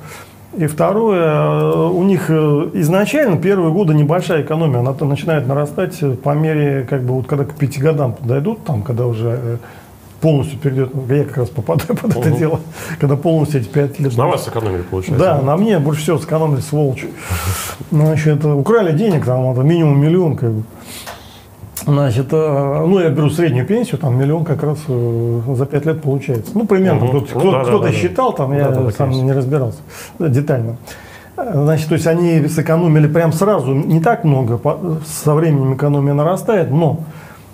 [0.57, 5.97] И второе, э, у них э, изначально первые годы небольшая экономия, она то начинает нарастать
[6.21, 9.59] по мере, как бы, вот когда к пяти годам подойдут, там, когда уже
[10.25, 12.37] полностью перейдет, я как раз попадаю под это Мгм.
[12.39, 12.59] дело,
[12.99, 14.17] когда полностью эти пять лет.
[14.17, 15.23] На вас сэкономили, получается.
[15.23, 17.09] Да, на мне больше всего сэкономили сволочи.
[17.91, 20.63] Значит, украли денег, там это минимум миллион, как бы.
[21.85, 26.01] Значит, э, ну я беру среднюю пенсию, там миллион как раз э, за пять лет
[26.01, 26.51] получается.
[26.55, 27.09] Ну, примерно, Мгм.
[27.21, 27.93] кто-то, Ну, кто- да, кто-то да, да.
[27.93, 29.21] считал, там Да, я да, сам есть.
[29.21, 29.77] не разбирался
[30.17, 30.77] детально.
[31.37, 34.59] Э, Значит, то есть они сэкономили прям сразу, не так много,
[35.05, 37.01] со временем экономия нарастает, но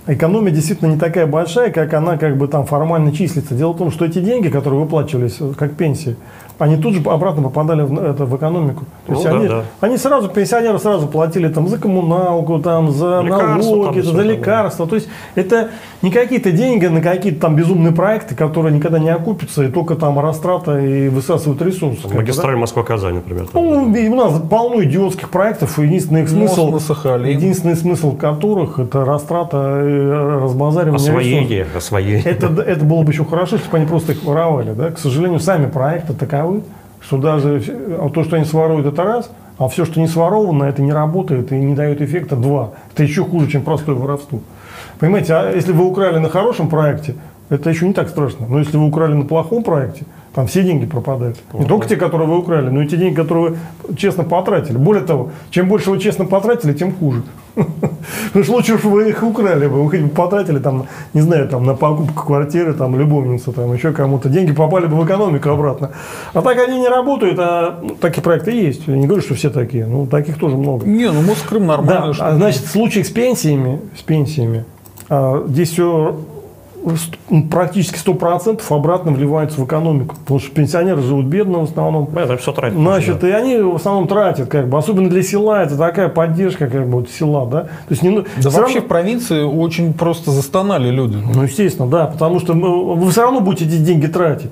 [0.08, 3.54] экономия действительно не такая большая, как она как бы там формально числится.
[3.54, 6.16] Дело в том, что эти деньги, которые выплачивались э, как пенсии,
[6.62, 8.86] они тут же обратно попадали в, это, в экономику.
[9.08, 9.64] То есть Ну да, они, да.
[9.82, 14.24] они сразу, пенсионеры сразу платили там за коммуналку, там, за Лекарства, налоги, там, за да.
[14.24, 14.88] лекарства.
[14.88, 15.70] То есть это
[16.02, 20.20] не какие-то деньги на какие-то там безумные проекты, которые никогда не окупятся, и только там
[20.20, 22.04] растрата и высасывают ресурсы.
[22.04, 22.16] бы, да.
[22.16, 23.48] Магистраль Москва-Казань, например.
[23.48, 23.64] там.
[23.64, 26.78] Ну, и у нас полно идиотских проектов, и единственный их смысл,
[27.26, 31.22] единственный смысл которых это растрата и разбазаривание ресурсов.
[31.22, 32.24] Освоение, освоение.
[32.24, 34.74] Это, это было бы еще хорошо, если бы они просто их воровали.
[34.74, 34.92] Да?
[34.92, 36.51] К сожалению, сами проекты таковы,
[37.02, 37.62] что даже
[38.00, 41.52] а то, что они своруют, это раз, а все, что не своровано, это не работает
[41.52, 42.72] и не дает эффекта, два.
[42.94, 44.40] Это еще хуже, чем простое воровство.
[45.00, 47.16] Понимаете, а если вы украли на хорошем проекте,
[47.50, 48.48] это еще не так страшно.
[48.48, 51.38] Но если вы украли на плохом проекте, там все деньги пропадают.
[51.54, 54.78] Не только те, которые вы украли, но и те деньги, которые вы честно потратили.
[54.78, 57.24] Более того, чем больше вы честно потратили, тем хуже.
[58.28, 61.48] Потому что лучше, чтобы вы их украли бы, вы хоть бы потратили там, не знаю,
[61.48, 64.30] там на покупку квартиры, там любовницы, там еще кому-то.
[64.30, 65.92] Деньги попали бы в экономику обратно.
[66.34, 68.88] А так они не работают, а ну, такие проекты есть.
[68.88, 70.86] Я не говорю, что все такие, ну таких тоже много.
[70.86, 72.14] Не, ну Мост Крым нормально.
[72.14, 74.66] Да, а, значит, в случае с пенсиями, с пенсиями,
[75.10, 76.18] а, здесь все
[77.50, 80.16] практически 100% обратно вливается в экономику.
[80.22, 82.10] Потому что пенсионеры живут бедно в основном.
[82.16, 82.78] Это все тратит.
[82.78, 86.86] Значит, и они в основном тратят, как бы, особенно для села, это такая поддержка, как
[86.88, 87.62] бы, вот села, да.
[87.64, 91.18] То есть, не, ну- Да вообще равно- в провинции очень просто застонали люди.
[91.34, 94.52] ну, естественно, да, потому что мы- вы все равно будете эти деньги тратить.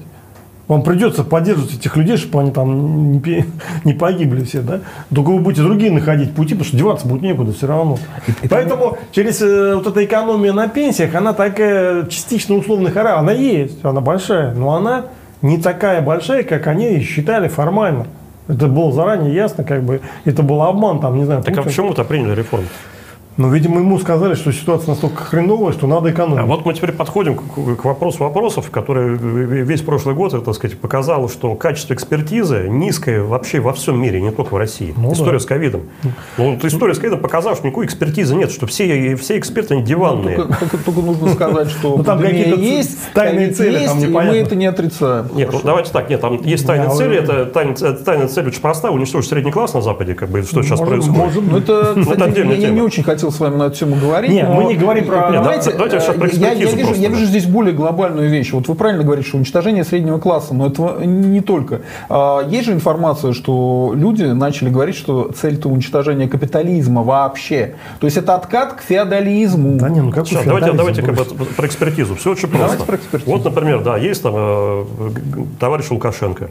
[0.69, 3.11] Вам придется поддерживать этих людей, чтобы они там
[3.83, 4.81] не, погибли все, да?
[5.13, 7.97] Только вы будете другие находить пути, потому что деваться будет некуда все равно.
[8.49, 13.83] Поэтому через э, вот эта экономия на пенсиях, она такая частично условный характер, она есть,
[13.83, 15.05] она большая, но она
[15.41, 18.05] не такая большая, как они считали формально.
[18.47, 21.63] Это было заранее ясно, как бы, это был обман, там, не знаю, Так а Путин-
[21.63, 22.67] почему-то приняли реформу?
[23.39, 26.41] Но, видимо, ему сказали, что ситуация настолько хреновая, что надо экономить.
[26.41, 30.77] А вот мы теперь подходим к, к вопросу вопросов, который весь прошлый год, так сказать,
[30.77, 34.93] показал, что качество экспертизы низкое вообще во всем мире, не только в России.
[34.97, 35.39] Ну история да.
[35.39, 35.83] с ковидом.
[36.37, 39.83] Ну, вот история с ковидом показала, что никакой экспертизы нет, что все, все эксперты они
[39.83, 40.35] диванные.
[40.35, 44.07] Только, только- только нужно сказать, что Ну, там какие-то есть, тайные цели, там и мы
[44.07, 44.37] непонятно.
[44.37, 45.29] это не отрицаем.
[45.33, 49.29] Нет, ну давайте так, нет, там есть цель, вы- это тайная, цель очень простая, уничтожить
[49.29, 51.17] средний класс на Западе, как бы, что сейчас происходит.
[51.17, 53.95] может Ну, это, Ну, это кстати, я, не очень хотел с вами на эту тему
[53.95, 54.31] говорить.
[54.31, 56.65] Нет, но, мы не говорим про- Понимаете, Нет, давайте я сейчас про э, я, я
[56.65, 57.01] вижу, просто.
[57.01, 58.51] я вижу здесь более глобальную вещь.
[58.51, 61.81] Вот вы правильно говорите, что уничтожение среднего класса, но этого не только.
[62.09, 67.75] А, Есть же информация, что люди начали говорить, что цель-то уничтожение капитализма вообще.
[67.99, 69.77] То есть это откат к феодализму.
[69.79, 72.15] Да не, ну какой Сейчас, давайте, феодализм, давайте как бы про экспертизу.
[72.15, 72.85] Все очень Давайте просто.
[72.85, 73.31] про экспертизу.
[73.31, 74.83] Вот, например, да, есть там э,
[75.59, 76.49] товарищ Лукашенко.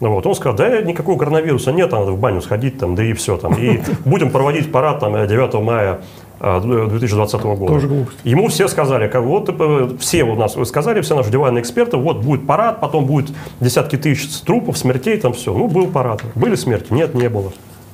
[0.00, 3.12] Ну Вот, он сказал, да никакого коронавируса нет, надо в баню сходить там, да и
[3.14, 3.54] все там.
[3.54, 6.00] И будем проводить парад там э, 9 мая
[6.38, 7.66] 2020 года.
[7.66, 8.18] Тоже глупость.
[8.24, 12.18] Ему все сказали, как вот э, все у нас сказали, все наши диванные эксперты, вот
[12.18, 13.30] будет парад, потом будет
[13.60, 15.54] десятки тысяч трупов, смертей, там все.
[15.54, 16.22] Ну, был парад.
[16.34, 16.92] Были смерти?
[16.92, 17.52] Нет, не было.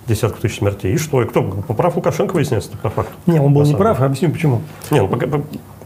[0.09, 0.95] Десятки тысяч смертей.
[0.95, 1.23] И что?
[1.23, 1.43] И кто?
[1.43, 3.13] Прав Лукашенко выясняется по факту.
[3.27, 4.61] Не, он был не прав, объясню почему.
[4.91, 5.43] Не, ну, пока- по-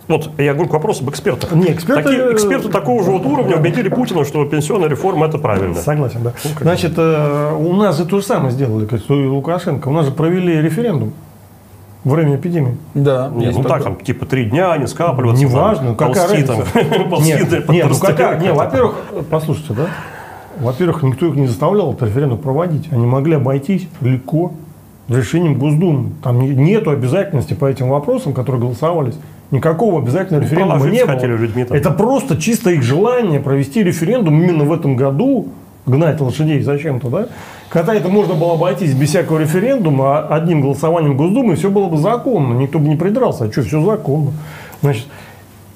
[0.08, 1.52] вот я говорю к вопросу об экспертах.
[1.52, 5.74] Не, эксперты- Такие эксперты такого же вот уровня убедили Путина, что пенсионная реформа это правильно.
[5.74, 6.32] Согласен, да.
[6.44, 9.88] Ну, Значит, э, у нас же то же самое сделали, как и Лукашенко.
[9.88, 11.12] У нас же провели референдум
[12.04, 12.76] во время эпидемии.
[12.94, 13.32] Да.
[13.34, 15.42] Нет, ну так, там, типа, три дня не скапливаться.
[15.44, 18.52] Неважно, там, какая ползти там, ползти, Нет, нет, ну какая, расстояние.
[18.52, 18.94] не, во-первых,
[19.28, 19.86] послушайте, да,
[20.60, 22.92] во-первых, никто их не заставлял этот референдум проводить.
[22.92, 24.52] Они могли обойтись легко
[25.08, 26.10] решением Госдумы.
[26.22, 29.14] Там не- нету обязательности по этим вопросам, которые голосовались.
[29.50, 31.14] Никакого обязательного референдума не было.
[31.14, 31.76] хотели людьми там.
[31.76, 35.48] Это просто чисто их желание провести референдум именно в этом году,
[35.86, 37.28] гнать лошадей зачем-то, да?
[37.68, 41.96] Когда это можно было обойтись без всякого референдума, а одним голосованием Госдумы, все было бы
[41.96, 44.32] законно, никто бы не придрался, а что, все законно.
[44.82, 45.06] Значит,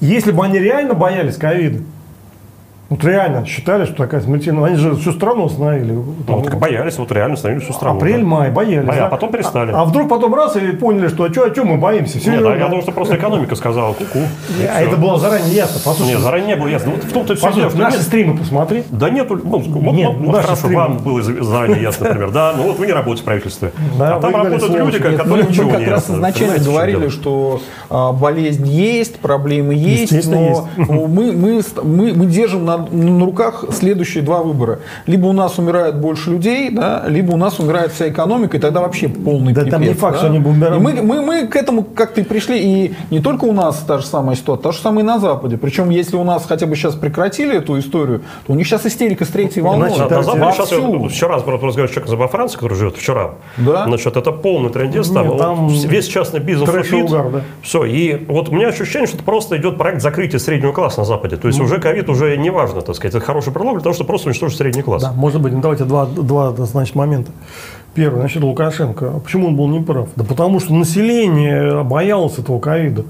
[0.01, 1.81] если бы они реально боялись ковида,
[2.91, 5.93] вот реально считали, что такая смертельная, они же всю страну остановили.
[5.93, 7.99] Ну, так боялись, вот реально остановили всю страну.
[7.99, 8.27] Апрель, да.
[8.27, 8.87] май, боялись.
[8.89, 9.07] Боя- да?
[9.07, 9.71] а потом перестали.
[9.71, 12.19] А, а вдруг потом раз и поняли, что а что, а что мы боимся?
[12.19, 14.19] Все Нет, а я думаю, что просто экономика сказала, ку-ку.
[14.61, 15.81] И А это было заранее ясно.
[15.85, 16.91] Послушай, Нет, заранее не было ясно.
[16.91, 18.83] Вот в том-то все послушай, дело, что наши нет- стримы посмотри.
[18.91, 20.75] Да нету, ну, вот, Нет, вот, вот наши хорошо, стримы.
[20.83, 24.17] вам было за- заранее ясно, например, да, ну вот вы не работаете в правительстве, Да,
[24.17, 27.61] а там работают люди, Нет, которые мы, ничего мы как не раз изначально говорили, что
[27.89, 30.67] а, болезнь есть, проблемы есть, но
[31.07, 34.81] мы, мы, ст- мы, мы держим на, на руках следующие два выбора.
[35.07, 38.81] Либо у нас умирает больше людей, да, либо у нас умирает вся экономика, и тогда
[38.81, 40.19] вообще полный Да там не пипец, факт, да.
[40.19, 40.39] что они.
[40.39, 43.99] И мы, мы, мы к этому как-то и пришли, и не только у нас та
[43.99, 45.57] же самая ситуация, то же самое и на Западе.
[45.57, 49.25] Причем, если у нас хотя бы сейчас прекратили эту историю, то у них сейчас истерика
[49.25, 49.91] с третьей волной.
[49.91, 53.33] Значит, На, Западе сейчас, вчера раз разговаривал с человеком во Франции, который живет вчера.
[53.57, 53.85] Да.
[53.87, 56.93] Значит, это полный трендец, там, Нет, там вот весь частный бизнес ушит.
[56.93, 57.41] угар, да.
[57.63, 61.07] Все, и вот у меня ощущение, что это просто идет проект закрытия среднего класса на
[61.07, 61.37] Западе.
[61.37, 61.65] То есть Ну.
[61.65, 64.59] уже ковид уже не важно, так сказать, это хороший предлог для того, чтобы просто уничтожить
[64.59, 65.03] средний класс.
[65.03, 65.53] Да, может быть.
[65.53, 67.33] Ну, давайте два, два значит, момента.
[67.95, 69.13] Первый, значит, Лукашенко.
[69.17, 70.09] А Почему он был неправ?
[70.17, 73.05] Да потому что население боялось этого ковида.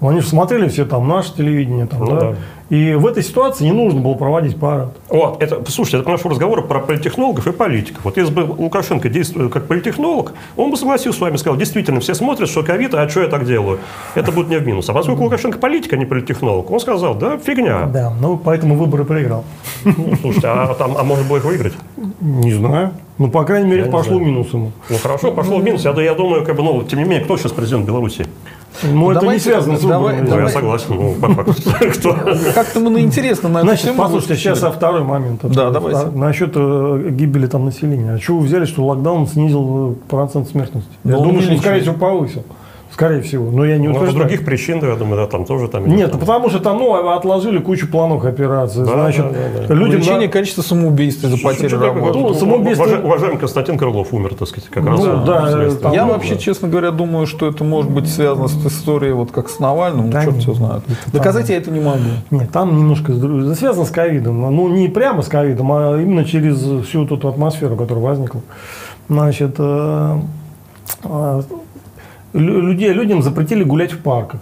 [0.00, 1.86] Ну, Они же смотрели все там наше телевидение.
[1.86, 2.20] Там, Ну да?
[2.20, 2.34] да.
[2.70, 4.94] И в этой ситуации не нужно было проводить парад.
[5.08, 8.04] Вот, это, слушайте, это к нашему разговору про политтехнологов и политиков.
[8.04, 12.14] Вот если бы Лукашенко действовал как политтехнолог, он бы согласился с вами, сказал, действительно, все
[12.14, 13.78] смотрят, что ковид, а что я так делаю?
[14.14, 14.88] Это будет не в минус.
[14.90, 17.86] А поскольку Лукашенко политик, а не политтехнолог, он сказал, да, фигня.
[17.86, 19.44] Да, ну поэтому выборы проиграл.
[19.84, 21.72] Ну, слушайте, а, там, а можно было их выиграть?
[22.20, 22.92] Не знаю.
[23.18, 24.70] Ну, по крайней мере, не пошло минус ему.
[24.88, 25.84] Ну, хорошо, пошло в минус.
[25.84, 28.26] Я, я думаю, как бы, ну, тем не менее, кто сейчас президент Беларуси?
[28.82, 30.28] Ну, это не связано с выборами.
[30.28, 30.86] Ну, я согласен.
[30.90, 31.14] Ну?
[32.54, 35.40] Как-то мы на интересно на Значит, послушайте, сейчас о второй момент.
[35.42, 36.00] Да, давайте.
[36.00, 38.14] А, Насчет э, гибели там населения.
[38.14, 40.90] А чего вы взяли, что локдаун снизил э, процент смертности?
[41.04, 42.44] Я Ну, думаю, что, скорее всего, повысил.
[42.98, 43.52] Скорее всего.
[43.52, 44.26] Но я не Ну, с утверждаю.
[44.26, 45.86] других причин, да, я думаю, да, там тоже там.
[45.86, 48.84] Нет, ну, потому что там ну, отложили кучу плановых операций.
[48.84, 49.74] Да, Значит, да, да, да.
[49.74, 52.18] людям Увеличение на- количества самоубийств из-за потери работы.
[52.18, 54.98] Ну, самоубийство- Уважа- Уважаемый Константин Крылов умер, так сказать, как раз.
[54.98, 58.48] Ну, э, да, там- Я ну, вообще, честно говоря, думаю, что это может быть связано
[58.48, 60.82] с историей, вот как с Навальным, Да ну, черт все знает.
[61.12, 62.00] Доказать я это не могу.
[62.32, 63.12] Нет, там немножко
[63.54, 64.40] связано с ковидом.
[64.40, 68.40] Ну, не прямо с ковидом, а именно через всю эту атмосферу, которая возникла.
[69.08, 70.16] Значит, э,
[71.04, 71.42] э,
[72.32, 74.40] людей, людям запретили гулять в парках.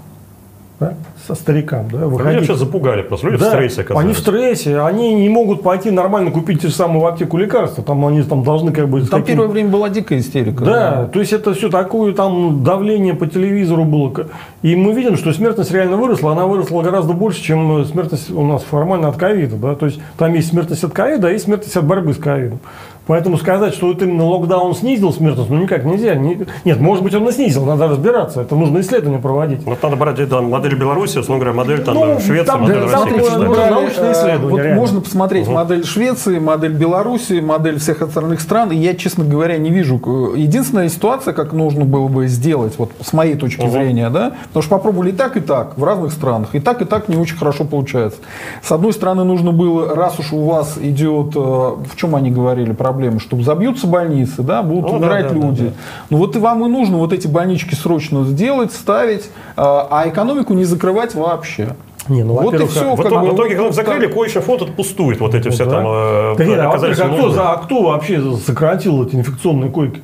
[0.78, 0.92] да,
[1.26, 2.44] со старикам, да, Люди выходить.
[2.44, 4.16] сейчас запугали просто, люди в Да, стрессе они оказались.
[4.16, 8.04] в стрессе, они не могут пойти нормально купить те же самые в аптеку лекарства, там
[8.04, 9.00] они там должны как бы...
[9.00, 10.64] Там каким- первое время была дикая истерика.
[10.64, 14.26] Да, то есть это все такое, там давление по телевизору было.
[14.60, 18.62] И мы видим, что смертность реально выросла, она выросла гораздо больше, чем смертность у нас
[18.62, 19.56] формально от ковида.
[19.56, 19.74] Да?
[19.76, 22.58] То есть там есть смертность от ковида, а есть смертность от борьбы с ковидом.
[23.06, 26.14] Поэтому сказать, что вот именно локдаун снизил смертность, ну никак нельзя.
[26.16, 29.64] Не- Нет, может быть он и снизил, надо разбираться, это нужно исследование проводить.
[29.64, 33.04] Вот надо брать там, модель Беларуси, условно говоря, модель там, Ну, Швеции, там, модель да,
[33.04, 33.18] России.
[33.30, 33.48] там да.
[33.48, 34.80] брать научные э, исследования, Вот реально.
[34.80, 39.70] можно посмотреть модель Швеции, модель Беларуси, модель всех остальных стран, и я, честно говоря, не
[39.70, 40.00] вижу.
[40.04, 43.70] э, Единственная ситуация, как нужно было бы сделать, вот с моей точки Мгм.
[43.70, 46.84] зрения, да, потому что попробовали и так, и так в разных странах, и так, и
[46.84, 48.18] так не очень хорошо получается.
[48.62, 52.72] С одной стороны, нужно было, раз уж у вас идет, э, в чем они говорили
[52.96, 55.62] проблемы, что забьются больницы, да, будут Ну, да, умирать да, да, люди.
[55.64, 55.70] да.
[56.10, 60.54] Ну вот и вам и нужно вот эти больнички срочно сделать, ставить, э, а экономику
[60.54, 61.76] не закрывать вообще.
[62.08, 62.94] Не, ну, Вот и все.
[62.94, 65.64] В как итоге, бы, в итоге, когда вот закрыли, кое-что фото пустует, вот эти все
[65.66, 65.70] да.
[65.72, 69.70] там э, Да нет, а, оказались а кто, за- а кто вообще сократил эти инфекционные
[69.70, 70.00] койки?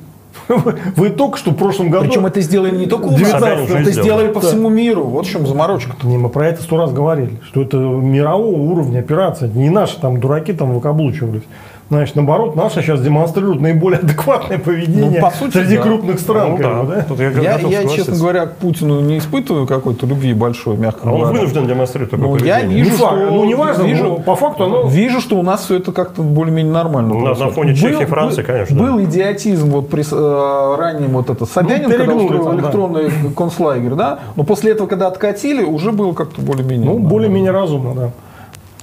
[0.97, 2.05] Вы только что в прошлом году...
[2.05, 3.91] Причем это сделали не только у нас, 19 это сделали.
[3.91, 5.03] сделали по всему миру.
[5.05, 6.05] Вот в чем заморочка-то.
[6.05, 9.49] Не, мы про это сто раз говорили, что это мирового уровня операция.
[9.49, 11.43] Не наши там дураки там выкаблучивались.
[11.89, 15.83] Значит, наоборот, наши сейчас демонстрируют наиболее адекватное поведение Ну, по сути, среди да.
[15.83, 16.51] крупных стран.
[16.51, 17.01] Ну как да, бы, да?
[17.07, 21.11] тут я, Я, я, честно говоря, к Путину не испытываю какой-то любви большой, мягко А
[21.11, 21.37] он говоря.
[21.39, 22.77] вынужден демонстрировать такое Ну, я поведение.
[22.83, 24.87] вижу, Не факт, что- ну, неважно, вижу- но по факту оно...
[24.87, 27.13] Вижу, что у нас все это как-то более-менее нормально.
[27.13, 31.45] На- на фоне Чехии, Франции, был- конечно, Был идиотизм вот при э, раннем вот это
[31.45, 32.63] Собянин, когда перегнули устроил там, да.
[32.63, 36.89] электронный концлагерь, да, но после этого, когда откатили, уже было как-то более-менее.
[36.89, 38.09] Ну, более-менее разумно, да.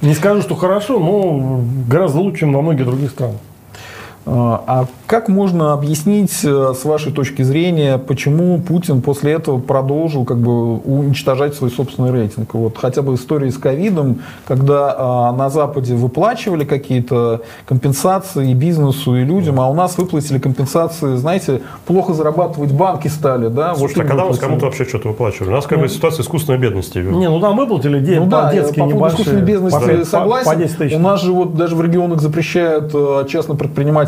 [0.02, 3.36] Не скажу, что хорошо, но гораздо лучше, чем во многих других странах.
[4.26, 10.24] А а как можно объяснить, э, с вашей точки зрения, почему Путин после этого продолжил
[10.24, 12.54] как бы уничтожать свой собственный рейтинг?
[12.54, 19.16] Вот хотя бы история с ковидом, когда а, на Западе выплачивали какие-то компенсации и бизнесу,
[19.16, 23.74] и людям, а у нас выплатили компенсации, знаете, плохо зарабатывать банки стали, да?
[23.74, 24.46] Слушайте, а им когда у нас выплатили.
[24.48, 25.48] кому-то вообще что-то выплачивали?
[25.48, 26.98] У нас как бы ситуация искусственной бедности.
[26.98, 29.22] Не, ну там выплатили де- Ну да, детские по поводу небольшие.
[29.22, 30.50] искусственной бизнеси по- по- согласен.
[30.50, 30.94] По 10 тысяч.
[30.96, 33.56] У нас же вот даже в регионах запрещают э, частным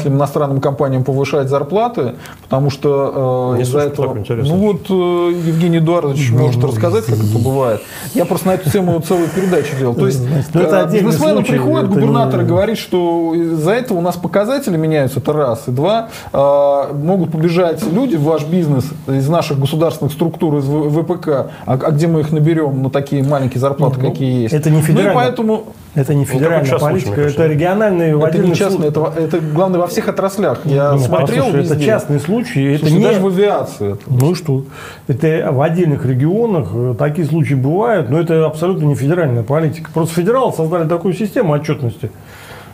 [0.02, 4.14] предпринимателям, иностранным компаниям повышать зарплаты, потому что э, из-за этого...
[4.14, 7.80] Ну вот э, Евгений Эдуардович может рассказать, как это бывает.
[8.14, 9.94] Я просто на эту тему целую передачу делал.
[9.94, 10.22] То есть
[10.54, 15.20] ну, это э, приходят, это губернатор и говорит, что из-за этого у нас показатели меняются,
[15.20, 15.64] это раз.
[15.66, 21.28] И два, э, могут побежать люди в ваш бизнес из наших государственных структур, из ВПК,
[21.28, 24.54] а, а где мы их наберем на такие маленькие зарплаты, Ну, какие есть.
[24.54, 25.14] это не Ну и федерально.
[25.14, 25.64] поэтому
[25.94, 28.80] Это не такой федеральная частный политика, случай, это региональные это не случаях.
[28.80, 30.60] это, это главное во всех отраслях.
[30.64, 31.74] Я Ну, смотрел послушай, везде.
[31.74, 33.02] это частный случай, это не...
[33.02, 33.92] даже в авиации.
[33.92, 34.00] это.
[34.06, 34.64] Ну и что?
[35.06, 39.90] Это в отдельных регионах э, такие случаи бывают, но это абсолютно не федеральная политика.
[39.92, 42.10] Просто федералы создали такую систему отчетности,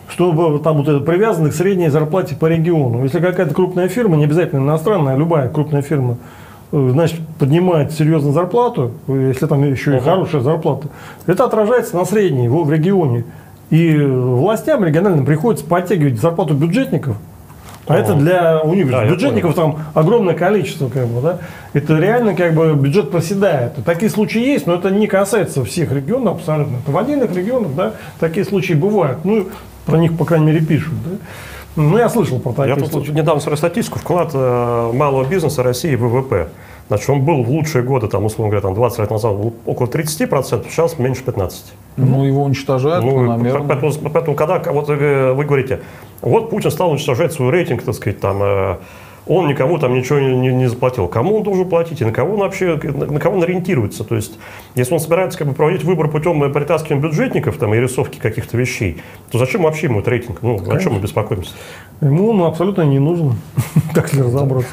[0.09, 3.03] чтобы там вот это привязаны к средней зарплате по региону.
[3.03, 6.19] Если какая-то крупная фирма, не обязательно иностранная, а любая крупная фирма,
[6.73, 10.89] значит, поднимает серьезно зарплату, э, если там еще и хорошая зарплата,
[11.27, 13.24] это отражается на средней в в регионе.
[13.70, 17.16] И э, властям региональным приходится подтягивать зарплату бюджетников,
[17.86, 19.05] а это для Да, университетов.
[19.05, 21.39] я Бюджетников там огромное количество, как бы, да.
[21.73, 23.73] Это реально как бы бюджет проседает.
[23.85, 26.77] Такие случаи есть, но это не касается всех регионов абсолютно.
[26.77, 29.24] Это в отдельных регионах, да, такие случаи бывают.
[29.24, 29.49] Ну,
[29.86, 31.16] про них, по крайней мере, пишут, да.
[31.78, 33.12] Ну, я слышал про такие Я тут случаи.
[33.12, 36.48] недавно смотрел статистику, вклад э, малого бизнеса России в ВВП.
[36.88, 39.86] Значит, он был в лучшие годы, там, условно говоря, там, 20 лет назад был около
[39.86, 41.52] 30%, сейчас меньше 15%.
[41.96, 43.38] Ну, его уничтожают, Ну,
[43.68, 45.80] поэтому, поэтому, когда вот э, вы говорите,
[46.20, 48.76] вот Путин стал уничтожать свой рейтинг, так сказать, там, э,
[49.28, 51.06] он никому там ничего не, не- не заплатил.
[51.06, 54.02] Кому он должен платить и на кого он вообще, на, на кого он ориентируется?
[54.05, 54.38] То есть,
[54.74, 58.56] если он собирается как бы, проводить выбор путем э, притаскивания бюджетников там, и рисовки каких-то
[58.56, 60.38] вещей, то зачем вообще ему этот рейтинг?
[60.42, 61.52] Ну, о чем мы беспокоимся?
[62.00, 63.34] Ему он абсолютно не нужен,
[63.94, 64.70] так если разобраться.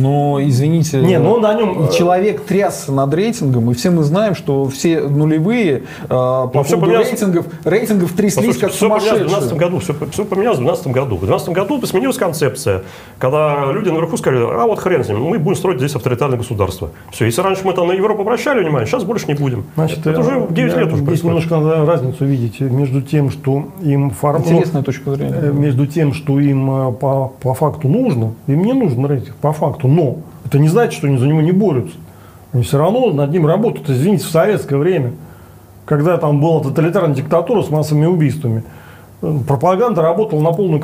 [0.00, 4.34] Но, извините, Не, ну на нем, э, человек трясся над рейтингом, и все мы знаем,
[4.34, 7.08] что все нулевые э, по Ну, всё поводу поменялось.
[7.10, 9.58] рейтингов, рейтингов тряслись Послушайте, как все поменялось в 2012 сумасшедшие.
[9.58, 9.78] году.
[9.80, 11.16] Все, все поменялось в 2012 году.
[11.16, 11.48] В 2012
[11.78, 12.82] году сменилась концепция,
[13.18, 16.90] когда люди наверху сказали, а вот хрен с ним, мы будем строить здесь авторитарное государство.
[17.10, 19.64] Все, если раньше мы там на Европу обращали внимание, сейчас больше не будем.
[19.74, 23.30] Значит, это э, уже 9 я- лет уже Здесь немножко надо разницу видеть между тем,
[23.30, 24.42] что им форм...
[24.44, 25.52] ну, Интересная точка Э, зрения.
[25.52, 29.88] между тем, что им э, по, по факту нужно, им не нужен рейтинг по факту,
[29.88, 31.96] но это не значит, что они за него не борются.
[32.52, 33.90] Они все равно над ним работают.
[33.90, 35.12] Извините, в советское время,
[35.84, 38.62] когда там была тоталитарная диктатура с массовыми убийствами,
[39.22, 40.80] э, пропаганда работала на полную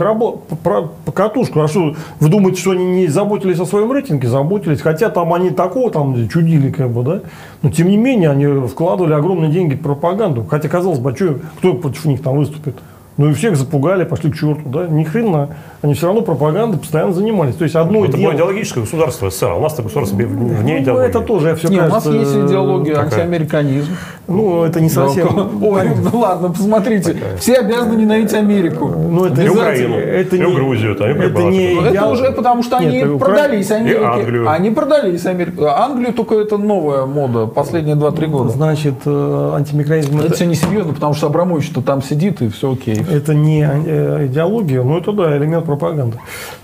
[1.14, 1.60] катушку.
[1.60, 4.28] А что, вы думаете, что они не заботились о своем рейтинге?
[4.28, 4.80] Заботились.
[4.80, 7.20] Хотя там они такого там чудили, как бы, да?
[7.62, 10.44] Но тем не менее, они вкладывали огромные деньги в пропаганду.
[10.48, 12.76] Хотя, казалось бы, а чё- кто против них там выступит?
[13.18, 14.86] Ну и всех запугали, пошли к черту, да?
[14.88, 15.50] Ни хрена.
[15.82, 17.56] Они все равно пропагандой постоянно занимались.
[17.56, 18.30] То есть одно Это дело...
[18.30, 20.26] было идеологическое государство СССР, а у нас-то государство вне
[20.76, 21.08] Ну, идеологии.
[21.08, 23.24] это тоже, все Не, у нас кажется, есть идеология такая.
[23.24, 23.88] антиамериканизм.
[24.28, 25.26] Ну, это не совсем...
[25.62, 27.16] Ой, ну ладно, посмотрите.
[27.38, 28.88] Все обязаны ненавидеть Америку.
[28.88, 29.48] Ну, это И.
[29.48, 33.08] Украину, это и не- Грузию, там, и это не Это уже потому, что они Нет,
[33.08, 34.04] Укра- продались Америке.
[34.04, 34.48] Англию.
[34.50, 35.64] Они продались Америке.
[35.66, 38.48] Англию только это новая мода последние 2-3 года.
[38.50, 43.01] Значит, э, антимикроизм Это это, все несерьезно, потому что Абрамович-то там сидит и все окей.
[43.08, 46.18] Это не э, идеология, но это да, элемент пропаганды.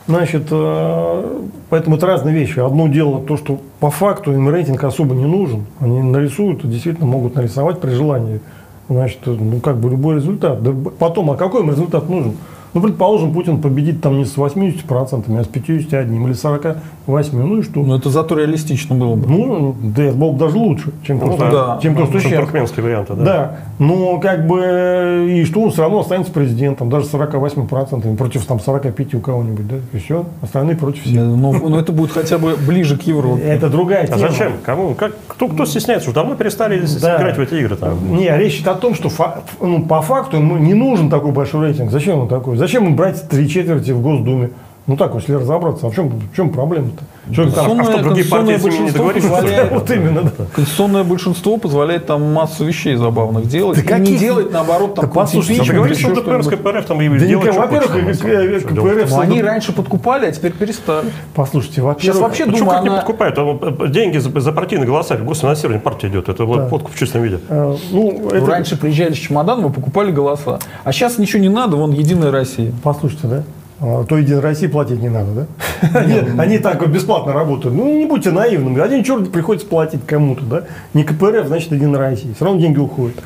[0.07, 1.41] Значит, э,
[1.71, 2.59] поэтому это разные вещи.
[2.61, 5.67] Одно дело то, что по факту им рейтинг особо не нужен.
[5.81, 8.41] Они нарисуют, действительно могут нарисовать при желании.
[8.89, 10.63] Значит, ну как бы любой результат.
[10.63, 12.35] Да потом, а какой им результат нужен?
[12.75, 17.39] Ну, предположим, Путин победит там не с 80%, а с 51 или 48.
[17.43, 17.81] Ну и что?
[17.81, 19.27] Ну, это зато реалистично было бы.
[19.29, 21.79] Ну, да, это было бы даже лучше, чем Ну то, что, да.
[21.83, 22.41] чем то, что Ну, сейчас.
[22.41, 23.25] туркменские варианты, да.
[23.25, 28.45] Да, но как бы и что он все равно останется президентом, даже с 48% против
[28.45, 31.15] там 45 у кого-нибудь, да, и все, остальные против всех.
[31.15, 33.43] Ну, ну, это будет хотя бы ближе к Европе.
[33.45, 34.19] Это другая А тема.
[34.19, 34.53] зачем?
[34.65, 34.95] Кому?
[34.95, 36.09] Как, кто, кто стесняется?
[36.11, 37.17] Уже давно перестали Да.
[37.17, 37.77] играть в эти игры.
[37.77, 38.17] Там.
[38.17, 41.67] Не, речь идет о том, что фа- ну, по факту ему не нужен такой большой
[41.69, 41.91] рейтинг.
[41.91, 42.58] Зачем он такой?
[42.59, 44.51] Зачем ему брать три четверти в Госдуме?
[44.89, 47.05] Ну так, если разобраться, а в чем, в чем проблема-то?
[47.35, 49.25] Человек там- Конституционное- а что, другие партии с ними не договорились?
[49.29, 50.31] позволяет- Вот именно, да.
[50.55, 53.77] Конституционное большинство позволяет там массу вещей забавных делать.
[53.87, 54.19] Да и не каких?
[54.19, 56.49] делать, наоборот, там Да послушайте, Ты говоришь, что ДПР с.
[56.49, 58.25] КПРФ там и Да никак, что во-первых, и- Что
[58.69, 59.11] КПРФ делать?
[59.11, 61.09] Ну, они раньше подкупали, а теперь перестали.
[61.35, 63.37] Послушайте, во-первых, Сейчас вообще Почему как не подкупают?
[63.39, 66.31] А, э, Деньги за, партийные голоса, госфинансирование партии идет.
[66.31, 67.41] Это вот подкуп в чистом виде.
[67.51, 70.59] э, ну, Ну, Раньше приезжали с чемоданом и покупали голоса.
[70.83, 72.73] А сейчас ничего не надо, вон Единая Россия.
[72.83, 73.43] послушайте, да?
[73.81, 76.01] А, То Единой России платить не надо, да?
[76.01, 77.77] Они, они так вот бесплатно работают.
[77.77, 78.81] Ну, не будьте наивными.
[78.81, 80.65] Один черт приходится платить кому-то, да?
[80.95, 82.35] Не КПРФ, значит, Единая Россия.
[82.35, 83.17] Все равно деньги уходят.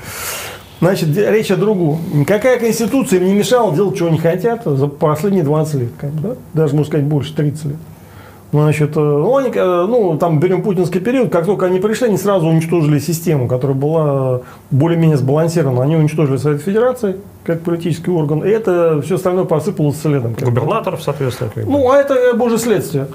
[0.81, 2.01] Значит, речь о другом.
[2.13, 5.91] Никакая конституция им не мешала делать, чего они хотят за последние 20 лет.
[5.99, 6.35] Как бы, да?
[6.55, 7.77] Даже, можно сказать, больше 30 лет.
[8.53, 12.47] Значит, ну, они, э, ну, там берем путинский период, как только они пришли, они сразу
[12.47, 15.83] уничтожили систему, которая была более-менее сбалансирована.
[15.83, 20.35] Они уничтожили Совет Федерации как политический орган, и это все остальное посыпалось следом.
[20.39, 21.51] Губернаторов, соответственно.
[21.65, 23.07] Ну, а это э, божье следствие.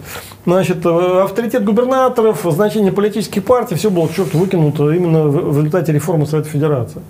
[0.45, 6.26] Значит, авторитет губернаторов, значение политических партий, все было к черту выкинуто именно в результате реформы
[6.26, 7.01] Совета Федерации.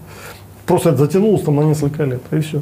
[0.67, 2.61] Просто это затянулось там на несколько лет, и все.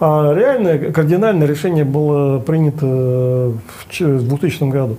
[0.00, 4.98] А реальное, кардинальное решение было принято э, в ч- в 2000 году.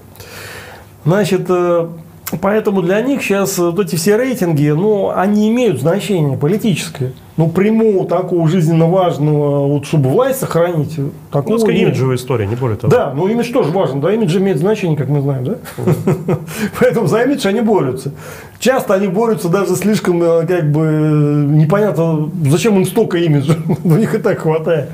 [1.05, 1.87] Значит, э,
[2.41, 7.13] поэтому для них сейчас вот эти все рейтинги, ну, они имеют значение политическое.
[7.37, 11.87] Ну, прямого такого жизненно важного, вот, чтобы власть сохранить, Ну, такого скорее, нет.
[11.89, 12.91] имиджевая история, не более того.
[12.91, 15.55] Да, ну имидж тоже важен, да, имидж имеет значение, как мы знаем, да?
[16.79, 18.11] Поэтому за имидж они борются.
[18.59, 23.95] Часто они борются даже слишком, э, как бы, э, непонятно, зачем им столько имиджа, у
[23.95, 24.89] них и так хватает.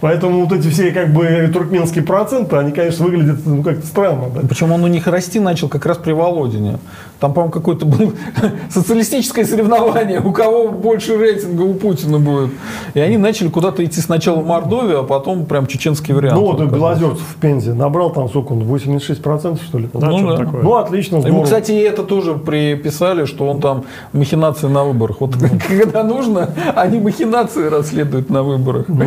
[0.00, 4.42] Поэтому вот эти все, как бы, туркменские проценты, они, конечно, выглядят, ну, как-то странно, да?
[4.48, 6.78] Причем он у них расти начал как раз при Володине.
[7.18, 8.12] Там, по-моему, какое-то было
[8.70, 12.50] социалистическое соревнование, у кого больше рейтинга у Путина будет.
[12.94, 16.36] И они начали куда-то идти сначала в Мордовию, а потом прям чеченский вариант.
[16.40, 19.88] Ну, вот Белозерцев в Пензе набрал там, сколько он, 86% что ли?
[19.92, 20.36] Да, Ну да.
[20.36, 20.62] такое.
[20.62, 21.44] Ну, отлично, Ему, здорово.
[21.44, 25.16] кстати, и это тоже приписали, что он там махинации на выборах.
[25.20, 25.34] Вот
[25.68, 28.86] когда нужно, они махинации расследуют на выборах.
[28.86, 29.04] Ну,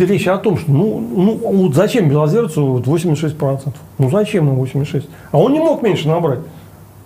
[0.00, 3.72] речь о том, что ну, ну вот зачем Белозерцу вот 86%?
[3.98, 5.04] Ну зачем ему 86%?
[5.32, 6.40] А он не мог меньше набрать.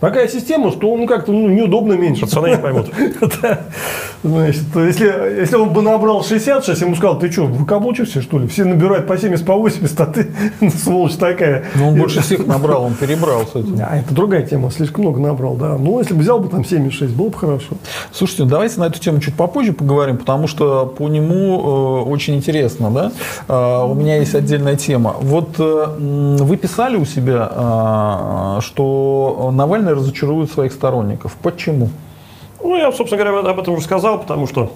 [0.01, 2.23] Такая система, что он как-то ну, неудобно меньше.
[2.23, 2.87] Пацаны не поймут.
[4.23, 8.47] Значит, если, если он бы набрал 66, ему сказал, ты что, выкаблучишься, что ли?
[8.47, 10.31] Все набирают по 70, по 80, а ты
[10.71, 11.65] сволочь такая.
[11.75, 13.79] Но он больше всех набрал, он перебрал с этим.
[13.81, 15.77] А это другая тема, слишком много набрал, да.
[15.77, 17.77] Ну, если бы взял бы там 76, было бы хорошо.
[18.13, 22.91] Слушайте, давайте на эту тему чуть попозже поговорим, потому что по нему э, очень интересно,
[22.91, 23.13] да?
[23.49, 25.17] Э, у меня есть отдельная тема.
[25.21, 27.51] Вот э, вы писали у себя,
[28.59, 31.37] э, что Навальный разочарует своих сторонников.
[31.43, 31.91] Почему?
[32.63, 34.73] Ну, я, собственно говоря, об этом уже сказал, потому что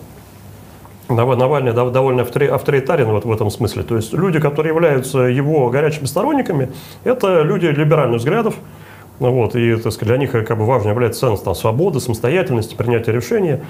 [1.09, 3.83] Нав- Навальный дов- довольно автори- авторитарен вот в этом смысле.
[3.83, 6.71] То есть люди, которые являются его горячими сторонниками,
[7.05, 8.55] это люди либеральных взглядов.
[9.19, 13.13] Вот, и так сказать, для них как бы важно является ценность там, свободы, самостоятельности, принятия
[13.13, 13.63] решения.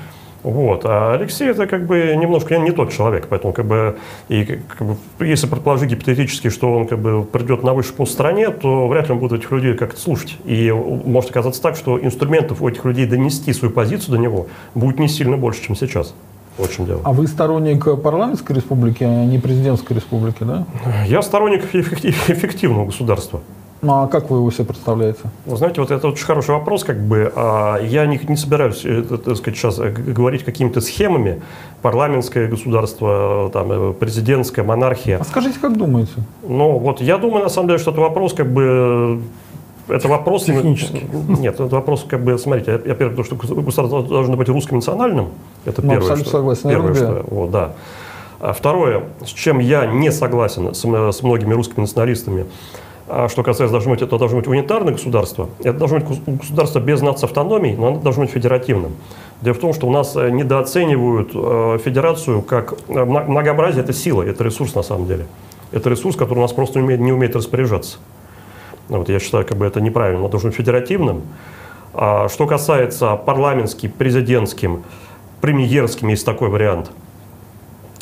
[0.43, 0.83] Вот.
[0.85, 3.97] А Алексей это как бы немножко не тот человек, поэтому как бы,
[4.29, 8.15] и, как бы, если предположить гипотетически, что он как бы придет на высший пост в
[8.15, 10.37] стране, то вряд ли он будет этих людей как-то слушать.
[10.45, 14.99] И может оказаться так, что инструментов у этих людей донести свою позицию до него будет
[14.99, 16.15] не сильно больше, чем сейчас.
[16.77, 17.01] Чем дело.
[17.05, 20.67] А вы сторонник парламентской республики, а не президентской республики, да?
[21.07, 23.41] Я сторонник эффектив- эффективного государства.
[23.85, 25.19] Ну, а как вы его себе представляете?
[25.45, 27.33] Вы знаете, вот это очень хороший вопрос, как бы.
[27.35, 31.43] а, Я не, не собираюсь, э, так сказать, сейчас э, говорить какими-то схемами.
[31.83, 35.19] Парламентское государство, там, э, президентская монархия.
[35.19, 36.13] А скажите, как думаете?
[36.47, 39.21] Ну, вот я думаю, на самом деле, что это вопрос, как бы,
[39.89, 40.45] это вопрос...
[40.45, 41.05] Технический.
[41.41, 45.31] Нет, это вопрос, как бы, смотрите, я, первое, потому что государство должно быть русским национальным.
[45.65, 46.71] Это Ну, первое, абсолютно что, согласен.
[46.71, 47.73] Первое, что, вот, да.
[48.39, 52.47] А второе, с чем я не согласен с, с многими русскими националистами,
[53.09, 56.79] а что касается, должно быть, это должно быть унитарное государство, это должно быть гос- государство
[56.79, 58.93] без нацавтономии, но оно должно быть федеративным.
[59.41, 63.93] Дело в том, что у нас э, недооценивают э, федерацию как э, мно- многообразие– это
[63.93, 65.27] сила, это ресурс на самом деле.
[65.73, 67.99] Это ресурс, который у нас просто не умеет, не умеет распоряжаться.
[68.89, 71.23] Ну, Вот, я считаю, как бы это неправильно, оно должно быть федеративным.
[71.95, 74.85] А что касается парламентским, президентским,
[75.41, 76.91] премьерским, есть такой вариант,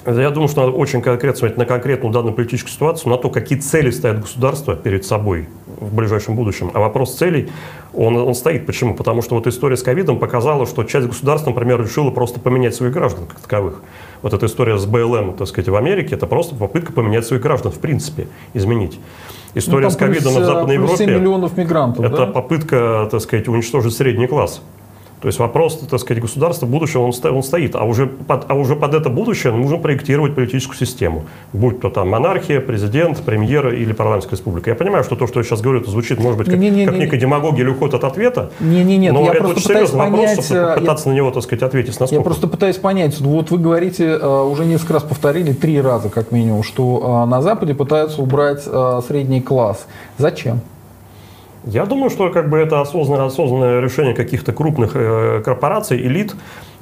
[0.06, 3.58] Я думаю, что надо очень конкретно смотреть на конкретную данную политическую ситуацию, на то, какие
[3.58, 5.48] цели ставит государство перед собой
[5.78, 6.70] в ближайшем будущем.
[6.72, 7.50] А вопрос целей,
[7.92, 8.66] он, он стоит.
[8.66, 8.94] Почему?
[8.94, 12.92] Потому что вот история с ковидом показала, что часть государства, например, решила просто поменять своих
[12.92, 13.82] граждан как таковых.
[14.22, 17.72] Вот эта история с БЛМ, так сказать, в Америке, это просто попытка поменять своих граждан,
[17.72, 18.98] в принципе, изменить.
[19.54, 20.96] История ну, с ковидом в Западной Европе.
[20.96, 22.04] 7 миллионов мигрантов.
[22.04, 22.26] Это да?
[22.26, 24.62] попытка, так сказать, уничтожить средний класс.
[25.20, 27.74] То есть вопрос, так сказать, государства будущего, он, он стоит.
[27.76, 31.24] А уже, под, а уже под это будущее нужно проектировать политическую систему.
[31.52, 34.70] Будь то там монархия, президент, премьер или парламентская республика.
[34.70, 36.86] Я понимаю, что то, что я сейчас говорю, это звучит, может быть, как, не, не,
[36.86, 38.50] как не, некая демагогия или уход от ответа.
[38.60, 41.30] Не, не, нет, но я это очень серьезный понять, вопрос, чтобы пытаться я, на него,
[41.30, 42.00] так сказать, ответить.
[42.00, 42.14] Насколько.
[42.14, 43.20] Я просто пытаюсь понять.
[43.20, 47.42] Вот вы говорите, э, уже несколько раз повторили, три раза как минимум, что э, на
[47.42, 49.86] Западе пытаются убрать э, средний класс.
[50.16, 50.60] Зачем?
[51.72, 56.34] Я думаю, что как бы это осознанное, осознанное решение каких-то крупных э, корпораций, элит,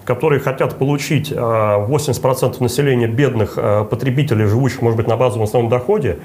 [0.06, 5.70] которые хотят получить э, 80% населения бедных э, потребителей, живущих, может быть, на базовом основном
[5.70, 6.20] доходе,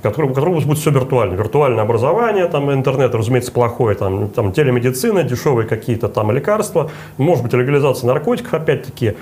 [0.00, 1.34] который, у которого будет все виртуально.
[1.34, 7.52] Виртуальное образование, там, интернет, разумеется, плохое, там, там, телемедицина, дешевые какие-то там лекарства, может быть,
[7.52, 9.14] легализация наркотиков, опять-таки.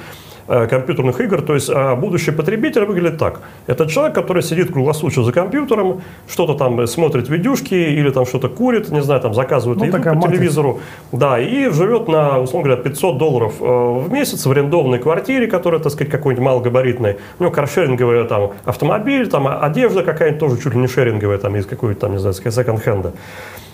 [0.49, 1.41] Э, компьютерных игр.
[1.43, 3.41] То есть а будущий потребитель выглядит так.
[3.69, 8.91] Это человек, который сидит круглосуточно за компьютером, что-то там смотрит видюшки или там что-то курит,
[8.91, 10.29] не знаю, там заказывает ну, еду по матрица.
[10.29, 10.81] телевизору.
[11.13, 15.81] Да, и живет на, условно говоря, 500 долларов э, в месяц в арендованной квартире, которая,
[15.81, 17.19] так сказать, какой-нибудь малогабаритной.
[17.39, 21.67] У него каршеринговый там автомобиль, там одежда какая-нибудь тоже чуть ли не шеринговая, там из
[21.67, 23.13] какой-то там, не знаю, секонд-хенда.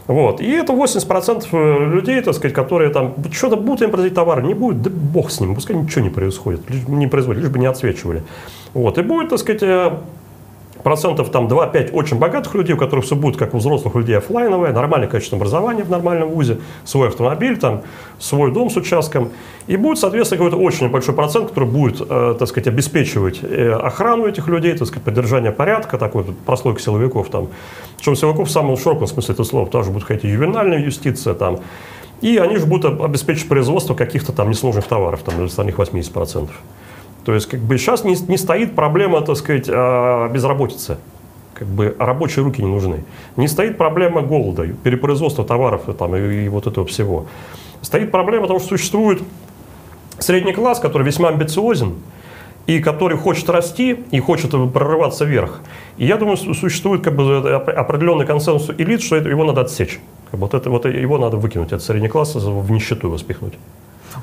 [0.08, 0.40] Вот.
[0.40, 4.54] И это 80% э, людей, так сказать, которые там что-то будут им производить товары, не
[4.54, 8.22] будет, да бог с ним, пускай ничего не происходит, не производит, лишь бы не отсвечивали.
[8.72, 8.98] Вот.
[8.98, 9.92] И будет, так сказать, э,
[10.82, 14.72] процентов там 2-5 очень богатых людей, у которых все будет как у взрослых людей офлайновое,
[14.72, 17.82] нормальное качественное образование в нормальном вузе, свой автомобиль, там,
[18.18, 19.30] свой дом с участком.
[19.66, 24.26] И будет, соответственно, какой-то очень большой процент, который будет, э, так сказать, обеспечивать э, охрану
[24.26, 27.48] этих людей, так сказать, поддержание порядка, такой вот прослойка силовиков там.
[27.96, 31.60] Причем силовиков в самом широком смысле этого слова тоже будет ходить и ювенальная юстиция там.
[32.20, 36.48] И они же будут обеспечивать производство каких-то там несложных товаров, там, для остальных 80%.
[37.28, 40.96] То есть как бы сейчас не, не стоит проблема, так сказать, а, безработицы.
[41.52, 43.04] Как бы рабочие руки не нужны.
[43.36, 47.26] Не стоит проблема голода, перепроизводства товаров там, и, и вот этого всего.
[47.82, 49.20] Стоит проблема того, что существует
[50.18, 51.96] средний класс, который весьма амбициозен,
[52.66, 55.60] и который хочет расти и хочет прорываться вверх.
[55.98, 57.40] И я думаю, существует как бы
[57.76, 60.00] определенный консенсус элит, что это, его надо отсечь.
[60.30, 63.52] Как бы вот, это, вот его надо выкинуть, этот средний класс в нищету его спихнуть.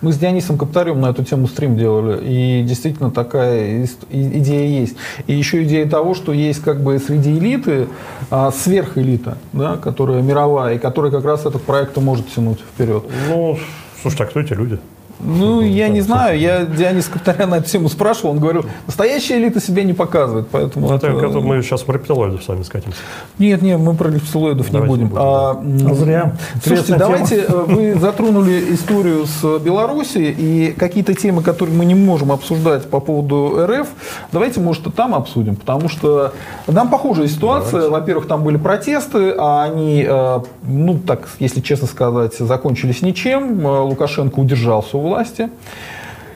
[0.02, 4.96] Мы с Дионисом Коптарем на эту тему стрим делали, и действительно такая идея есть.
[5.28, 7.88] И еще идея того, что есть как бы среди элиты
[8.30, 13.04] а, сверхэлита, да, которая мировая, и которая как раз этот проект может тянуть вперед.
[13.30, 13.58] Ну,
[14.02, 14.80] слушай, так кто эти люди?
[15.20, 19.62] Ну, я не знаю, я Дионис Каптарян на эту тему спрашивал, он говорил, настоящая элита
[19.62, 20.92] себя не показывает, поэтому...
[20.94, 21.26] Это, это...
[21.26, 22.98] это мы сейчас про рептилоидов с вами скатимся.
[23.40, 25.08] Нет, нет, мы про рептилоидов не будем.
[25.08, 25.18] будем.
[25.18, 26.34] А, а зря.
[26.64, 27.60] Слушайте, давайте, тема.
[27.60, 33.00] Э, вы затронули историю с Белоруссией и какие-то темы, которые мы не можем обсуждать по
[33.00, 33.88] поводу РФ,
[34.32, 36.34] давайте, может, и там обсудим, потому что
[36.68, 37.90] нам похожая ситуация.
[37.90, 43.66] Во-первых, там были протесты, а они, э, ну, так, если честно сказать, закончились ничем.
[43.66, 45.49] Э, Лукашенко удержался власти.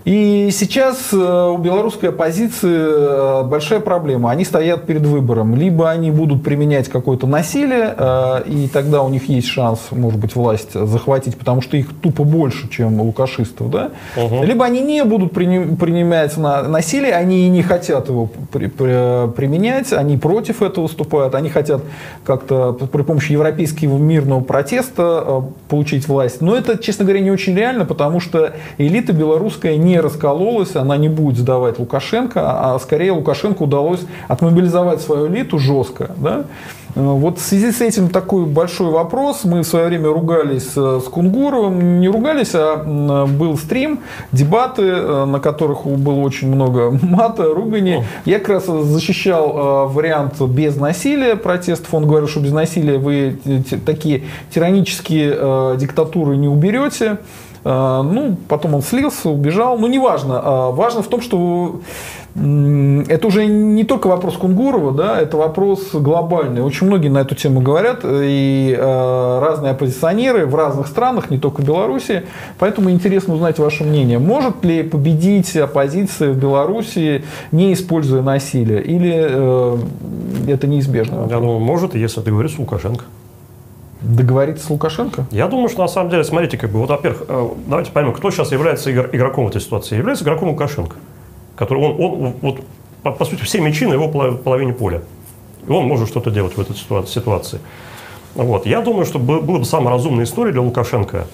[0.06, 4.32] И сейчас э, у белорусской оппозиции э, большая проблема.
[4.32, 5.56] Они стоят перед выбором.
[5.56, 10.36] Либо они будут применять какое-то насилие, э, и тогда у них есть шанс, может быть,
[10.36, 13.70] власть захватить, потому что их тупо больше, чем лукашистов.
[13.70, 13.92] Да?
[14.16, 14.44] Угу.
[14.44, 20.84] Либо они не будут принимать насилие, они и не хотят его применять, они против этого
[20.84, 21.82] выступают, они хотят
[22.24, 26.42] как-то при помощи европейского мирного протеста получить власть.
[26.42, 30.98] Но это, честно говоря, не очень реально, потому что элита белорусская не не раскололась, она
[30.98, 36.12] не будет сдавать Лукашенко, а скорее Лукашенко удалось отмобилизовать свою элиту жестко.
[36.18, 36.46] Да?
[36.96, 39.42] Вот в связи с этим такой большой вопрос.
[39.44, 42.00] Мы в свое время ругались э, с Кунгуровым.
[42.00, 42.78] Не ругались, а
[43.28, 44.00] был стрим,
[44.32, 48.04] дебаты, э, на которых было очень много мата, ругани.
[48.26, 51.94] Я как раз защищал э, вариант без насилия протестов.
[51.94, 53.38] Он говорил, что без насилия вы
[53.86, 57.18] такие тиранические диктатуры не уберете.
[57.64, 59.78] А, ну, потом он слился, убежал.
[59.78, 60.42] Ну, неважно.
[60.44, 61.82] А, важно в том, что
[62.36, 66.62] это уже не только вопрос Кунгурова, да, это вопрос глобальный.
[66.62, 71.62] Очень многие на эту тему говорят, и э, разные оппозиционеры в разных странах, не только
[71.62, 72.24] в Беларуси.
[72.60, 74.20] Поэтому интересно узнать ваше мнение.
[74.20, 78.84] Может ли победить оппозиция в Беларуси, не используя насилие?
[78.84, 79.78] Или э,
[80.48, 81.28] это неизбежно?
[81.30, 83.06] Я думаю, может, если ты говоришь Лукашенко
[84.02, 85.26] договориться с Лукашенко?
[85.32, 88.32] Я думаю, что на самом деле, смотрите, как бы, вот, во-первых, э, давайте поймем, кто
[88.32, 89.98] сейчас является игроком в этой ситуации.
[89.98, 90.96] Является игроком Лукашенко.
[91.56, 92.62] Который, он, он, вот,
[93.04, 95.02] по, по сути, все мячи на его половине поля.
[95.68, 97.60] И он может что-то делать в этой ситуации.
[98.36, 98.66] Вот.
[98.66, 101.28] Я думаю, что было бы самая разумная история для Лукашенко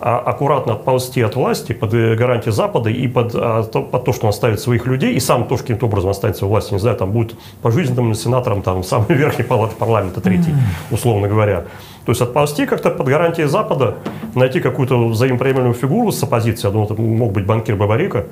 [0.00, 4.30] аккуратно отползти от власти под э, гарантии Запада и под, а, под то, что он
[4.30, 7.34] оставит своих людей, и сам тоже каким-то образом останется у власти, не знаю, там будет
[7.62, 10.54] пожизненным сенатором там, самой верхней палаты парламента, третий,
[10.90, 11.64] условно говоря.
[12.04, 13.96] То есть отползти как-то под гарантией Запада,
[14.34, 18.26] найти какую-то взаимоприемлемую фигуру с оппозицией, я думаю, это мог быть банкир Бабарика,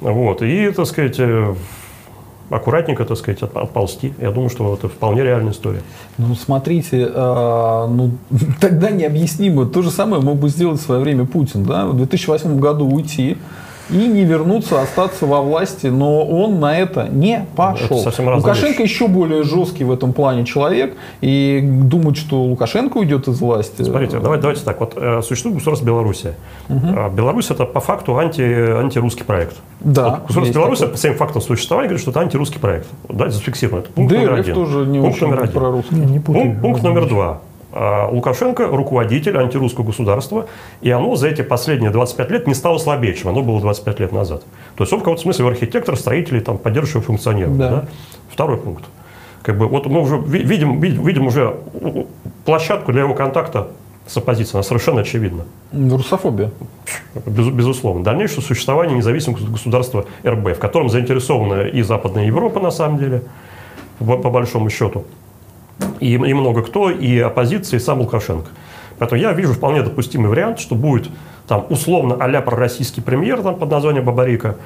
[0.00, 1.54] вот, и, так сказать, э,
[2.50, 4.12] аккуратненько, так сказать, отползти.
[4.18, 5.82] Я думаю, что это вполне реальная история.
[6.16, 8.10] Ну, смотрите, э, ну,
[8.60, 9.66] тогда необъяснимо.
[9.66, 11.64] То же самое мог бы сделать в свое время Путин.
[11.64, 11.86] Да?
[11.86, 13.36] В 2008 году уйти,
[13.90, 18.06] и не вернуться, остаться во власти, но он на это не пошел.
[18.06, 18.92] Это Лукашенко вещь.
[18.92, 23.82] еще более жесткий в этом плане человек, и думать, что Лукашенко уйдет из власти.
[23.82, 26.34] Смотрите, давайте, давайте так, вот э, существует государство Беларуси.
[26.68, 27.10] Угу.
[27.14, 29.56] Беларусь это по факту анти, антирусский проект.
[29.80, 30.10] Да.
[30.10, 32.86] Вот государство Беларусь по всем фактам существования говорит, что это антирусский проект.
[33.08, 33.80] Да, зафиксировано.
[33.80, 34.54] Это пункт ДРФ номер один.
[34.54, 35.84] тоже не пункт номер один.
[35.90, 37.40] Не, не пункт, пункт номер два.
[37.70, 40.46] А, Лукашенко руководитель антирусского государства,
[40.80, 44.12] и оно за эти последние 25 лет не стало слабее, чем оно было 25 лет
[44.12, 44.42] назад.
[44.76, 47.48] То есть он в каком-то смысле архитектор, строитель, там, поддерживающий функционер.
[47.48, 47.70] Да.
[47.70, 47.84] Да?
[48.30, 48.84] Второй пункт.
[49.42, 51.56] Как бы, вот мы уже видим, видим, видим уже
[52.44, 53.68] площадку для его контакта
[54.06, 55.44] с оппозицией, она совершенно очевидна.
[55.72, 56.50] Русофобия.
[57.26, 58.02] Без, безусловно.
[58.02, 63.22] Дальнейшее существование независимого государства РБ, в котором заинтересована и Западная Европа, на самом деле,
[63.98, 65.04] по, по большому счету
[66.00, 68.50] и, и много кто, и оппозиция, и сам Лукашенко.
[68.98, 71.08] Поэтому я вижу вполне допустимый вариант, что будет
[71.46, 74.56] там условно а-ля пророссийский премьер там, под названием Бабарика,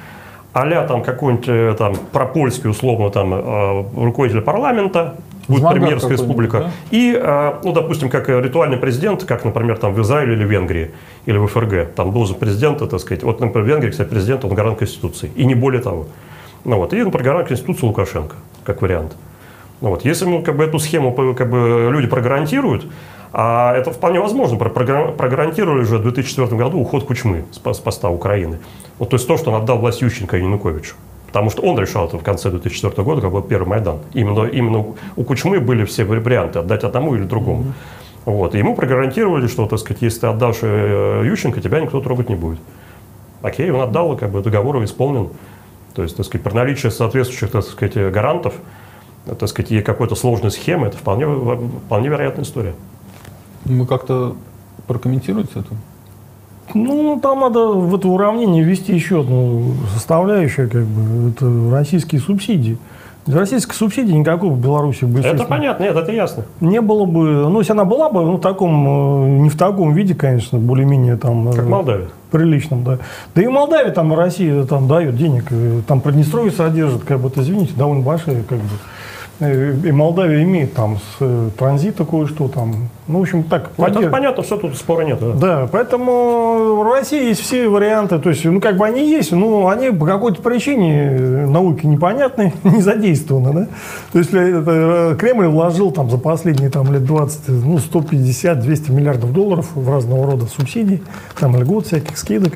[0.53, 5.15] а там какой-нибудь э, там пропольский условно там э, руководитель парламента,
[5.47, 6.59] будет Змагар премьерская республика.
[6.59, 6.71] Да?
[6.91, 10.91] И, э, ну, допустим, как ритуальный президент, как, например, там в Израиле или Венгрии,
[11.25, 14.53] или в ФРГ, там должен президент, так сказать, вот, например, в Венгрии, кстати, президент, он
[14.53, 16.05] гарант Конституции, и не более того.
[16.65, 19.15] Ну, вот, и, например, гарант Конституции Лукашенко, как вариант.
[19.83, 20.05] Ну вот.
[20.05, 22.85] Если мы как бы, эту схему как бы, люди прогарантируют,
[23.33, 24.57] а это вполне возможно.
[24.57, 28.59] Прогарантировали уже в 2004 году уход Кучмы с поста Украины.
[28.97, 30.95] Вот, то есть то, что он отдал власть Ющенко и Януковичу.
[31.27, 33.99] Потому что он решал это в конце 2004 года, как был первый Майдан.
[34.13, 34.85] Именно, именно
[35.17, 37.63] у Кучмы были все варианты, отдать одному или другому.
[37.63, 38.31] Mm-hmm.
[38.31, 38.55] Вот.
[38.55, 42.35] И ему прогарантировали, что, так сказать, если ты отдашь э, Ющенко, тебя никто трогать не
[42.35, 42.59] будет.
[43.41, 45.29] Окей, он отдал, как бы договор исполнен.
[45.93, 48.53] То есть, так сказать, при наличии соответствующих, так сказать, гарантов,
[49.25, 51.25] так сказать, и какой-то сложной схемы, это вполне,
[51.85, 52.73] вполне вероятная история.
[53.65, 54.35] Вы как-то
[54.87, 55.69] прокомментируете это?
[56.73, 62.77] Ну, там надо в это уравнение ввести еще одну составляющую, как бы, это российские субсидии.
[63.27, 66.43] Российской субсидии никакой в Беларуси бы, Это понятно, нет, это ясно.
[66.61, 69.93] Не было бы, ну, если она была бы, ну, в таком, э, не в таком
[69.93, 71.51] виде, конечно, более-менее там...
[71.51, 72.07] Как Молдавия.
[72.31, 72.97] Приличном, да.
[73.35, 75.45] Да и в Молдавии там Россия там дает денег,
[75.87, 78.65] там Приднестровье содержит, как бы, извините, довольно большие, как бы,
[79.22, 82.89] Э, и Молдавия имеет там с э, транзита кое-что там.
[83.07, 83.71] Ну, в общем, так.
[83.77, 85.19] Ну, это понятно, что тут спора нет.
[85.19, 85.33] Да?
[85.33, 88.19] да, поэтому в России есть все варианты.
[88.19, 92.53] То есть, ну, как бы они есть, но они по какой-то причине э, науки непонятной
[92.63, 93.67] не задействованы, да.
[94.11, 99.69] То есть, это, Кремль вложил там за последние там, лет 20, ну, 150-200 миллиардов долларов
[99.75, 101.03] в разного рода субсидий,
[101.39, 102.53] там льгот, всяких скидок.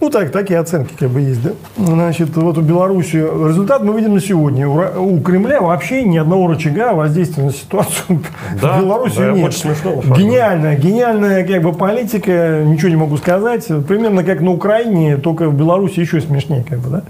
[0.00, 1.50] Ну, так, такие оценки как бы есть, да.
[1.76, 4.66] Значит, вот у Беларуси результат мы видим на сегодня.
[4.66, 8.20] У Кремля вообще ни одного рычага воздействия на ситуацию
[8.60, 9.46] да, в Беларуси да, нет.
[9.46, 10.02] Очень смешно.
[10.16, 13.66] Гениальная, гениальная как бы политика, ничего не могу сказать.
[13.86, 17.02] Примерно как на Украине, только в Беларуси еще смешнее, как бы, да.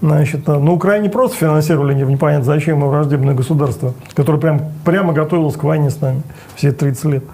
[0.00, 5.90] Значит, на Украине просто финансировали непонятно зачем враждебное государство, которое прям, прямо готовилось к войне
[5.90, 6.22] с нами
[6.54, 7.24] все 30 лет.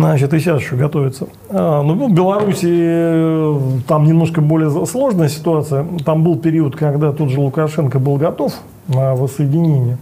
[0.00, 1.26] Значит, и сейчас еще готовится.
[1.50, 5.84] А, ну, в Беларуси э, там немножко более сложная ситуация.
[6.06, 8.54] Там был период, когда тот же Лукашенко был готов
[8.90, 9.98] на воссоединение.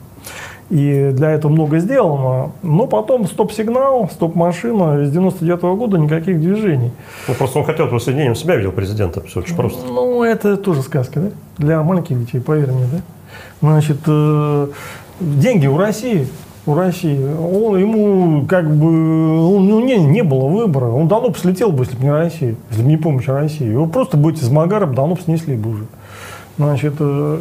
[0.70, 2.52] И для этого много сделано.
[2.62, 5.06] Но потом стоп-сигнал, стоп-машина.
[5.06, 6.90] С 99 -го года никаких движений.
[7.26, 9.22] Ну, просто он хотел воссоединением себя видел президента.
[9.22, 9.86] Все очень просто.
[9.86, 11.28] Ну, это тоже сказка, да?
[11.56, 13.00] Для маленьких детей, поверь мне, да?
[13.62, 14.68] Значит, э,
[15.20, 16.26] деньги у России
[16.68, 17.18] у России.
[17.24, 20.86] Он, ему как бы, он, ну, не, не было выбора.
[20.86, 23.66] Он давно бы слетел бы, если бы не Россия, если бы не помощь России.
[23.66, 25.86] Его просто быть из Магара давно бы снесли бы уже.
[26.58, 27.40] Значит, э,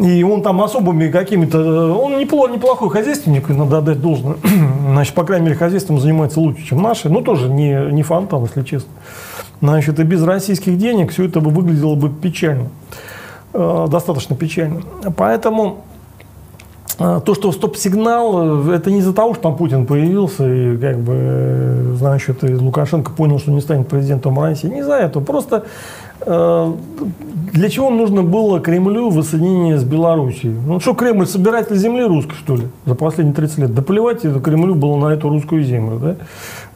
[0.00, 1.92] и он там особыми какими-то...
[1.92, 4.36] Он неплохой, неплохой хозяйственник, надо отдать должное.
[4.90, 7.08] Значит, по крайней мере, хозяйством занимается лучше, чем наши.
[7.08, 8.90] Но тоже не, не фонтан, если честно.
[9.60, 12.68] Значит, и без российских денег все это бы выглядело бы печально.
[13.52, 14.82] Э, достаточно печально.
[15.16, 15.84] Поэтому
[16.98, 20.98] а, то, что стоп-сигнал, э, это не из-за того, что там Путин появился и как
[20.98, 24.68] бы, э, значит, и Лукашенко понял, что не станет президентом России.
[24.68, 25.20] Не за это.
[25.20, 30.54] Просто э, для чего нужно было Кремлю воссоединение с Белоруссией?
[30.66, 33.74] Ну что, Кремль собиратель земли русской, что ли, за последние 30 лет?
[33.74, 35.98] Да плевать это Кремлю было на эту русскую землю.
[35.98, 36.16] Да?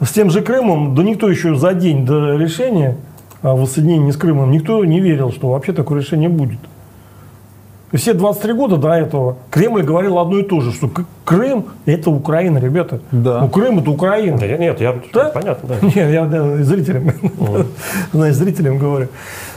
[0.05, 2.97] С тем же Крымом, да никто еще за день до решения
[3.43, 6.59] о воссоединении с Крымом, никто не верил, что вообще такое решение будет.
[7.93, 10.91] Все 23 года до этого Кремль говорил одно и то же, что
[11.25, 13.01] Крым– это Украина, ребята.
[13.13, 13.41] Да.
[13.43, 14.39] Ну, Крым– это Украина.
[14.39, 15.29] Да, нет, я, да?
[15.29, 15.87] понятно, да.
[15.95, 17.13] Нет, я да, зрителям,
[18.13, 19.09] значит, зрителям говорю.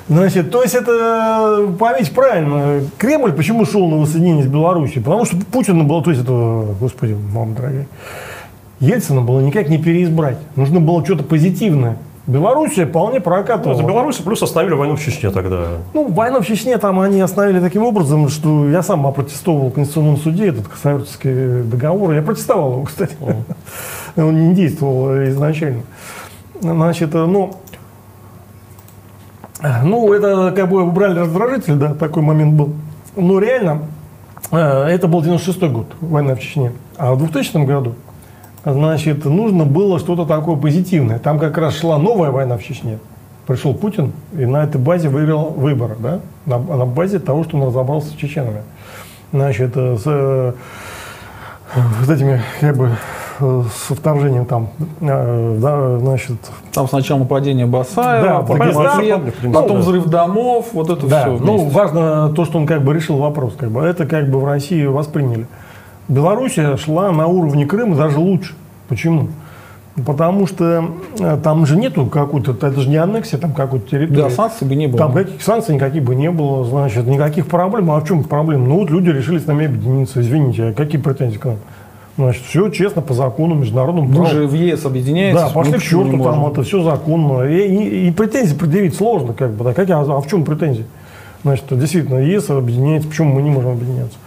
[0.07, 2.81] Значит, то есть это память правильно.
[2.97, 5.03] Кремль почему шел на воссоединение с Беларусью?
[5.03, 7.87] Потому что Путина было, то есть это, господи, мама дорогая,
[8.79, 10.37] Ельцина было никак не переизбрать.
[10.55, 11.97] Нужно было что-то позитивное.
[12.29, 13.73] Белоруссия вполне прокатывала.
[13.73, 15.65] Ну, за Белоруссию плюс остановили войну в Чечне тогда.
[15.95, 20.17] Ну, войну в Чечне там они остановили таким образом, что я сам опротестовал в Конституционном
[20.17, 22.13] суде этот Косоверский договор.
[22.13, 23.15] Я протестовал его, кстати.
[24.15, 25.81] Он не действовал изначально.
[26.61, 27.55] Значит, ну,
[29.83, 32.73] ну, это как бы убрали раздражитель, да, такой момент был.
[33.15, 33.81] Но реально,
[34.51, 36.73] э, это был 96 год, война в Чечне.
[36.95, 37.95] А в 2000 году
[38.73, 41.19] значит, нужно было что-то такое позитивное.
[41.19, 42.99] Там как раз шла новая война в Чечне.
[43.47, 46.19] Пришел Путин и на этой базе выиграл выборы, да?
[46.45, 48.61] на, на базе того, что он разобрался с чеченами.
[49.31, 50.53] Значит, э, с, э,
[52.05, 52.91] с этими, как бы,
[53.39, 54.69] э, с вторжением там,
[54.99, 56.37] да, значит...
[56.73, 59.81] Там сначала нападение Басаева, да, потом, потом да.
[59.83, 61.31] взрыв домов, вот это да, все.
[61.31, 61.65] Ну, вместе.
[61.65, 64.45] Ну, важно то, что он как бы решил вопрос, как бы, это как бы в
[64.45, 65.47] России восприняли.
[66.09, 68.53] Белоруссия шла на уровне Крыма даже лучше.
[68.87, 69.29] Почему?
[70.05, 70.85] Потому что
[71.19, 74.21] э, там же нету какой-то, это же не аннексия, там какой-то территории.
[74.21, 74.97] Да, санкций бы не было.
[74.97, 77.91] Там каких санкций никаких бы не было, значит, никаких проблем.
[77.91, 78.65] А в чем проблема?
[78.65, 81.57] Ну вот люди решили с нами объединиться, извините, а какие претензии к нам?
[82.17, 85.39] Значит, все честно, по закону, международному Вы же в ЕС объединяетесь.
[85.39, 87.43] Да, пошли к черту, там это все законно.
[87.43, 90.85] И, и, и претензии предъявить сложно, как бы, да, как, а, а в чем претензии?
[91.43, 94.17] Значит, действительно, ЕС объединяется, почему мы не можем объединяться?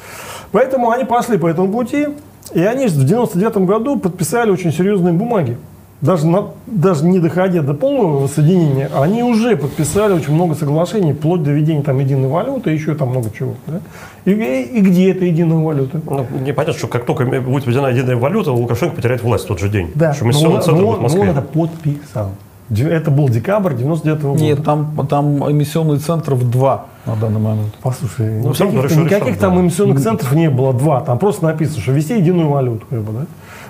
[0.53, 2.09] Поэтому они пошли по этому пути,
[2.55, 5.57] и они в 99 году подписали очень серьезные бумаги.
[6.03, 11.45] Даже, на, даже не доходя до полного соединения, они уже подписали очень много соглашений, вплоть
[11.45, 13.55] до введения там единой валюты, еще там много чего.
[13.69, 13.81] Да?
[14.25, 16.01] И, и, и где эта единая валюта?
[16.05, 19.69] Ну, непонятно, что как только будет введена единая валюта, Лукашенко потеряет власть в тот же
[19.69, 19.93] день.
[19.95, 22.33] Да, что но, он, но, но он это подписал.
[22.81, 24.43] Это был декабрь 99 -го года.
[24.43, 27.75] Нет, там, там эмиссионный центров два на данный момент.
[27.83, 31.01] Послушай, ну, никаких, никаких там эмиссионных центров не было, два.
[31.01, 32.87] Там просто написано, что вести единую валюту.
[32.89, 33.27] Как бы, да?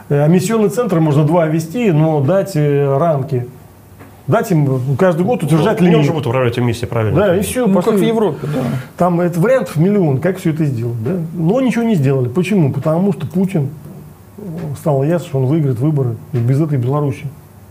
[0.09, 3.47] Э, эмиссионный центр можно два вести, но дать э, рамки.
[4.27, 5.97] Дать им каждый год утверждать ну, лимит.
[5.97, 7.21] Они уже будут управлять эмиссией, правильно?
[7.21, 7.67] Да, и все.
[7.67, 8.61] Ну, как в Европе, да.
[8.97, 11.03] Там это вариантов миллион, как все это сделать.
[11.03, 11.17] Да?
[11.35, 12.29] Но ничего не сделали.
[12.29, 12.73] Почему?
[12.73, 13.71] Потому что Путин
[14.39, 14.43] э,
[14.79, 17.25] стало ясно, что он выиграет выборы без этой Беларуси.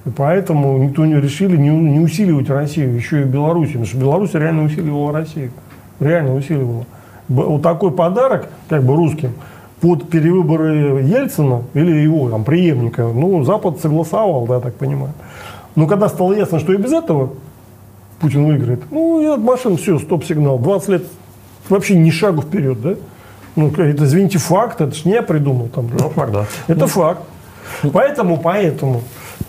[0.06, 3.80] И поэтому никто не решили не, не усиливать Россию, еще и Белоруссию.
[3.80, 5.52] Потому что Беларусь реально усиливала Россию.
[5.99, 6.86] Реально усиливала.
[7.28, 9.34] Вот такой подарок, как бы русским,
[9.80, 15.14] под перевыборы Ельцина или его там, преемника, ну, Запад согласовал, да, я так понимаю.
[15.76, 17.32] Но когда стало ясно, что и без этого
[18.19, 20.60] Путин выиграет, ну, и от машин все, стоп-сигнал.
[20.60, 21.03] 20 лет
[21.69, 22.95] вообще ни шагу вперед, да?
[23.56, 25.90] Ну, это, извините, факт, это ж не я придумал там.
[25.98, 26.45] Ну, факт, да.
[26.68, 26.88] Это ну.
[26.88, 27.22] факт.
[27.91, 29.02] Поэтому, поэтому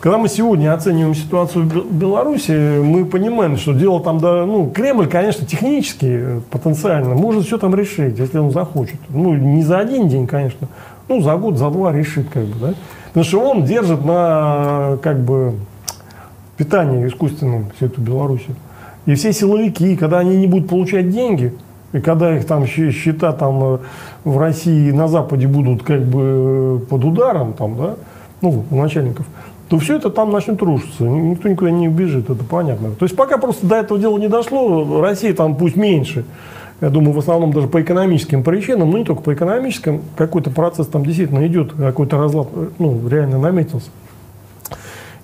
[0.03, 5.07] когда мы сегодня оцениваем ситуацию в Беларуси, мы понимаем, что дело там, да, ну, Кремль,
[5.07, 8.99] конечно, технически, э, потенциально, может все там решить, если он захочет.
[9.11, 10.67] Ну, не за один день, конечно,
[11.07, 12.75] ну, за год, за два решит, как бы, да.
[13.09, 15.55] Потому что он держит на, как бы,
[16.57, 18.57] питании искусственном всю эту Белоруссию.
[19.07, 21.55] И все силовики, когда они не будут получать деньги,
[21.93, 23.79] и когда их там счета там э,
[24.25, 27.95] в России и на Западе будут как бы э, под ударом, там, да,
[28.41, 29.27] ну, у начальников,
[29.73, 31.03] то все это там начнет рушиться.
[31.03, 32.91] Никто никуда не убежит, это понятно.
[32.91, 36.27] То есть пока просто до этого дела не дошло, Россия там пусть меньше,
[36.83, 40.89] я думаю, в основном даже по экономическим причинам, но не только по экономическим, какой-то процесс
[40.89, 43.89] там действительно идет, какой-то разлад, ну, реально наметился.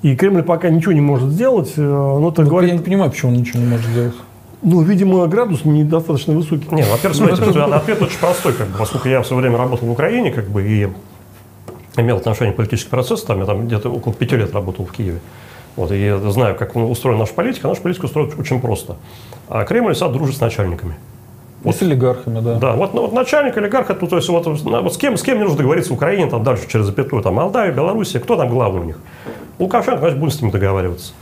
[0.01, 2.71] И Кремль пока ничего не может сделать, э, но это говорит...
[2.71, 4.15] Я не понимаю, почему он ничего не может сделать.
[4.63, 6.75] Ну, видимо, градус недостаточно высокий.
[6.75, 9.87] Не, ну, во-первых, смотрите, ответ очень простой, как бы, поскольку я в свое время работал
[9.87, 10.89] в Украине, как бы, и
[11.97, 15.21] имел отношение к политическому процессу, там я там где-то около пяти лет работал в Киеве.
[15.77, 17.69] Вот, и я знаю, как устроена наша политика.
[17.69, 18.97] Наша политика устроена очень просто.
[19.49, 20.97] А Кремль сад дружит с начальниками.
[21.63, 21.77] Вот.
[21.77, 22.55] с олигархами, да.
[22.55, 25.39] Да, вот, ну, вот начальник, олигарх, это, то есть вот, вот с, кем, с кем
[25.39, 28.81] не нужно договориться в Украине, там дальше через запятую, там Молдавия, Белоруссия, кто там главный
[28.81, 28.99] у них?
[29.59, 31.13] Лукашенко, значит, будем с ними договариваться.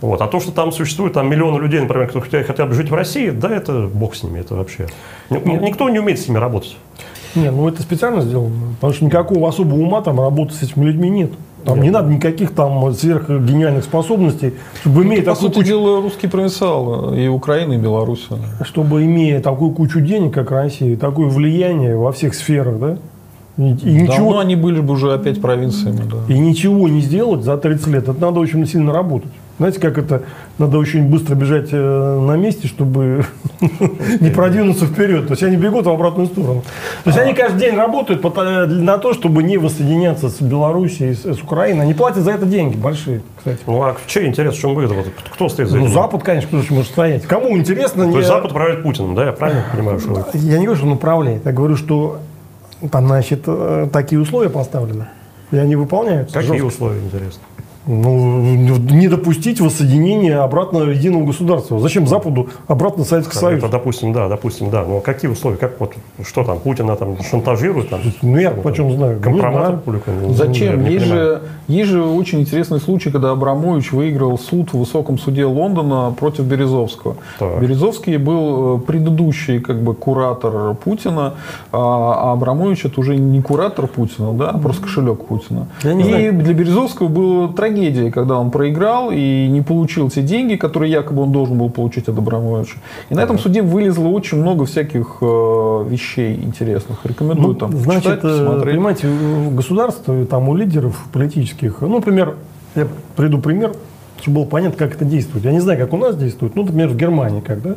[0.00, 0.20] Вот.
[0.20, 3.30] А то, что там существует там, миллионы людей, например, которые хотят, хотят жить в России,
[3.30, 4.86] да, это бог с ними, это вообще.
[5.30, 6.76] Никто не умеет с ними работать.
[7.34, 11.10] Не, ну это специально сделано, потому что никакого особого ума там работать с этими людьми
[11.10, 11.30] нет.
[11.64, 16.02] Там не надо никаких там сверхгениальных способностей, чтобы Ну, имея по такую сути кучу, дела,
[16.02, 18.28] русские провинциалы и Украина, и Беларусь.
[18.62, 22.98] чтобы имея такую кучу денег, как Россия, такое влияние во всех сферах, да,
[23.56, 26.34] и, и Давно ничего, они были бы уже опять провинциями, да.
[26.34, 29.30] и ничего не сделать за 30 лет, это надо очень сильно работать.
[29.58, 30.22] Знаете, как это?
[30.58, 33.24] Надо очень быстро бежать э, на месте, чтобы
[34.20, 35.28] не продвинуться вперед.
[35.28, 36.62] То есть они бегут в обратную сторону.
[37.04, 41.82] То есть они каждый день работают на то, чтобы не воссоединяться с Белоруссией, с, Украиной.
[41.82, 43.58] Они платят за это деньги большие, кстати.
[43.66, 45.02] Ну а чей интерес, в чем выгода?
[45.32, 45.94] Кто стоит за Ну, этим?
[45.94, 47.22] Запад, конечно, кто же может стоять.
[47.22, 48.10] Кому интересно?
[48.10, 49.26] То есть Запад управляет Путиным, да?
[49.26, 51.46] Я правильно понимаю, что вы- Я не говорю, что он управляет.
[51.46, 52.18] Я говорю, что
[52.90, 55.06] там, значит, э, такие условия поставлены.
[55.52, 56.34] И они выполняются.
[56.34, 56.66] Какие жестко.
[56.66, 57.40] условия, интересно?
[57.86, 61.78] Ну, не допустить воссоединения обратно единого государства.
[61.78, 63.58] Зачем Западу обратно Советский Союз?
[63.58, 64.84] Это, допустим, да, допустим, да.
[64.84, 65.58] Но какие условия?
[65.58, 65.92] Как вот,
[66.26, 67.90] что там, Путина там шантажирует?
[67.90, 69.16] Там, Ну, я почем знаю?
[69.16, 69.86] Не Компромат?
[69.86, 70.82] Ну, Зачем?
[70.82, 75.18] я не Есть же, есть же очень интересный случай, когда Абрамович выиграл суд в высоком
[75.18, 77.16] суде Лондона против Березовского.
[77.38, 77.60] Так.
[77.60, 81.34] Березовский был э, предыдущий как бы куратор Путина,
[81.70, 85.66] а Абрамович это уже не куратор Путина, да, а просто кошелек Путина.
[85.82, 86.32] Я не и знаю.
[86.32, 91.32] для Березовского была трагедия, когда он проиграл и не получил те деньги, которые якобы он
[91.32, 92.76] должен был получить от Абрамовича.
[93.10, 96.98] И на этом суде вылезло очень много всяких э, вещей интересных.
[97.04, 98.74] Рекомендую Ну, там значит, читать, э, посмотреть.
[98.74, 102.34] понимаете, у государства, и там у лидеров политических, ну, например,
[102.74, 102.86] я
[103.16, 103.72] приду пример,
[104.20, 105.44] чтобы было понятно, как это действует.
[105.44, 107.74] Я не знаю, как у нас действует, ну, например, в Германии, как, да?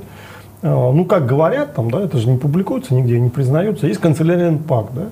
[0.61, 3.87] А, Ну, как говорят, там, да, это же не публикуется нигде, не признается.
[3.87, 5.03] Есть канцелярин пакт, да?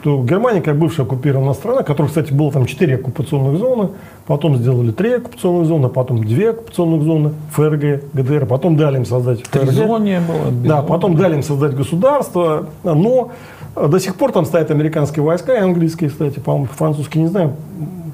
[0.00, 3.88] Что Германия, как бывшая оккупированная страна, которая, кстати, было там 4 оккупационных зоны,
[4.26, 9.42] потом сделали 3 оккупационных зоны, потом 2 оккупационных зоны, ФРГ, ГДР, потом дали им создать
[9.46, 9.68] ФРГ.
[9.68, 10.50] Тризония была.
[10.64, 13.32] Да, потом дали им создать государство, но
[13.76, 17.52] до сих пор там стоят американские войска, и английские, кстати, по-моему, французские, не знаю,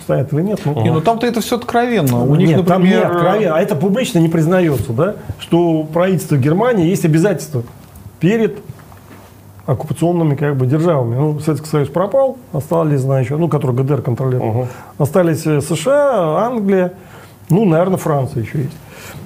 [0.02, 0.60] стоят или нет.
[0.64, 2.24] но- Не, ну там-то это все откровенно.
[2.24, 5.84] У них, нет, там не например, откровенно, а это публично не признается, да, что у
[5.84, 7.62] правительства Германии есть обязательства
[8.18, 8.58] перед
[9.66, 11.16] оккупационными как бы державами.
[11.16, 14.52] Ну, Советский Союз пропал, остались, значит, ну, который ГДР контролировал.
[14.52, 14.66] Мгм.
[14.98, 16.92] Остались э, США, Англия,
[17.50, 18.76] ну, наверное, Франция еще есть.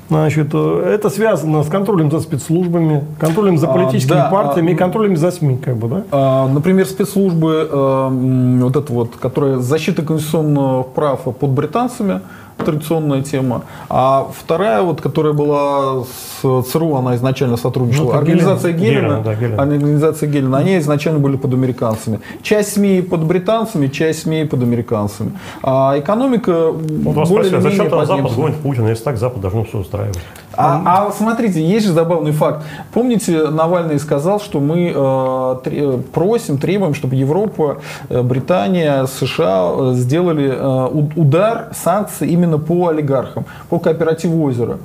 [0.08, 4.72] Значит, э, это связано с контролем за спецслужбами, контролем за А, политическими да, партиями а,
[4.72, 6.02] и контролем за СМИ, как бы, да?
[6.10, 12.20] а, например, спецслужбы, м, вот это вот, которая защита конституционных прав под британцами,
[12.64, 13.62] традиционная тема.
[13.88, 18.12] А вторая, вот, которая была с ЦРУ, она изначально сотрудничала.
[18.12, 19.00] Ну, Организация Гелена.
[19.00, 19.62] Гелена, да, Гелена.
[19.62, 22.20] организация Гелена, они изначально были под американцами.
[22.42, 25.32] Часть СМИ под британцами, часть СМИ под американцами.
[25.62, 28.88] А экономика Вот вас спросили, а зачем Запад гонит Путина?
[28.88, 30.18] Если так, Запад должно все устраивать.
[30.56, 32.64] А, а смотрите, есть же забавный факт.
[32.92, 37.78] Помните, Навальный сказал, что мы э, тре- просим, требуем, чтобы Европа,
[38.08, 44.78] э, Британия, США э, сделали э, удар санкций именно по олигархам, по кооперативу озера.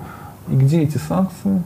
[0.50, 1.64] И где эти санкции?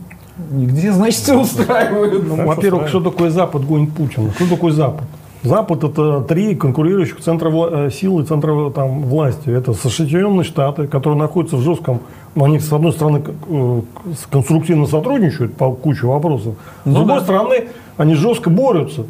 [0.52, 2.26] Нигде, значит, все устраивают.
[2.26, 4.32] Ну, во-первых, что что такое Запад гонит Путина?
[4.32, 5.04] Что такое Запад?
[5.44, 9.50] Запад это три конкурирующих центра э, силы, центра там, власти.
[9.50, 12.02] Это Соединенные Штаты, которые находятся в жестком,
[12.36, 13.82] ну, они с одной стороны э,
[14.22, 17.22] с- конструктивно сотрудничают по куче вопросов, с Ну другой да.
[17.24, 17.56] стороны
[17.98, 19.06] они жестко борются.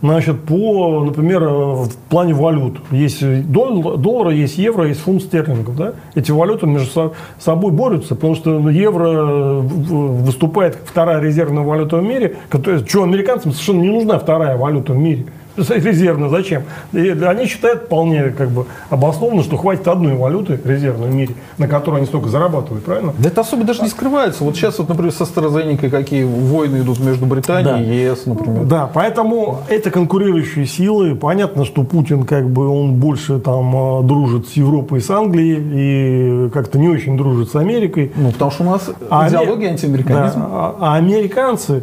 [0.00, 2.78] Значит, по, например, э, в плане валют.
[2.90, 3.20] Есть
[3.50, 5.76] дол- доллар, есть евро, есть фунт стерлингов.
[5.76, 5.92] Да?
[6.14, 12.02] Эти валюты между со- собой борются, потому что евро выступает как вторая резервная валюта в
[12.04, 15.26] мире, которая, что американцам совершенно не нужна вторая валюта в мире.
[15.68, 16.62] Резервная зачем?
[16.92, 21.68] И они считают вполне как бы обоснованно, что хватит одной валюты резервной в мире, на
[21.68, 23.12] которой они столько зарабатывают, правильно?
[23.18, 24.44] Да это особо даже не скрывается.
[24.44, 27.80] Вот сейчас, вот, например, со AstraZeneca какие войны идут между Бри타нией Да.
[27.82, 28.64] и ЕС, например.
[28.64, 31.14] Да, поэтому это конкурирующие силы.
[31.14, 36.46] Понятно, что Путин как бы он больше там э, дружит с Европой и с Англией
[36.46, 38.12] и как-то не очень дружит с Америкой.
[38.16, 40.40] Ну, потому что у нас А идеология Амер- антиамериканизма.
[40.42, 41.82] Да, а, а американцы,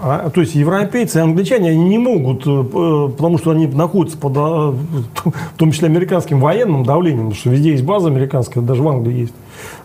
[0.00, 4.16] а, то есть европейцы и англичане, они не могут, э, э, потому что они находятся
[4.16, 8.82] под, э, в том числе американским военным давлением, потому что везде есть база американская, даже
[8.82, 9.34] в Англии есть.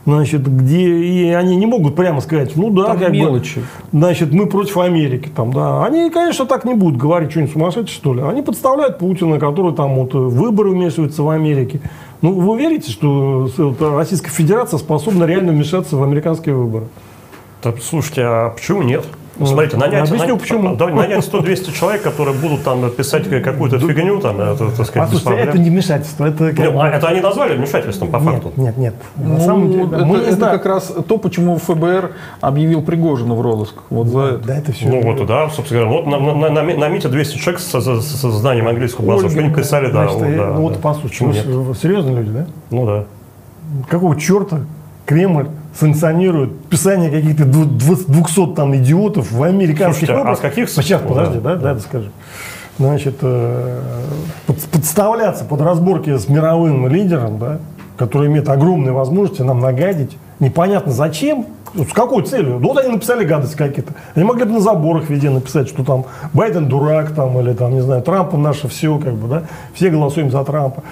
[0.06, 3.64] Значит, где и они не могут прямо сказать, ну да, Там как бы, мелочи.
[3.92, 5.86] значит, мы против Америки, там, да.
[5.86, 8.22] Они, конечно, так не будут говорить, что-нибудь сумасшедшее, что ли.
[8.22, 11.82] Они подставляют Путина, который там вот выборы вмешивается в Америке.
[12.22, 13.50] Ну, вы верите, что
[13.98, 16.86] Российская Федерация способна реально вмешаться в американские выборы?
[17.62, 19.06] Так, слушайте, а почему нет?
[19.40, 20.76] Ну, смотрите, нанять, Объясню, нанять, почему.
[20.76, 25.20] да, нанять 100-200 человек, которые будут там писать какую-то фигню, там, это, так сказать, без
[25.20, 25.50] Послушайте, проблем.
[25.50, 26.50] это не вмешательство, это...
[26.52, 28.54] как Ну, бы- а это они назвали вмешательством по факту?
[28.58, 29.28] Нет, нет, нет.
[29.28, 30.58] На Ну, самом деле, это, мы это знаем.
[30.58, 32.12] как раз то, почему ФБР
[32.42, 33.74] объявил Пригожина в розыск.
[33.90, 34.38] Вот за это.
[34.48, 34.88] Да, это все.
[34.88, 38.02] Ну вот, да, собственно говоря, вот на, на, на, на МИТе 200 человек с, с-
[38.02, 40.80] с знанием английского базы, что они писали, да, Значит, вот, э, да, ну вот да.
[40.80, 41.78] послушайте, Почему вы нет?
[41.78, 42.46] с- серьезные люди, да?
[42.70, 43.04] Ну да.
[43.90, 44.60] Какого черта
[45.08, 45.48] Кремль
[45.78, 50.38] санкционирует писание каких-то дву- дву- 200 там идиотов в американских Слушайте, а выборах?
[50.38, 52.12] с каких- Сейчас, подожди, да, да, да, это скажи.
[52.80, 53.80] Значит, э,
[54.48, 57.60] под- подставляться под разборки с мировым лидером, да,
[57.98, 61.46] который имеет огромные возможности нам нагадить, непонятно зачем,
[61.76, 62.60] с какой целью?
[62.60, 63.94] Ну, вот они написали гадости какие-то.
[64.16, 67.82] Они могли бы на заборах везде написать, что там Байден дурак, там, или там, не
[67.82, 69.44] знаю, Трампа наше все, как бы, да,
[69.74, 70.84] все голосуем за Трампа.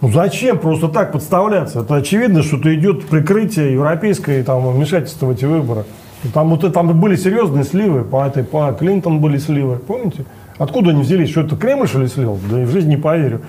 [0.00, 1.80] Ну зачем просто так подставляться?
[1.80, 5.84] Это очевидно, что это идет прикрытие европейское там, вмешательство в эти выборы.
[6.32, 10.24] Там, вот, там были серьезные сливы, по этой, по Клинтон были сливы, помните?
[10.58, 11.30] Откуда они взялись?
[11.30, 12.38] Что это Кремль, что ли, слил?
[12.50, 13.40] Да и в жизни не поверю.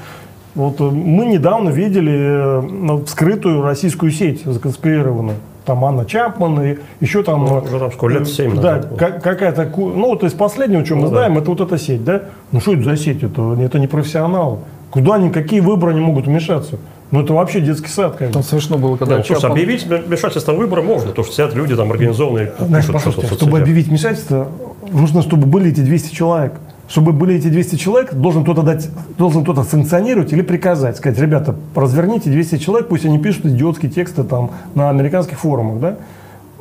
[0.55, 5.37] Вот э, мы недавно видели э, ну, вскрытую российскую сеть законспирированную.
[5.65, 7.45] Там Анна Чапман и еще там...
[7.45, 9.69] Ну, э, уже там сколько, лет семь Да, какая-то...
[9.77, 11.15] Ну, вот из последнего, что мы Ну, да.
[11.15, 12.23] знаем, это вот эта сеть, да?
[12.51, 13.23] Ну, что это за сеть?
[13.23, 14.59] Это, это не профессионалы.
[14.91, 16.77] Куда они, какие выборы они могут вмешаться?
[17.11, 18.33] Ну, это вообще детский сад, бы.
[18.33, 21.75] Там смешно было, когда Ну, слушай, объявить вмешательство в выборы можно, потому что сидят люди
[21.75, 23.61] там организованные, Знаешь, пишут послушайте, чтобы соцсетях.
[23.61, 24.47] объявить вмешательство,
[24.91, 26.53] нужно, чтобы были эти 200 человек.
[26.87, 30.97] Чтобы были эти 200 человек, должен кто-то дать, должен кто-то санкционировать или приказать.
[30.97, 35.95] Сказать, ребята, разверните 200 человек, пусть они пишут идиотские тексты там на американских форумах, да?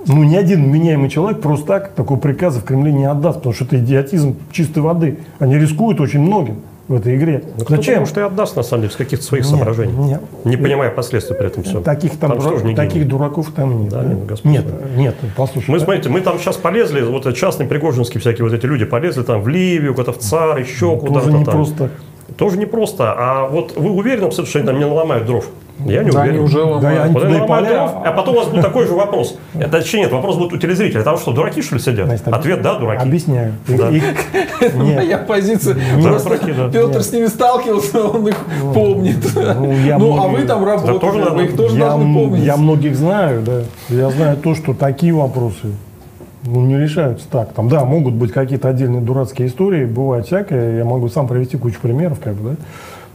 [0.07, 3.65] Ну, ни один вменяемый человек просто так такого приказа в Кремле не отдаст, потому что
[3.65, 5.19] это идиотизм чистой воды.
[5.41, 6.59] Они рискуют очень многим
[6.91, 7.45] в этой игре.
[7.57, 7.95] Ну, Зачем?
[7.95, 9.93] Потому что и отдаст, на самом деле, с каких-то своих Нет, соображений.
[9.93, 10.21] нет.
[10.45, 11.85] Не понимая последствий при этом всем.
[11.85, 13.93] Таких, там, Там не таких дураков там нет.
[13.93, 14.65] Да, нет, Господь нет,
[14.97, 15.71] нет, послушай.
[15.71, 15.85] Мы, да?
[15.85, 19.47] смотрите, мы там сейчас полезли, вот частные пригожинские всякие вот эти люди полезли там в
[19.47, 21.55] Ливию, куда-то в ЦАР, еще куда-то Тоже не там.
[21.55, 21.91] просто.
[22.37, 23.15] Тоже не просто.
[23.17, 25.47] А вот вы уверены, абсолютно, что они там не наломают дров?
[25.85, 26.37] Я не Да, уверен.
[26.37, 27.01] они уже Да, ломают.
[27.05, 29.37] они Вот они ломают дров, а потом у вас будет такой же вопрос.
[29.55, 31.03] Это точнее нет, вопрос будет у телезрителя.
[31.03, 32.07] Там что, дураки что ли сидят?
[32.07, 33.03] Значит, Ответ да, дураки.
[33.03, 33.55] Объясняю.
[33.69, 33.89] Да.
[33.91, 34.05] Их-
[34.63, 34.75] нет.
[34.77, 35.75] Моя позиция.
[35.75, 36.69] Да, Просто дураки, да.
[36.71, 37.03] Петр Нет.
[37.05, 38.37] с ними сталкивался, он их
[38.75, 39.17] помнит.
[39.35, 42.45] ну, я Ну, а вы там тоже работали, надо- вы их тоже я, должны помнить.
[42.45, 43.63] я многих знаю, да.
[43.89, 45.69] Я знаю то, что такие вопросы
[46.43, 47.53] ну, не решаются так.
[47.53, 50.79] Там, да, могут быть какие-то отдельные дурацкие истории, бывает всякое.
[50.79, 52.57] Я могу сам привести кучу примеров, как бы, да.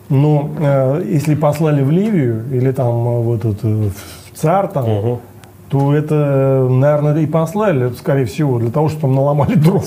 [0.09, 3.89] Но э, если послали в Ливию или там э, в этот э,
[4.33, 5.17] в ЦАР там, Мгм.
[5.69, 9.83] то это, наверное, и послали, скорее всего, для того, чтобы там наломали дров.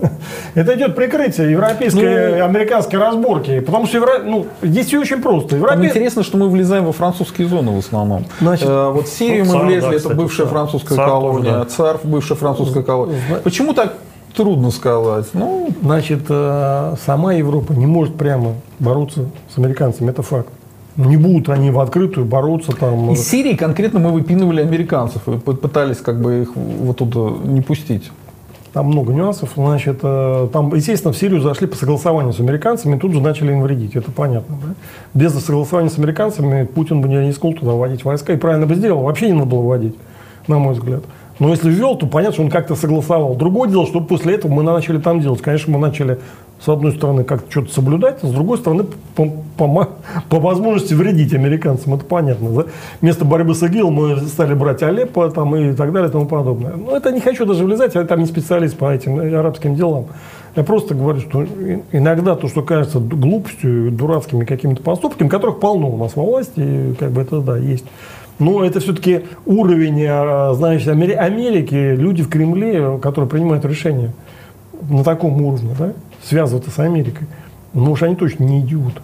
[0.54, 3.58] Это идет прикрытие европейской, Ну, американской разборки.
[3.60, 5.50] Потому что евро- ну, здесь все очень просто.
[5.50, 8.24] Там Европе- интересно, что мы влезаем во французские зоны в основном.
[8.40, 10.52] Значит, Э, вот в Сирию ну, мы ЦАР, влезли, да, это кстати, бывшая ЦАР.
[10.52, 11.64] французская ЦАР тоже, колония, да.
[11.64, 13.18] ЦАР, бывшая французская колония.
[13.42, 13.94] Почему так
[14.36, 15.26] трудно сказать?
[15.32, 20.48] Ну, Значит, э, сама Европа не может прямо бороться с американцами, это факт.
[20.96, 23.12] Не будут они в открытую бороться там.
[23.12, 28.10] из Сирии конкретно мы выпинывали американцев и пытались как бы их вот туда не пустить.
[28.72, 29.50] Там много нюансов.
[29.56, 33.52] Значит, э, там, естественно, в Сирию зашли по согласованию с американцами и тут же начали
[33.52, 33.96] им вредить.
[33.96, 34.56] Это понятно.
[34.62, 34.74] Да?
[35.14, 38.32] Без согласования с американцами Путин бы не рискнул туда вводить войска.
[38.32, 39.02] И правильно бы сделал.
[39.02, 39.96] Вообще не надо было вводить,
[40.46, 41.02] на мой взгляд.
[41.38, 43.34] Но если ввел, то понятно, что он как-то согласовал.
[43.34, 45.42] Другое дело, что после этого мы начали там делать.
[45.42, 46.18] Конечно, мы начали,
[46.64, 48.84] с одной стороны, как-то что-то соблюдать, а с другой стороны,
[49.14, 49.26] по,
[49.58, 49.88] по-
[50.30, 51.94] по возможности вредить американцам.
[51.94, 52.50] Это понятно.
[52.50, 52.64] Да?
[53.02, 56.72] Вместо борьбы с ИГИЛ мы стали брать Алеппо там, и так далее и тому подобное.
[56.74, 60.06] Но это не хочу даже влезать, я там не специалист по этим арабским делам.
[60.56, 61.44] Я просто говорю, что
[61.92, 67.10] иногда то, что кажется глупостью, дурацкими какими-то поступками, которых полно у нас во власти, как
[67.10, 67.84] бы это да, есть.
[68.38, 74.12] Но это все-таки уровень, а, знаешь, Амери- Америки, люди в Кремле, которые принимают решения
[74.90, 75.92] на таком уровне, да,
[76.22, 77.26] связываться с Америкой.
[77.72, 79.00] Ну уж они точно не идиоты.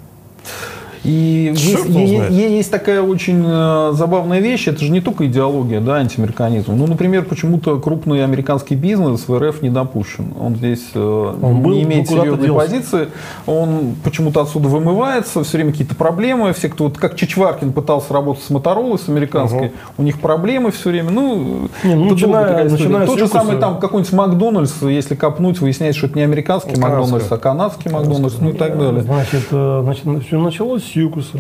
[1.04, 2.32] И Черт есть, его е- знает.
[2.32, 6.74] е- есть такая очень э, забавная вещь, это же не только идеология, да, антиамериканизм.
[6.76, 10.26] Ну, например, почему-то крупный американский бизнес в РФ не допущен.
[10.40, 12.66] Он здесь э, Он был, не имеет серьезной делся.
[12.66, 13.08] позиции.
[13.46, 16.52] Он почему-то отсюда вымывается, все время какие-то проблемы.
[16.52, 20.90] Все, кто, вот как Чичваркин пытался работать с Моторолой, с американской, у них проблемы все
[20.90, 21.10] время.
[21.10, 26.06] Ну, Не, ну, начиная- начиная Тот же самый там какой-нибудь Макдональдс, если копнуть, выясняется, что
[26.06, 26.78] это не американский.
[26.80, 29.02] Макдональдс, а канадский Макдональдс, ну и так далее.
[29.02, 31.38] Значит, э, значит, все началось Юкуса.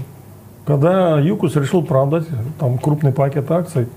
[0.64, 2.26] Когда Юкус решил продать
[2.58, 3.88] там крупный пакет акций,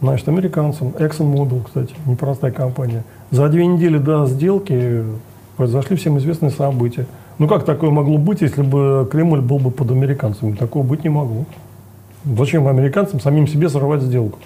[0.00, 5.04] значит, американцам, ExxonMobil, кстати, непростая компания, за две недели до сделки
[5.56, 7.06] произошли всем известные события.
[7.38, 10.54] Ну как такое могло быть, если бы Кремль был бы под американцами?
[10.54, 11.44] Такого быть не могло.
[12.24, 14.38] Зачем американцам самим себе сорвать сделку?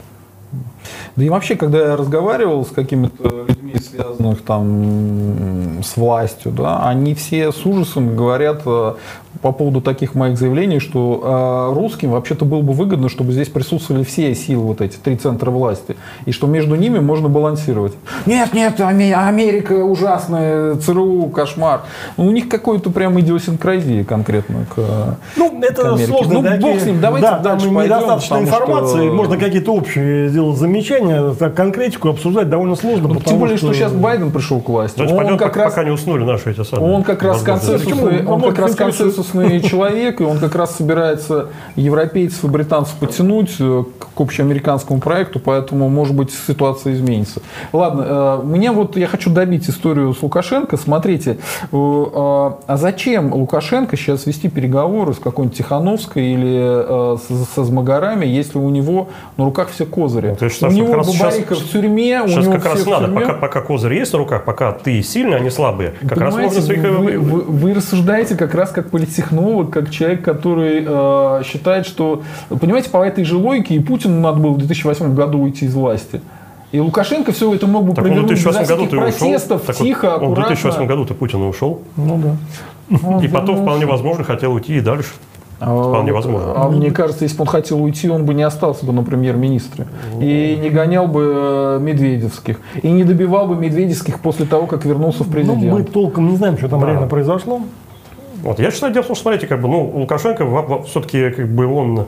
[1.16, 7.14] Да и вообще, когда я разговаривал с какими-то людьми, связанных там с властью, да, они
[7.14, 8.94] все с ужасом говорят э,
[9.40, 14.04] по поводу таких моих заявлений, что э, русским вообще-то было бы выгодно, чтобы здесь присутствовали
[14.04, 15.96] все силы, вот эти три центра власти,
[16.26, 17.94] и что между ними можно балансировать.
[18.26, 21.82] Нет, нет, Америка ужасная, ЦРУ кошмар.
[22.16, 26.34] Ну, у них какой-то прям идиосинкразия конкретно к Ну, это к сложно.
[26.34, 29.72] Ну, такие- бог с ним, давайте да, дальше там пойдем, недостаточно информации, что- можно какие-то
[29.74, 33.08] общие сделать замечания, так конкретику обсуждать довольно сложно.
[33.08, 33.72] Ну, потому тем более, что...
[33.72, 34.96] сейчас Байден пришел к власти.
[34.96, 36.94] Давайте Он пойдем, как пока, раз пока не уснули наши эти самые.
[36.94, 38.06] Он как раз Почему?
[38.26, 43.54] он как раз Во-первых, консенсусный человек, и он как раз собирается европейцев и британцев подтянуть
[43.60, 47.40] э, к общеамериканскому проекту, поэтому, может быть, ситуация изменится.
[47.72, 50.76] Ладно, э, мне вот, я хочу добить историю с Лукашенко.
[50.76, 57.16] Смотрите, э, а зачем Лукашенко сейчас вести переговоры с какой-нибудь Тихановской или
[57.54, 60.36] со Змагарами, если у него на руках все козыри?
[60.40, 63.60] Вот у него Бабарика сейчас- в тюрьме, у Сейчас него как раз надо, пока, пока
[63.60, 65.94] козырь есть на руках, пока ты сильный, они слабые.
[66.08, 66.82] Как раз можно своих...
[66.82, 72.90] вы, вы- вы рассуждаете как раз как политтехнолог, как человек, который э, считает, что, понимаете,
[72.90, 76.20] по этой же логике и Путину надо было в 2008 году уйти из власти.
[76.72, 79.18] И Лукашенко все это мог бы Так он в провернуть без 2008 году ты ушел.
[79.18, 80.46] протестов, Так вот, тихо, он в аккуратно.
[80.46, 81.80] 2008 году ты Путин ушел.
[81.96, 82.98] Ну да.
[83.06, 83.62] Он И потом вернулся.
[83.62, 85.10] вполне возможно хотел уйти и дальше.
[85.60, 86.54] А, Вполне возможно.
[86.56, 89.86] А мне кажется, если бы он хотел уйти, он бы не остался бы на премьер-министре.
[90.20, 92.58] И не гонял бы э, Медведевских.
[92.82, 95.62] И не добивал бы Медведевских после того, как вернулся в Ну, президент.
[95.72, 96.86] мы толком не знаем, что там Да.
[96.88, 97.60] реально произошло.
[98.42, 98.58] Вот.
[98.58, 102.06] Я считаю, дело в том, что, смотрите, как бы, ну, Лукашенко все-таки как бы он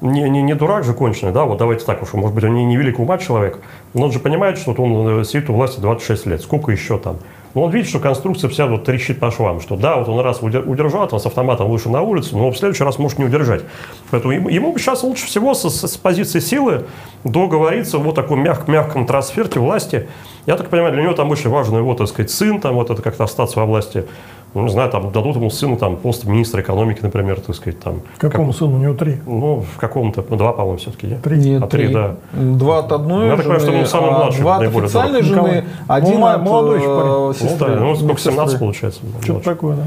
[0.00, 2.64] не, не, не дурак же конченый, да, вот давайте так уж, может быть, он не,
[2.64, 3.60] не великого ума человек,
[3.94, 6.98] но он же понимает, что вот он э, сидит у власти 26 лет, сколько еще
[6.98, 7.16] там.
[7.52, 10.40] Но он видит, что конструкция вся вот трещит по швам, что да, вот он раз
[10.40, 13.62] удер- удержал, там с автоматом вышел на улицу, но в следующий раз может не удержать.
[14.10, 16.84] Поэтому ему, ему сейчас лучше всего с, с позиции силы
[17.24, 20.08] договориться вот таком мяг- мягком трансферте власти.
[20.46, 23.02] Я так понимаю, для него там очень важно его, так сказать, сын, там вот это
[23.02, 24.04] как-то остаться во власти.
[24.52, 28.00] Ну, не знаю, там дадут ему сыну там пост министра экономики, например, так сказать, там.
[28.18, 28.76] Какому сыну?
[28.76, 29.20] У него три.
[29.24, 31.06] Ну, в каком-то, ну, два, по-моему, все-таки.
[31.06, 31.22] Нет?
[31.22, 31.38] Три.
[31.38, 31.94] Нет, А три, три.
[31.94, 32.16] да.
[32.32, 35.22] Два от одной Я так понимаю, что он самый а младший, два от наиболее официальной
[35.22, 35.52] здоровый.
[35.52, 37.06] жены, один Ну, от молодой еще парень.
[37.08, 37.74] э, Ну, сестры.
[37.74, 38.58] да, ну, сколько, 17 Сестры.
[38.58, 39.00] получается.
[39.00, 39.52] Что-то младший.
[39.54, 39.82] такое, да.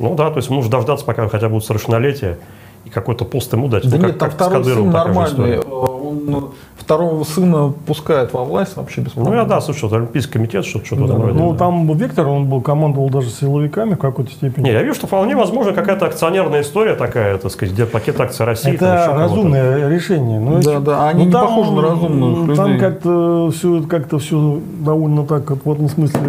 [0.00, 2.38] Ну, да, то есть нужно дождаться, пока хотя бы будет совершеннолетие,
[2.84, 3.88] и какой-то пост ему дать.
[3.88, 5.60] Да Ну, нет, там с второй сын нормальный.
[5.98, 9.42] Он второго сына пускает во власть вообще без Ну, проблем.
[9.42, 11.38] я, да, слушай, вот Олимпийский комитет, что-то что-то в этом роде.
[11.38, 11.58] Ну, да.
[11.58, 14.64] там Виктор, он был, командовал даже силовиками в какой-то степени.
[14.64, 18.46] Не, я вижу, что вполне возможно какая-то акционерная история такая, так сказать, где пакет акций
[18.46, 18.76] России.
[18.76, 19.22] там еще Это кого-то.
[19.22, 20.40] разумное решение.
[20.40, 22.80] Но Да, да, они ну, не похожи на разумных Там людей.
[22.80, 26.20] как-то все, как-то все довольно так, вот в этом смысле,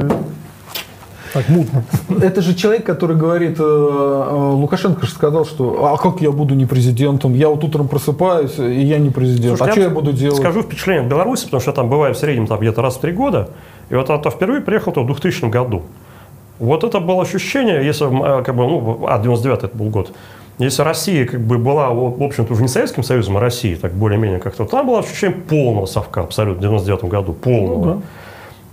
[1.34, 1.84] так мутно.
[2.22, 6.56] Это же человек, который говорит, э, э, Лукашенко же сказал, что а как я буду
[6.56, 7.34] не президентом?
[7.34, 9.58] Я вот утром просыпаюсь, и я не президент.
[9.58, 10.38] Слушай, а что я буду делать?
[10.38, 13.00] Скажу впечатление от Беларуси, потому что я там бываю в среднем там, где-то раз в
[13.00, 13.50] три года.
[13.90, 15.84] И вот это впервые приехал -то в 2000 году.
[16.60, 20.12] Вот это было ощущение, если, э, как бы, ну, а, 99 это был год.
[20.60, 24.40] Если Россия как бы была, в общем-то, уже не Советским Союзом, а Россией, так более-менее
[24.40, 27.86] как-то, там было ощущение полного совка абсолютно в 99 году, полного.
[27.86, 28.02] Ну да.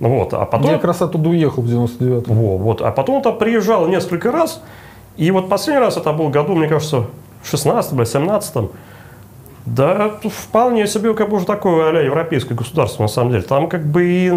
[0.01, 0.71] Вот, а потом...
[0.71, 2.35] Я как раз оттуда уехал в 99-м.
[2.35, 2.83] Во, вот.
[2.83, 4.63] А потом он там приезжал несколько раз.
[5.17, 7.07] И вот последний раз это был году, мне кажется,
[7.43, 8.71] в 16 или 17
[9.65, 13.43] Да, вполне себе как бы уже такое а европейское государство, на самом деле.
[13.43, 14.33] Там как бы и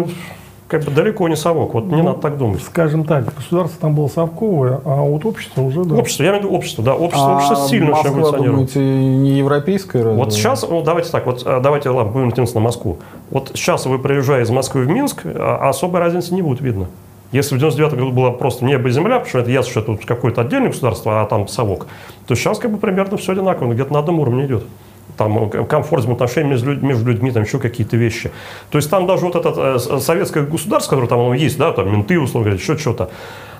[0.70, 1.74] как бы далеко не совок.
[1.74, 2.62] Вот не Ну, надо так думать.
[2.62, 5.96] Скажем так, государство там было совковое, а вот общество уже, да.
[5.96, 8.72] Общество, я имею в виду общество, да, общество, общество сильно очень А Москва, эволюционирует.
[8.74, 10.16] думаете, не европейская разве?
[10.16, 12.98] Вот сейчас, ну, давайте так, вот э, давайте, ладно, будем тянуться на Москву.
[13.30, 16.86] Вот сейчас вы приезжая из Москвы в Минск, а особой разницы не будет видно.
[17.32, 20.06] Если в 99 году было просто небо и земля, потому что это ясно, что это
[20.06, 21.88] какое-то отдельное государство, а там совок,
[22.28, 24.64] то сейчас как бы примерно все одинаково, где-то на одном уровне идет.
[25.16, 28.30] Там э, комфорт взаимоотношений между, между людьми, там еще какие-то вещи.
[28.70, 31.72] То есть там даже вот это э, с- советское государство, которое там оно есть, да,
[31.72, 33.10] там менты, условно говоря, еще что-то,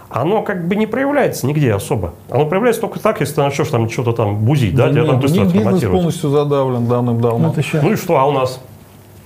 [0.09, 2.15] оно как бы не проявляется нигде особо.
[2.31, 5.11] Оно проявляется только так, если ты начнешь там что-то там бузить, да, Да тебя нет,
[5.13, 7.47] там быстро них бизнес полностью задавлен давным-давно.
[7.47, 7.83] Ну, это щас.
[7.83, 8.61] Ну и что, а у нас?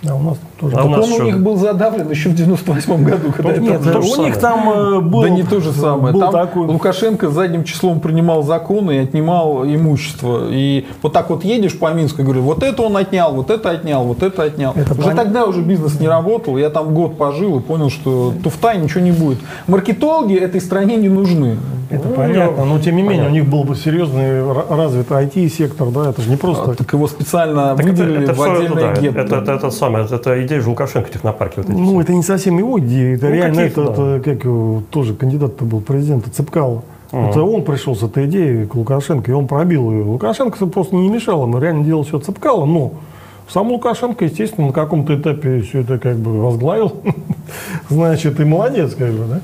[0.09, 0.75] А у нас тоже.
[0.75, 1.25] А Так у нас он у что?
[1.25, 3.93] них был задавлен еще в 98 году, когда Ну, это нет, было.
[3.93, 4.31] то же у самое.
[4.31, 6.13] них там э, был, да не то же самое.
[6.13, 10.49] был Там такой, Лукашенко задним числом принимал законы и отнимал имущество.
[10.51, 13.71] И вот так вот едешь по Минску и говоришь, вот это он отнял, вот это
[13.71, 14.73] отнял, вот это отнял.
[14.77, 16.57] Это уже пон- тогда уже бизнес не работал.
[16.59, 19.39] Я там год пожил и понял, что туфта ничего не будет.
[19.67, 21.57] Маркетологи этой стране не нужны.
[21.91, 23.31] Это Ну, понятно, но тем не менее понятно.
[23.31, 26.75] у них был бы серьезный ра- развитый IT-сектор, да, это же не просто.
[26.75, 29.21] Так его специально Так это, выделили это в всё, это, отдельное да, гетто.
[29.21, 29.71] это, это, это
[30.03, 32.01] самое, это, идея же Лукашенко технопарки вот эти Ну, все.
[32.01, 35.81] это не совсем его идея, это Ну, реально это, это как его, тоже кандидат-то был
[35.81, 36.83] президента Цепкало.
[37.13, 37.31] Ага.
[37.31, 40.03] Это он пришел с этой идеей к Лукашенко, и он пробил ее.
[40.03, 42.93] Лукашенко просто не мешал ему, реально делал все Цепкало, но
[43.49, 46.95] Сам Лукашенко, естественно, на каком-то этапе все это как бы возглавил.
[47.89, 49.41] Значит, и молодец, как бы, да?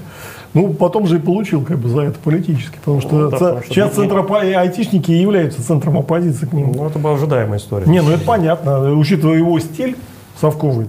[0.53, 3.63] Ну, потом же и получил как бы за это политически, потому что, ну, да, потому
[3.63, 6.75] что сейчас центр айтишники являются центром оппозиции к нему.
[6.75, 7.87] Ну, это была ожидаемая история.
[7.87, 9.97] Не, ну это понятно, учитывая его стиль
[10.39, 10.89] совковый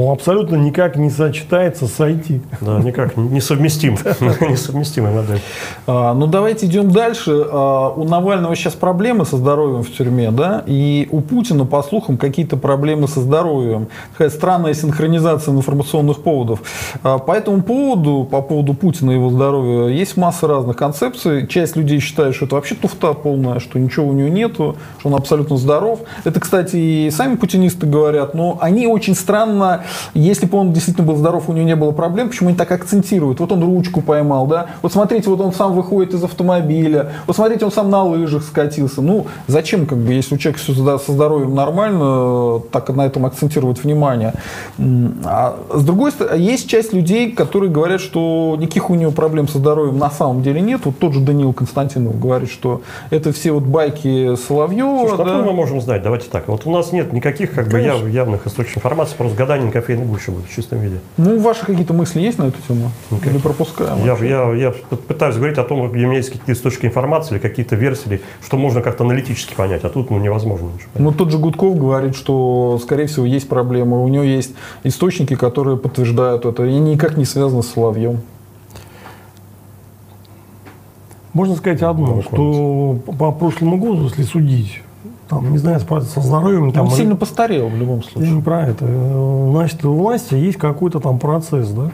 [0.00, 2.40] он абсолютно никак не сочетается с IT.
[2.60, 3.94] Да, никак, несовместим.
[4.20, 5.40] Несовместимая модель.
[5.86, 7.44] А, ну, давайте идем дальше.
[7.50, 10.62] А, у Навального сейчас проблемы со здоровьем в тюрьме, да?
[10.66, 13.88] И у Путина, по слухам, какие-то проблемы со здоровьем.
[14.12, 16.62] Такая странная синхронизация информационных поводов.
[17.02, 21.46] А, по этому поводу, по поводу Путина и его здоровья, есть масса разных концепций.
[21.46, 25.14] Часть людей считает, что это вообще туфта полная, что ничего у него нету, что он
[25.14, 26.00] абсолютно здоров.
[26.24, 31.16] Это, кстати, и сами путинисты говорят, но они очень странно если бы он действительно был
[31.16, 33.40] здоров, у него не было проблем, почему они так акцентируют?
[33.40, 34.66] Вот он ручку поймал, да?
[34.82, 39.02] Вот смотрите, вот он сам выходит из автомобиля, вот смотрите, он сам на лыжах скатился.
[39.02, 43.82] Ну, зачем, как бы, если у человека все со здоровьем нормально, так на этом акцентировать
[43.82, 44.34] внимание?
[45.24, 49.58] А с другой стороны, есть часть людей, которые говорят, что никаких у него проблем со
[49.58, 50.80] здоровьем на самом деле нет.
[50.84, 55.08] Вот тот же Даниил Константинов говорит, что это все вот байки Соловьева.
[55.08, 55.42] Слушай, да?
[55.42, 56.02] мы можем знать?
[56.02, 56.48] Давайте так.
[56.48, 59.36] Вот у нас нет никаких как бы яв, явных источников информации, просто
[59.70, 61.00] гаданий кофейной гуще будет в чистом виде.
[61.16, 62.90] Ну, ваши какие-то мысли есть на эту тему?
[63.10, 63.30] Okay.
[63.30, 64.04] Или пропускаем?
[64.04, 64.70] Я, я, я
[65.08, 68.56] пытаюсь говорить о том, где у меня есть какие-то источники информации или какие-то версии, что
[68.56, 71.10] можно как-то аналитически понять, а тут ну, невозможно ничего понять.
[71.10, 74.02] Ну, тот же Гудков говорит, что, скорее всего, есть проблемы.
[74.02, 78.20] У него есть источники, которые подтверждают это, и никак не связано с Соловьем.
[81.32, 84.82] Можно сказать одно, что по прошлому году, если судить,
[85.30, 86.72] там, не знаю, справиться со здоровьем.
[86.72, 88.32] Там, Он сильно постарел в любом случае.
[88.32, 88.84] Не про это.
[88.84, 91.90] Значит, у власти есть какой-то там процесс, да?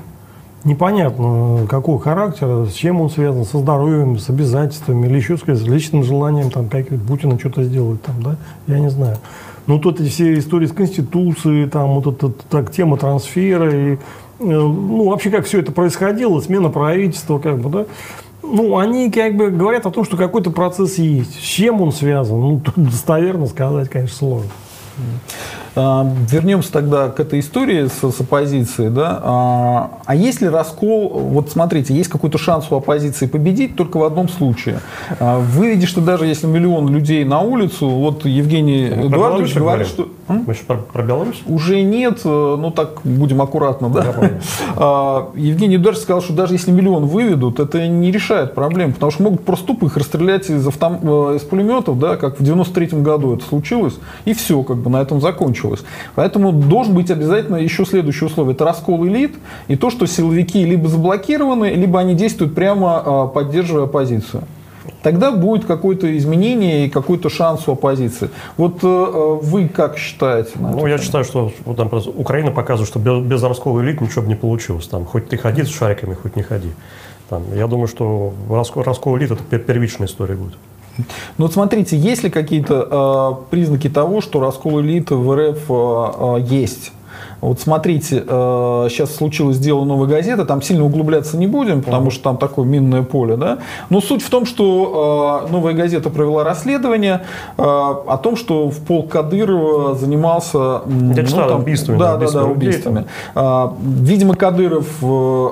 [0.64, 5.66] Непонятно, какой характер, с чем он связан, со здоровьем, с обязательствами, или еще, сказать, с
[5.66, 8.36] личным желанием, там, как Путина что-то сделать, там, да?
[8.66, 9.18] Я не знаю.
[9.66, 13.96] Ну, тут эти все истории с Конституцией, там, вот эта так, тема трансфера, и, э,
[14.38, 17.84] ну, вообще, как все это происходило, смена правительства, как бы, да?
[18.52, 21.35] Ну, они как бы говорят о том, что какой-то процесс есть.
[21.35, 22.40] С чем он связан?
[22.40, 24.51] Ну, тут достоверно сказать, конечно, сложно.
[25.74, 28.90] А, вернемся тогда к этой истории с, с оппозицией.
[28.90, 29.20] Да?
[29.23, 31.10] А, а есть ли раскол?
[31.10, 34.81] Вот смотрите, есть какой-то шанс у оппозиции победить только в одном случае.
[35.20, 39.86] А, вы видите, что даже если миллион людей на улицу, вот Евгений Мы Эдуардович говорит,
[39.86, 40.09] что...
[40.28, 41.43] Мы еще про, про Беларусь?
[41.47, 43.89] Уже нет, э, ну так будем аккуратно.
[43.89, 44.07] Да?
[44.78, 49.23] А, Евгений Эдуардович сказал, что даже если миллион выведут, это не решает проблем, потому что
[49.23, 50.98] могут просто тупо их расстрелять из, автом...
[51.03, 53.94] Э, из пулеметов, да, как в 93 году это случилось,
[54.24, 55.85] и все, как бы на этом закончилось закончилось.
[56.15, 58.55] Поэтому должен быть обязательно еще следующее условие.
[58.55, 59.35] Это раскол элит
[59.69, 64.44] и то, что силовики либо заблокированы, либо они действуют прямо а, поддерживая оппозицию
[65.02, 68.30] тогда будет какое-то изменение и какой-то шанс у оппозиции.
[68.56, 70.50] Вот э, вы как считаете?
[70.58, 74.28] ну, я считаю, что вот, там, Украина показывает, что без, без раскола элит ничего бы
[74.28, 74.86] не получилось.
[74.86, 76.70] Там, хоть ты ходи с шариками, хоть не ходи.
[77.28, 80.54] Там, я думаю, что раскол элит– это первичная история будет.
[80.98, 86.40] Ну вот смотрите, есть ли какие-то э, признаки того, что раскол элиты в РФ э,
[86.40, 86.92] э, есть?
[87.40, 92.22] Вот смотрите, э, сейчас случилось дело новой газеты, там сильно углубляться не будем, потому что
[92.24, 93.58] там такое минное поле, да.
[93.90, 97.22] Но суть в том, что э, новая газета провела расследование
[97.56, 101.98] э, о том, что в полк Кадырова занимался Я ну, там, убийствами.
[101.98, 103.04] Да, да, да, убийствами.
[103.34, 105.02] Видимо, Кадыров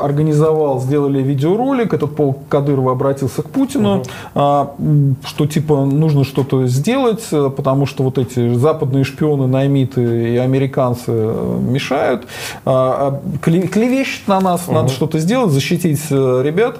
[0.03, 4.03] организовал, сделали видеоролик, этот полк Кадырова обратился к Путину,
[4.35, 5.17] угу.
[5.25, 11.84] что типа нужно что-то сделать, потому что вот эти западные шпионы, наймиты и американцы мешают,
[11.91, 12.31] а,
[12.65, 14.75] а, клевещут на нас, угу.
[14.75, 16.79] надо что-то сделать, защитить э, ребят.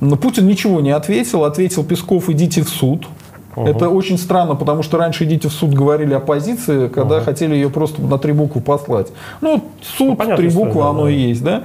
[0.00, 3.06] Но Путин ничего не ответил, ответил Песков, идите в суд.
[3.56, 3.66] Угу.
[3.66, 7.24] Это очень странно, потому что раньше идите в суд говорили оппозиции, когда угу.
[7.24, 9.08] хотели ее просто на три буквы послать.
[9.40, 11.10] Ну, суд, ну, три буквы, оно да.
[11.10, 11.62] и есть, да.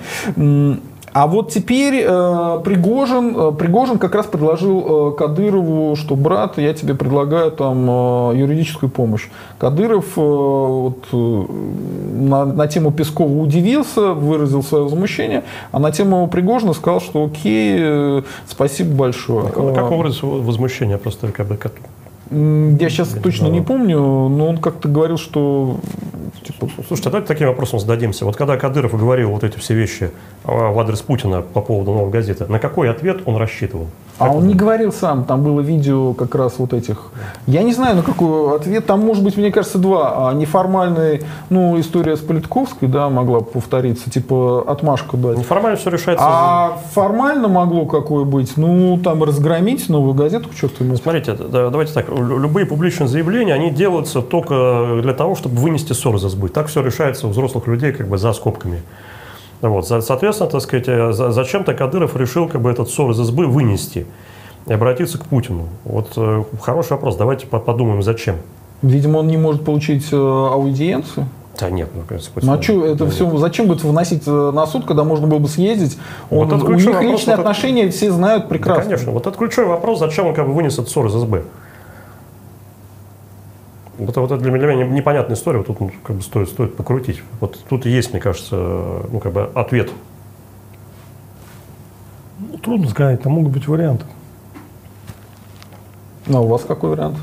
[1.14, 6.74] А вот теперь э, Пригожин, э, Пригожин как раз предложил э, Кадырову, что брат, я
[6.74, 9.30] тебе предлагаю там э, юридическую помощь.
[9.60, 11.46] Кадыров э, вот, э,
[12.16, 17.78] на, на тему Пескова удивился, выразил свое возмущение, а на тему Пригожина сказал, что окей,
[17.80, 19.50] э, спасибо большое.
[19.50, 20.98] А как он выразил возмущение?
[20.98, 21.58] Просто как бы
[22.34, 25.80] я сейчас точно не помню, но он как-то говорил, что
[26.44, 28.26] типа, Слушайте, давайте таким вопросом зададимся.
[28.26, 30.12] Вот когда Кадыров говорил вот эти все вещи
[30.44, 33.88] в адрес Путина по поводу новой газеты, на какой ответ он рассчитывал?
[34.20, 37.12] А он не говорил сам, там было видео как раз вот этих.
[37.48, 38.86] Я не знаю, на какой ответ.
[38.86, 40.30] Там, может быть, мне кажется, два.
[40.30, 45.38] А неформальный, ну, история с Политковской, да, могла повториться, типа отмашку дать.
[45.38, 46.26] Неформально все решается.
[46.28, 48.56] А формально могло какое быть?
[48.56, 50.96] Ну, там разгромить новую газету, что то ему.
[50.96, 52.08] Смотрите, давайте так.
[52.10, 56.54] Любые публичные заявления, они делаются только для того, чтобы вынести ссор за сбыт.
[56.54, 58.84] Так все решается у взрослых людей как бы за скобками.
[59.70, 64.06] Вот, соответственно, так сказать, э, зачем-то Кадыров решил как бы этот ссор из избы вынести
[64.66, 65.70] и обратиться к Путину.
[65.86, 68.36] Вот э, хороший вопрос, давайте подумаем, зачем.
[68.82, 71.28] Видимо, он не может получить э, аудиенцию.
[71.58, 75.04] Да нет, ну, конечно, Ну а что, это все, зачем будет выносить на суд, когда
[75.04, 75.98] можно было бы съездить?
[76.30, 78.84] Он, вот у них вопрос, личные вот отношения это, все знают прекрасно.
[78.84, 81.44] Да, конечно, вот это ключевой вопрос, зачем он как бы вынес этот ссор из СБ.
[83.98, 87.22] Вот, вот это для меня непонятная история, вот тут ну, как бы стоит, стоит покрутить.
[87.40, 89.92] Вот тут есть, мне кажется, ну, как бы ответ.
[92.40, 94.06] Ну, трудно сказать, там могут быть варианты.
[96.26, 97.18] Ну, а у вас какой вариант?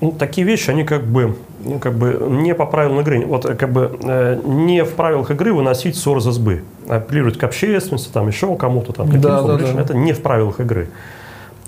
[0.00, 3.26] Ну, такие вещи, они как бы, ну, как бы не по правилам игры.
[3.26, 6.64] Вот как бы э, не в правилах игры выносить ссор из избы.
[6.88, 9.80] Апеллировать к общественности, там еще кому-то, там, да, да, да.
[9.80, 10.88] это не в правилах игры.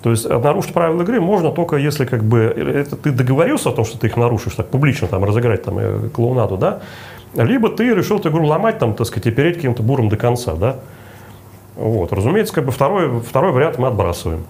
[0.03, 3.85] То есть нарушить правила игры можно только если как бы это ты договорился о том,
[3.85, 6.81] что ты их нарушишь, так публично там разыграть там э, клоунаду, да,
[7.35, 10.55] либо ты решил эту игру ломать там, так сказать, и переть каким-то буром до конца,
[10.55, 10.77] да.
[11.77, 14.45] Вот, разумеется, как бы второй, второй вариант мы отбрасываем.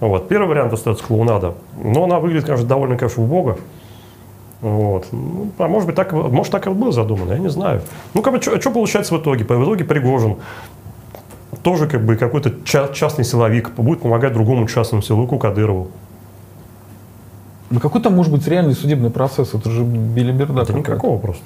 [0.00, 0.28] Вот.
[0.28, 3.58] Первый вариант остается клоунада, но она выглядит, конечно, довольно, конечно, убого.
[4.60, 5.06] Вот.
[5.12, 7.82] Ну, а может быть, так, может, так и было задумано, я не знаю.
[8.14, 9.44] Ну, как бы, что получается в итоге?
[9.44, 10.36] В итоге Пригожин
[11.66, 15.88] тоже как бы какой-то частный силовик будет помогать другому частному силовику Кадырову.
[17.70, 19.52] Ну какой там может быть реальный судебный процесс?
[19.52, 20.62] Это же билиберда.
[20.62, 21.42] Это никакого просто.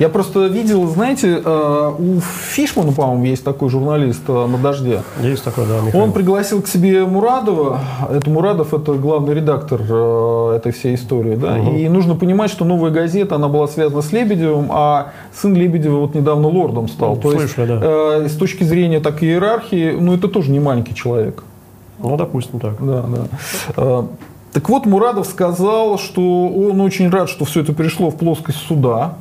[0.00, 5.02] Я просто видел, знаете, э, у Фишмана, по-моему, есть такой журналист э, на «Дожде».
[5.22, 6.02] Есть такой, да, Михаил.
[6.02, 7.78] Он пригласил к себе Мурадова.
[8.10, 11.36] Это Мурадов– это главный редактор э, этой всей истории.
[11.36, 11.54] Да?
[11.54, 11.76] Угу.
[11.76, 16.14] И нужно понимать, что «Новая газета», она была связана с Лебедевым, а сын Лебедева вот
[16.16, 17.14] недавно лордом стал.
[17.14, 18.28] Ну, То слышали, есть, да.
[18.28, 21.44] с точки зрения так иерархии, ну, это тоже не маленький человек.
[22.00, 22.84] Ну, допустим, так.
[22.84, 23.04] Да,
[23.76, 24.04] да.
[24.52, 29.14] Так вот, Мурадов сказал, что он очень рад, что все это пришло в плоскость суда,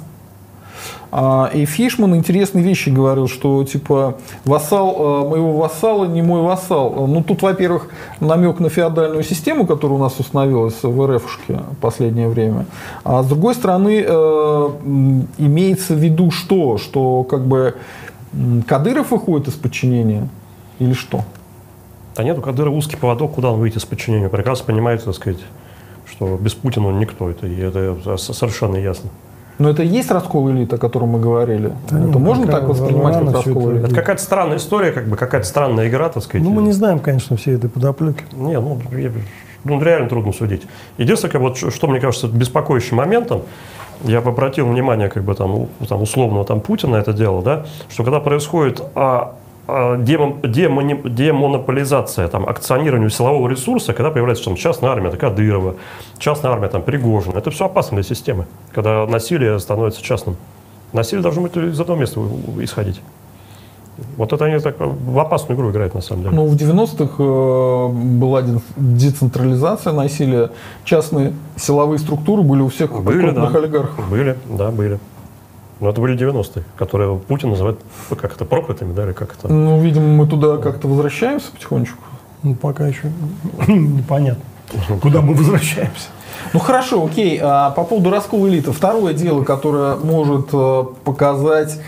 [1.53, 7.05] и Фишман интересные вещи говорил, что типа вассал э, моего вассала не мой вассал.
[7.07, 12.29] Ну тут, во-первых, намек на феодальную систему, которая у нас установилась в РФшке в последнее
[12.29, 12.65] время.
[13.03, 14.69] А с другой стороны, э,
[15.37, 16.79] имеется в виду что?
[16.79, 17.75] Что как бы
[18.67, 20.27] Кадыров выходит из подчинения
[20.79, 21.21] или что?
[22.15, 24.29] Да нет, у Кадырова узкий поводок, куда он выйдет из подчинения.
[24.29, 25.41] Прекрасно понимает, так сказать,
[26.09, 27.29] что без Путина он никто.
[27.29, 29.11] Это, это совершенно ясно.
[29.59, 31.73] Но это и есть раскол элит, о котором мы говорили.
[31.89, 33.85] Да это нет, можно так воспринимать, как раскол элит?
[33.85, 36.45] Это какая-то странная история, как бы какая-то странная игра, так сказать.
[36.45, 38.23] Ну, мы не знаем, конечно, всей этой подоплеки.
[38.33, 38.79] Не, ну,
[39.63, 40.63] ну реально трудно судить.
[40.97, 43.43] Единственное, как, вот, что мне кажется беспокоящим моментом,
[44.03, 48.03] я бы обратил внимание, как бы там, там условного там Путина это дело, да, что
[48.03, 55.31] когда происходит а, а, демонополизация, там, акционирование силового ресурса, когда появляется там, частная армия, такая
[55.31, 55.75] Кадырова,
[56.17, 57.37] частная армия там, Пригожина.
[57.37, 60.35] Это все опасно для системы, когда насилие становится частным.
[60.91, 62.19] Насилие должно быть из одного места
[62.59, 62.99] исходить.
[64.17, 66.35] Вот это они так в опасную игру играют, на самом деле.
[66.35, 67.87] Ну, в 90-х э,
[68.17, 68.43] была
[68.75, 70.49] децентрализация насилия.
[70.83, 73.59] Частные силовые структуры были у всех были, крупных да.
[73.59, 74.09] олигархов.
[74.09, 74.97] Были, да, были.
[75.83, 77.77] Но это были 90-е, которые Путин называет
[78.09, 79.51] ну, как это проклятыми, да, или как это?
[79.51, 82.01] Ну, видимо, мы туда как-то возвращаемся потихонечку.
[82.41, 83.11] Ну, пока еще
[83.67, 84.43] непонятно,
[85.01, 86.07] куда мы возвращаемся.
[86.53, 87.37] Ну хорошо, окей.
[87.41, 88.71] А по поводу раскола элиты.
[88.71, 91.79] Второе дело, которое может э, показать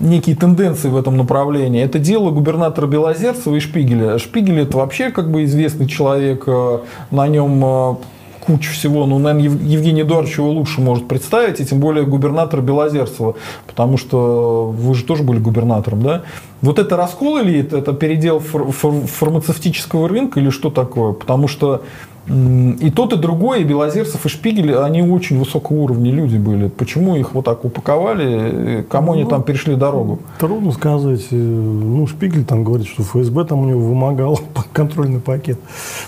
[0.00, 1.82] некие тенденции в этом направлении.
[1.82, 4.18] Это дело губернатора Белозерцева и Шпигеля.
[4.18, 6.80] Шпигель это вообще как бы известный человек, э,
[7.10, 7.98] на нем
[8.40, 9.06] кучу всего.
[9.06, 13.34] Ну, наверное, Евгений Эдуардович его лучше может представить, и тем более губернатор Белозерцева,
[13.66, 16.22] потому что вы же тоже были губернатором, да?
[16.62, 21.12] Вот это раскол или это, передел фар фармацевтического рынка или что такое?
[21.12, 21.82] Потому что
[22.30, 26.68] и тот, и другой, и Белозерцев, и Шпигель, они очень высокого уровня люди были.
[26.68, 30.20] Почему их вот так упаковали, кому ну, они там перешли дорогу?
[30.38, 31.26] Трудно сказать.
[31.32, 34.38] Э, ну, Шпигель там говорит, что ФСБ там у него вымогал
[34.72, 35.58] контрольный пакет.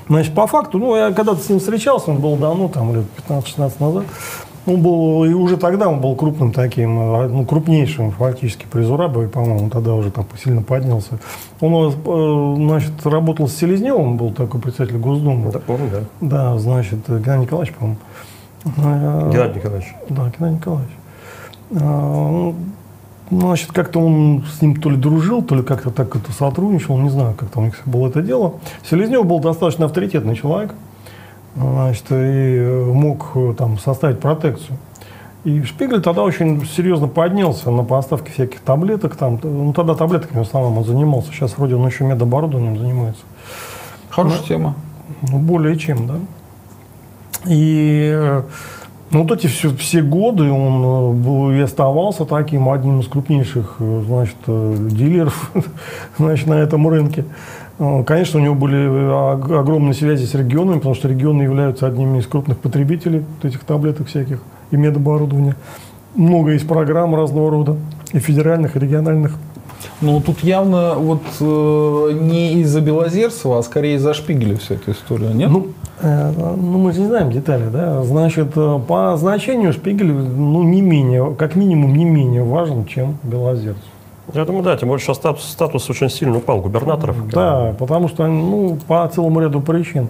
[0.08, 3.72] Значит, по факту, ну, я когда-то с ним встречался, он был давно, там, лет 15-16
[3.80, 4.04] назад.
[4.64, 9.28] Он был, и уже тогда он был крупным таким, э, ну, крупнейшим фактически при Зурабове,
[9.28, 11.18] по-моему, тогда уже там сильно поднялся.
[11.60, 15.50] Он, э, значит, работал с Селезневым, был такой председатель Госдумы.
[15.50, 16.00] Да, помню, да.
[16.20, 17.98] Да, значит, Геннадий Николаевич, по-моему.
[18.64, 19.94] Э, Геннадий Николаевич.
[20.08, 20.92] Да, Геннадий Николаевич.
[21.70, 22.54] Ну,
[23.32, 27.08] Значит, как-то он с ним то ли дружил, то ли как-то так это сотрудничал, не
[27.08, 28.56] знаю, как там у них было это дело.
[28.84, 30.74] Селезнев был достаточно авторитетный человек,
[31.54, 34.78] значит, и э, мог э, там составить протекцию.
[35.44, 39.16] И Шпигель тогда очень серьезно поднялся на поставки всяких таблеток.
[39.16, 41.32] Там, ну, тогда таблетками в основном он занимался.
[41.32, 43.22] Сейчас вроде он еще медоборудованием занимается.
[44.08, 44.74] Хорошая тема.
[45.22, 46.14] Ну, более чем, да.
[47.46, 48.42] И э,
[49.10, 53.76] ну, вот эти все, все годы он был и оставался таким одним из крупнейших,
[54.06, 55.50] значит, дилеров,
[56.18, 57.24] значит, на этом рынке.
[57.78, 62.18] Э, Конечно, у него были ог- огромные связи с регионами, потому что регионы являются одними
[62.18, 64.40] из крупных потребителей этих таблеток всяких
[64.70, 65.56] и медоборудования.
[66.14, 67.76] Много есть программ разного рода,
[68.12, 69.36] и федеральных, и региональных.
[70.00, 75.32] Ну, тут явно вот э, не из-за Белозерцева, а скорее из-за Шпигеля вся эта история,
[75.34, 75.50] нет?
[75.50, 75.68] Ну,
[76.00, 78.02] э, ну, мы же не знаем детали, да.
[78.04, 83.82] Значит, э, по значению Шпигель, ну, не менее, как минимум, не менее важен, чем Белозерцев.
[84.34, 87.28] Я думаю, да, тем более сейчас статус, статус очень сильно упал губернаторов.
[87.28, 90.08] Да, потому что, ну, по целому ряду причин.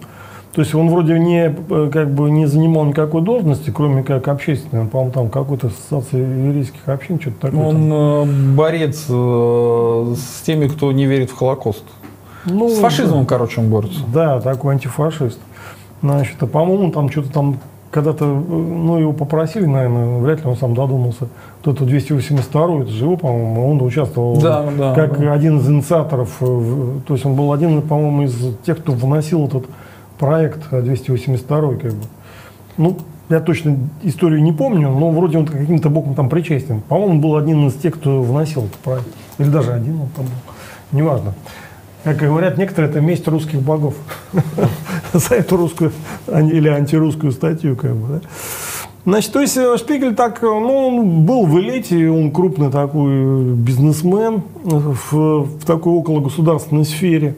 [0.52, 4.82] То есть он вроде не, э, как бы не занимал никакой должности, кроме как общественной.
[4.82, 7.60] Он, по-моему, там какой-то ассоциации еврейских общин, что-то такое.
[7.60, 7.92] Он там.
[7.92, 11.84] э, борец э, с теми, кто не верит в Холокост.
[12.44, 14.00] Ну, С фашизмом, короче, он борется.
[14.12, 15.38] Да, такой антифашист.
[16.02, 17.58] Значит, а, по-моему, там что-то там
[17.92, 21.28] когда-то, э, ну, его попросили, наверное, вряд ли он сам додумался.
[21.62, 25.32] Вот это 282 это же его, по-моему, он участвовал Да, да, как да.
[25.32, 26.36] один из инициаторов.
[26.40, 29.66] э, То есть он был один, по-моему, из тех, кто вносил этот
[30.18, 32.04] проект 282 как бы.
[32.78, 32.96] Ну,
[33.28, 36.80] я точно историю не помню, но вроде он каким-то боком там причастен.
[36.80, 39.08] По-моему, он был один из тех, кто вносил этот проект.
[39.38, 40.98] Или даже один он там был.
[40.98, 41.34] Неважно.
[42.04, 43.94] Как говорят некоторые, это месть русских богов.
[45.12, 45.92] За эту русскую
[46.26, 48.20] или антирусскую статью, как бы, да.
[49.04, 53.52] Значит, то есть э, Шпигель так, э, ну, он был в элите, он крупный такой
[53.54, 57.34] бизнесмен в, в такой около государственной сфере,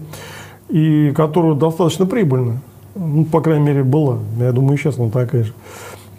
[0.68, 2.60] и которая достаточно прибыльная.
[2.94, 4.18] Ну, по крайней мере, была.
[4.38, 5.52] Я думаю, сейчас она такая же.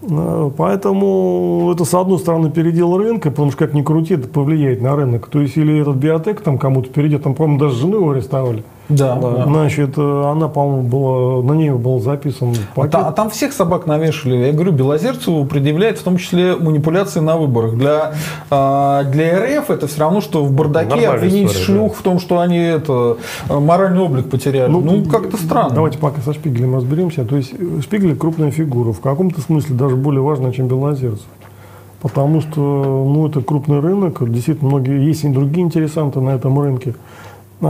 [0.02, 4.82] Э, Поэтому это, с одной стороны, передел рынка, потому что, как ни крути, это повлияет
[4.82, 5.28] на рынок.
[5.28, 8.64] То есть, или этот биотек там кому-то перейдет, там, по-моему, даже жену его арестовали.
[8.88, 9.46] Да, да.
[9.46, 12.92] Значит, э, она, по-моему, была, на ней был записан А, пакет.
[12.92, 14.36] та- а там всех собак навешали.
[14.36, 17.76] Я говорю, Белозерцеву предъявляет в том числе манипуляции на выборах.
[17.76, 18.14] Для,
[18.52, 22.20] а, для РФ это все равно, что в бардаке Нормальная обвинить история, шлюх в том,
[22.20, 23.18] что они это,
[23.50, 24.70] э, моральный облик потеряли.
[24.70, 25.74] Ну, как-то странно.
[25.74, 27.26] Давайте пока со Шпигелем разберемся.
[27.26, 31.26] То есть Шпигель крупная фигура, в каком-то смысле даже более важная, чем Белозерцев.
[32.02, 36.94] Потому что ну, это крупный рынок, действительно многие, есть и другие интересанты на этом рынке.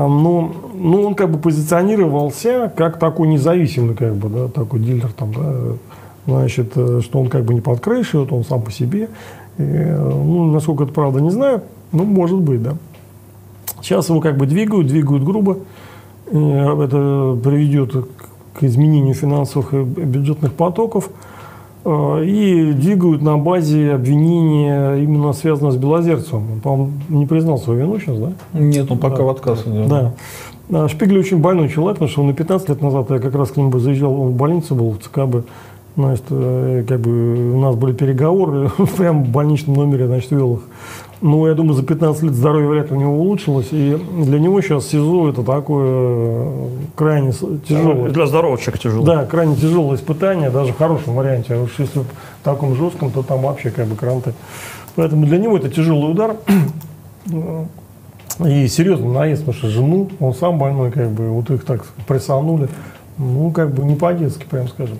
[0.07, 5.33] Но, но он как бы позиционировался как такой независимый, как бы, да, такой дилер там,
[5.33, 5.77] да,
[6.25, 9.09] значит, э, что он как бы не под крышей, вот он сам по себе.
[9.57, 11.61] И, э, ну, насколько это правда, не знаю,
[11.91, 12.75] ну, может быть, да.
[13.81, 15.59] Сейчас его как бы двигают, двигают грубо.
[16.31, 17.93] И Это приведет
[18.53, 21.09] к изменению финансовых и бюджетных потоков.
[21.85, 26.53] Э, И двигают на базе обвинения именно связанного с Белозерцевым.
[26.53, 28.31] Он, по-моему, не признал свою вину сейчас, да?
[28.53, 29.23] Нет, он пока Да.
[29.23, 29.87] в отказ идет.
[29.87, 30.13] Да.
[30.71, 33.51] А Шпигель очень больной человек, потому что он и 15 лет назад, я как раз
[33.51, 35.45] к нему заезжал, он в больнице был, в ЦКБ.
[35.95, 40.59] Значит, э, как бы у нас были переговоры, прямо в больничном номере, значит, вел их.
[41.21, 44.59] Ну, я думаю, за 15 лет здоровье вряд ли у него улучшилось, и для него
[44.61, 48.09] сейчас СИЗО это такое э, крайне тяжелое.
[48.09, 49.05] Для здорового человека тяжело.
[49.05, 51.55] Да, крайне тяжелое испытание, даже в хорошем варианте.
[51.55, 52.05] А уж если в
[52.43, 54.33] таком жестком, то там вообще как бы кранты.
[54.95, 56.35] Поэтому для него это тяжелый удар.
[58.45, 62.67] И серьезно наезд, потому что жену, он сам больной, как бы, вот их так прессанули.
[63.17, 64.99] Ну, как бы не по-детски, прям скажем.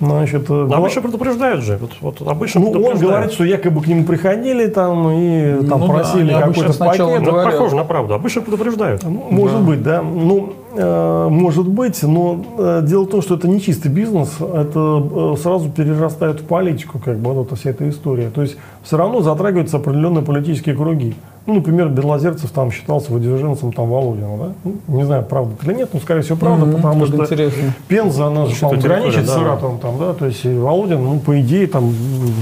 [0.00, 1.78] Значит, э, Но обычно предупреждают же.
[1.78, 5.86] Вот, вот обычно ну, он говорит, что якобы к нему приходили там и там Ну
[5.88, 7.06] да, просили обычно какой-то пакет.
[7.06, 8.14] Ну, это похоже на правду.
[8.14, 9.02] Обычно предупреждают.
[9.02, 10.00] Ну, Может быть, да.
[10.02, 15.34] Ну, э, может быть, но э, дело в том, что это не чистый бизнес, это
[15.34, 18.30] э, сразу перерастает в политику, как бы вот эта вся эта история.
[18.30, 21.14] То есть все равно затрагиваются определенные политические круги.
[21.46, 24.52] Ну, например, Белозерцев там считался выдвиженцем там Володина, да?
[24.64, 27.74] Ну, не знаю, правда это или нет, но, скорее всего, правда, Мгм, потому что интересно.
[27.88, 29.34] Пенза, она же, территория, граничит с да.
[29.34, 31.92] Саратовом там, да, то есть и Володин, ну, по идее, там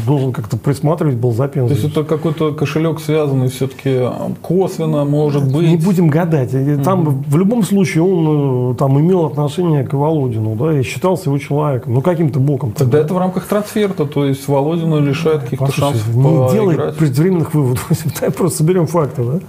[0.04, 1.76] должен как-то присматривать был за То Пензой.
[1.76, 4.08] есть это какой-то кошелек связанный все-таки
[4.42, 5.68] косвенно, может быть.
[5.68, 6.50] Не будем гадать.
[6.82, 11.38] Там в любом случае он э, там имел отношение к Володину, да, и считался его
[11.38, 12.72] человеком, ну каким-то боком.
[12.72, 17.88] Тогда это в рамках трансферта, то есть Володина лишает каких-то шансов не делай предварительных выводов.
[18.36, 19.40] Просто соберем факты, да?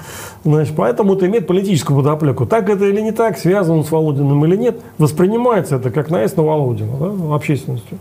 [0.44, 2.46] Значит, поэтому это имеет политическую подоплеку.
[2.46, 6.44] Так это или не так, связано с Володиным или нет, воспринимается это как наезд на
[6.44, 7.98] Володина, да, общественностью.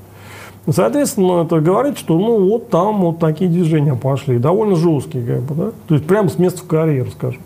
[0.71, 5.55] Соответственно, это говорит, что ну вот там вот такие движения пошли, довольно жесткие, как бы,
[5.55, 5.71] да?
[5.87, 7.41] То есть прямо с места в карьеру, скажем.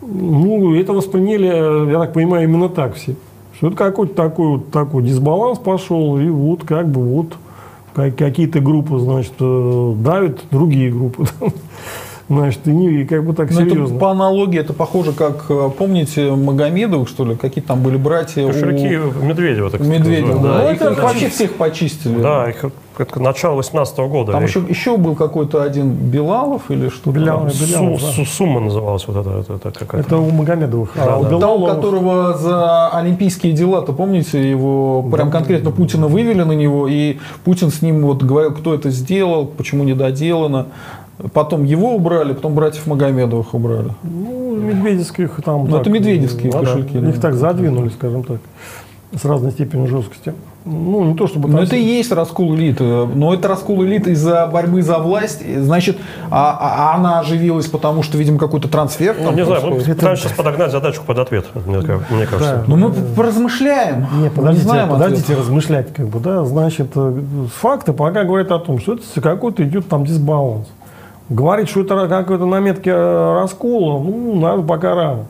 [0.00, 3.16] Ну, это восприняли, я так понимаю, именно так все.
[3.56, 7.36] Что это какой-то такой вот такой дисбаланс пошел, и вот как бы вот
[7.94, 11.26] какие-то группы, значит, э, давят другие группы.
[12.28, 13.94] Значит, и, не, и как бы так Но ну, серьезно.
[13.94, 18.44] Это, по аналогии это похоже, как, э, помните, Магомедовых, что ли, какие там были братья
[18.46, 19.24] Кошельки у...
[19.24, 20.62] Медведева, так Медведева, да.
[20.62, 22.20] Ну, это вообще всех почистили.
[22.20, 22.64] Да, их
[22.98, 24.32] это начало 18 -го года.
[24.32, 27.10] Там еще, еще был какой-то один Белалов или что-то.
[27.10, 28.26] Белялов, Белялов, Су, да.
[28.26, 29.30] Сумма называлась вот это.
[29.40, 30.90] Это, это, это, это у Магомедовых.
[30.96, 31.38] Да, а, да.
[31.38, 35.16] Того, которого за олимпийские дела-то, помните, его да.
[35.16, 39.46] прям конкретно Путина вывели на него, и Путин с ним вот говорил, кто это сделал,
[39.46, 40.66] почему не доделано.
[41.32, 43.90] Потом его убрали, потом братьев Магомедовых убрали.
[44.02, 45.64] Ну, медведевских там.
[45.64, 46.98] Ну, так, это медведевские ну, кошельки.
[46.98, 48.40] Да, их так задвинули, скажем так,
[49.14, 50.34] с разной степенью жесткости.
[50.66, 51.48] Ну, не то чтобы...
[51.48, 52.82] Но это и есть раскол элиты.
[52.82, 55.40] Но это раскол элиты из-за борьбы за власть.
[55.62, 55.96] Значит,
[56.28, 59.16] а, а, а она оживилась, потому что, видимо, какой-то трансфер.
[59.18, 61.78] Ну, не знаю, мы пытаемся сейчас подогнать задачу под ответ, мне,
[62.10, 62.56] мне кажется.
[62.56, 62.64] Да.
[62.66, 64.06] Но мы поразмышляем.
[64.20, 65.38] Не, подождите, не подождите ответ.
[65.38, 66.44] размышлять, как бы, да.
[66.44, 67.22] Значит, э,
[67.60, 70.66] факты пока говорят о том, что это какой-то идет там дисбаланс.
[71.28, 75.24] Говорить, что это какой-то наметки э, раскола, ну, надо пока рано.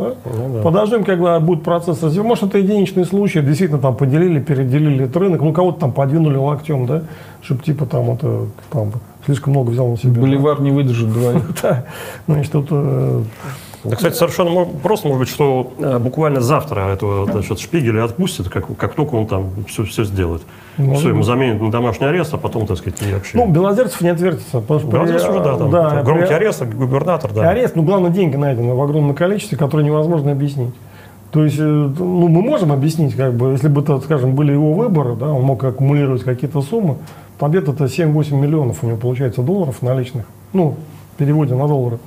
[0.00, 0.14] Да?
[0.24, 0.62] Ну, да.
[0.62, 2.26] Подождем, когда будет процесс развития.
[2.26, 6.86] Может, это единичный случай, действительно там поделили, переделили этот рынок, ну, кого-то там подвинули локтем,
[6.86, 7.02] да,
[7.42, 8.92] чтобы типа там это там,
[9.24, 10.20] слишком много взял на себя.
[10.20, 11.42] Боливар не выдержит двоих.
[11.62, 11.84] Да,
[12.26, 13.22] значит, это
[13.82, 18.76] да, кстати, совершенно просто может быть, что э, буквально завтра этого значит, Шпигеля отпустят, как,
[18.76, 20.42] как только он там все, все сделает.
[20.76, 23.38] Ну, все, ему заменят на домашний арест, а потом, так сказать, и вообще.
[23.38, 24.60] Ну, Белозерцев не отвертится.
[24.60, 26.34] Что Белозерцев при, уже, да, там, да, громкий при...
[26.34, 27.48] арест, губернатор, да.
[27.48, 30.74] Арест, ну, главное, деньги найдены в огромном количестве, которые невозможно объяснить.
[31.30, 34.74] То есть, э, ну, мы можем объяснить, как бы, если бы, так скажем, были его
[34.74, 36.96] выборы, да, он мог аккумулировать какие-то суммы,
[37.38, 40.76] побед это 7-8 миллионов у него получается долларов наличных, ну,
[41.14, 41.98] в переводе на доллары.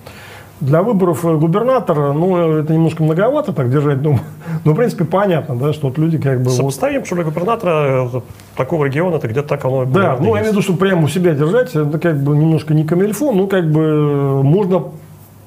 [0.64, 4.22] Для выборов э, губернатора, ну, это немножко многовато так держать дом.
[4.64, 6.50] Но, в принципе, понятно, да, что вот люди как бы...
[6.50, 7.06] Сопоставим, вот...
[7.06, 8.22] что для губернатора э,
[8.56, 9.84] такого региона, это где-то так оно...
[9.84, 12.74] Да, ну, я имею в виду, что прямо у себя держать, это как бы немножко
[12.74, 14.84] не камельфон, ну, как бы э, можно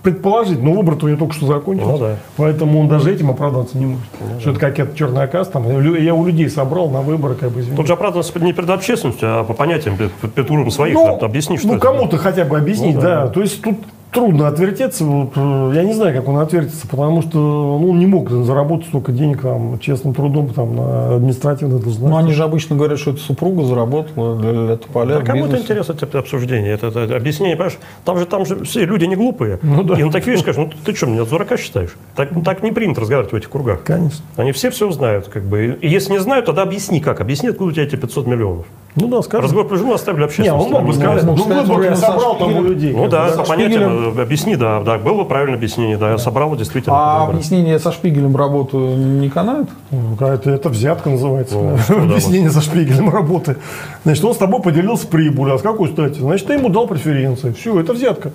[0.03, 1.93] предположить, но выбор-то у него только что закончился.
[1.93, 2.17] Ну, да.
[2.37, 4.05] Поэтому он даже этим оправдаться не может.
[4.21, 4.51] Ну, что да.
[4.53, 5.55] это какая-то черная каста.
[5.55, 7.77] Там, я у людей собрал на выборы, как бы, извините.
[7.77, 10.95] Тут же оправдываться не перед общественностью, а по понятиям, перед уровнем своих.
[10.95, 13.25] Ну, объясни, что Ну, кому-то хотя бы объяснить, ну, да.
[13.25, 13.29] да.
[13.33, 13.79] То есть тут
[14.13, 15.05] трудно отвертеться.
[15.05, 18.89] Вот, э, я не знаю, как он отвертится, потому что ну, он не мог заработать
[18.89, 22.11] столько денег там, честным трудом там, на административных должностях.
[22.11, 25.19] Ну, они же обычно говорят, что это супруга заработала для, для тополя.
[25.19, 27.79] А кому-то интересно это обсуждение, это, это объяснение, понимаешь?
[28.05, 29.59] Там же, там же все люди не глупые.
[29.63, 29.95] Ну, да.
[29.99, 31.97] И он так видишь, скажешь, ну ты что, меня дурака считаешь?
[32.15, 33.83] Так, ну, так не принято разговаривать в этих кругах.
[33.83, 34.25] Конечно.
[34.37, 35.29] Они все все знают.
[35.29, 35.79] Как бы.
[35.81, 37.21] И если не знают, тогда объясни как.
[37.21, 38.67] Объясни, откуда у тебя эти 500 миллионов.
[38.97, 39.45] Ну да, скажем.
[39.45, 40.59] Разговор про жену оставили общественность.
[40.59, 42.95] Не, он мог бы сказать, ну, выборы я собрал там у людей.
[42.95, 46.97] Ну да, понятно, объясни, да, да, было правильное объяснение, да, я собрал действительно.
[46.97, 49.69] А объяснение со Шпигелем работу не канает?
[49.91, 51.57] Ну, это, это взятка называется.
[51.57, 51.75] Ну,
[52.05, 53.57] объяснение со Шпигелем работы.
[54.05, 55.55] Значит, он с тобой поделился прибылью.
[55.55, 56.19] А с какой стати?
[56.19, 57.53] Значит, ты ему дал преференции.
[57.53, 58.33] Все, это взятка.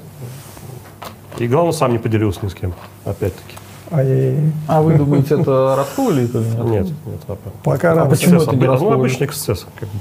[1.40, 2.74] И главное, сам не поделился ни с кем.
[3.04, 3.56] Опять-таки.
[3.92, 4.52] Ай-яй-яй.
[4.68, 6.66] А вы думаете, это раскол или это нет?
[6.66, 7.40] Нет, нет.
[7.64, 8.92] Пока а почему это не раскол?
[8.92, 9.66] Ну, обычный эксцесс.
[9.80, 9.96] Как бы.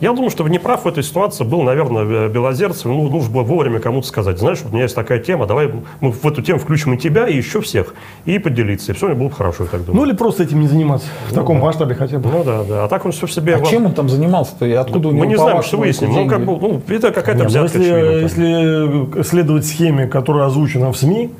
[0.00, 2.84] Я думаю, что не прав в этой ситуации был, наверное, Белозерцев.
[2.84, 5.70] Ну, нужно было вовремя кому-то сказать, знаешь, у меня есть такая тема, давай
[6.00, 7.94] мы в эту тему включим и тебя, и еще всех,
[8.26, 8.92] и поделиться.
[8.92, 10.02] И все было бы хорошо, я так думаю.
[10.02, 11.64] Ну, или просто этим не заниматься в ну, таком да.
[11.64, 12.30] масштабе хотя бы.
[12.30, 12.84] Ну, да, да.
[12.84, 13.54] А так он все в себе...
[13.54, 13.66] А вам...
[13.66, 14.66] чем он там занимался-то?
[14.66, 16.12] И откуда у него Мы не знаем, что выясним.
[16.12, 17.78] Ну, как бы, ну, это какая-то Нет, ну, взятка.
[17.78, 21.30] Если, если следовать схеме, которая озвучена в СМИ,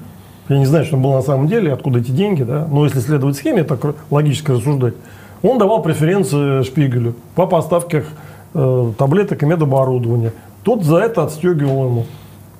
[0.48, 3.36] я не знаю, что было на самом деле, откуда эти деньги, да, но если следовать
[3.36, 3.80] схеме, так
[4.10, 4.94] логически рассуждать,
[5.42, 8.06] он давал преференции Шпигелю по поставках
[8.54, 10.32] э, таблеток и медоборудования.
[10.62, 12.06] Тот за это отстегивал ему.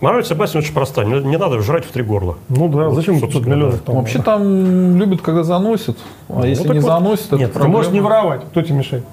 [0.01, 1.07] Мораль Себастьян очень простая.
[1.07, 2.37] Не, не надо жрать в три горла.
[2.49, 3.81] Ну да, вот, зачем 500 миллионов?
[3.81, 3.97] Там?
[3.97, 5.97] Вообще там любят, когда заносят.
[6.29, 8.43] А ну, если не вот, заносят, Нет, ты можешь не воровать.
[8.51, 9.05] Кто тебе мешает?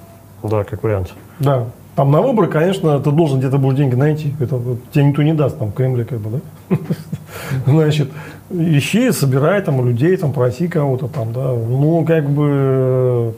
[0.44, 1.14] Да, как вариант.
[1.40, 1.68] Да.
[1.96, 4.34] Там на выборы, конечно, ты должен где-то будешь деньги найти.
[4.40, 4.60] Это
[4.92, 6.78] тебе никто не даст там в Кремле, как бы, да?
[7.68, 8.10] Значит,
[8.50, 11.54] ищи, собирай там у людей, там проси кого-то там, да.
[11.54, 13.36] Ну, как бы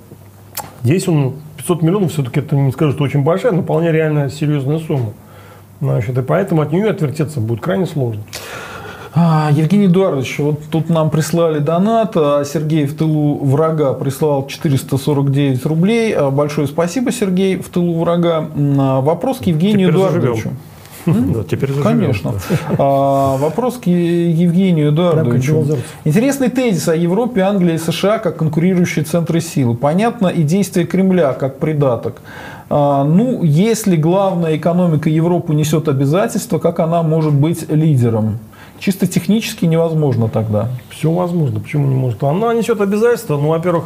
[0.85, 4.79] здесь он 500 миллионов все-таки это не скажу, что очень большая, но вполне реально серьезная
[4.79, 5.13] сумма.
[5.81, 8.21] Значит, и поэтому от нее отвертеться будет крайне сложно.
[9.13, 15.65] А, Евгений Эдуардович, вот тут нам прислали донат, а Сергей в тылу врага прислал 449
[15.65, 16.13] рублей.
[16.13, 18.45] А, большое спасибо, Сергей, в тылу врага.
[18.55, 20.35] Вопрос к Евгению Теперь Эдуардовичу.
[20.35, 20.57] Заживем.
[21.05, 21.83] Да, теперь заживем.
[21.83, 22.33] Конечно.
[22.77, 25.65] А, вопрос к Евгению Эдуардовичу.
[26.03, 29.75] Интересный тезис о Европе, Англии и США как конкурирующие центры силы.
[29.75, 32.21] Понятно и действие Кремля как придаток.
[32.69, 38.39] А, ну, если главная экономика Европы несет обязательства, как она может быть лидером?
[38.79, 40.69] Чисто технически невозможно тогда.
[40.89, 41.59] Все возможно.
[41.59, 42.23] Почему не может?
[42.23, 43.37] Она несет обязательства.
[43.37, 43.85] Ну, во-первых,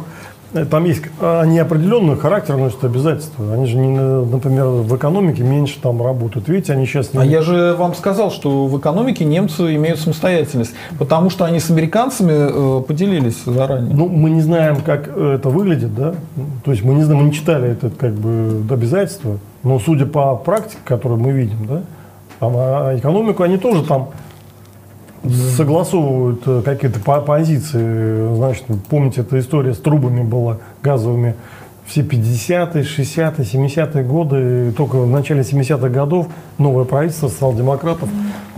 [0.52, 3.52] там есть э, они определенный характер носят обязательства.
[3.52, 6.48] Они же, не, э, например, в экономике меньше там работают.
[6.48, 7.10] Видите, они сейчас...
[7.14, 11.70] А я же вам сказал, что в экономике немцы имеют самостоятельность, потому что они с
[11.70, 12.32] американцами
[12.80, 13.94] э, поделились заранее.
[13.94, 16.14] Ну, мы не знаем, как это выглядит, да?
[16.64, 20.36] То есть мы не знаем, мы не читали это как бы обязательство, но судя по
[20.36, 21.82] практике, которую мы видим, да,
[22.40, 24.08] там, а экономику они тоже там
[25.56, 28.34] согласовывают э, какие-то по- позиции.
[28.36, 31.34] Значит, помните, эта история с трубами была газовыми
[31.86, 34.72] все 50-е, 60-е, 70-е годы.
[34.76, 36.28] Только в начале 70-х годов
[36.58, 38.08] новое правительство социал-демократов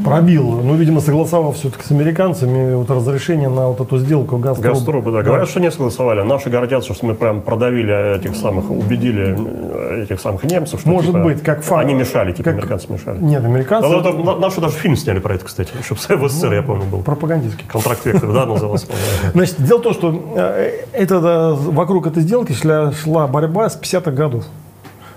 [0.04, 0.60] пробило.
[0.62, 4.72] Ну, видимо, согласовав все-таки с американцами вот разрешение на вот эту сделку «Газпром».
[4.72, 5.22] Газтрубы, да.
[5.22, 6.22] Говорят, что не согласовали.
[6.22, 11.08] Наши гордятся, что мы прям продавили этих самых, убедили э, этих самых немцев, что Может
[11.12, 11.84] типа, быть, как факт.
[11.84, 13.18] они мешали, типа Как- американцы мешали.
[13.18, 13.88] Нет, американцы...
[13.88, 16.84] Ну, это на- наши даже фильм сняли про это, кстати, еще в СССР, я помню,
[16.84, 17.00] был.
[17.02, 17.64] пропагандистский.
[17.68, 18.86] Контракт Вектор, да, назывался?
[19.34, 23.78] Значит, дело в том, что э, это, да, вокруг этой сделки шла, шла борьба с
[23.80, 24.44] 50-х годов.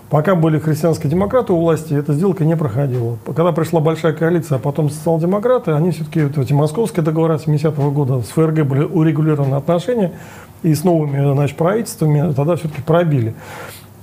[0.10, 3.18] Пока были христианские демократы у власти, эта сделка не проходила.
[3.26, 8.22] Когда пришла большая коалиция, а потом социал-демократы, они все-таки, вот эти московские договора 70-го года
[8.22, 10.12] с ФРГ были урегулированы отношения,
[10.62, 13.36] и с новыми значит, правительствами тогда все-таки пробили.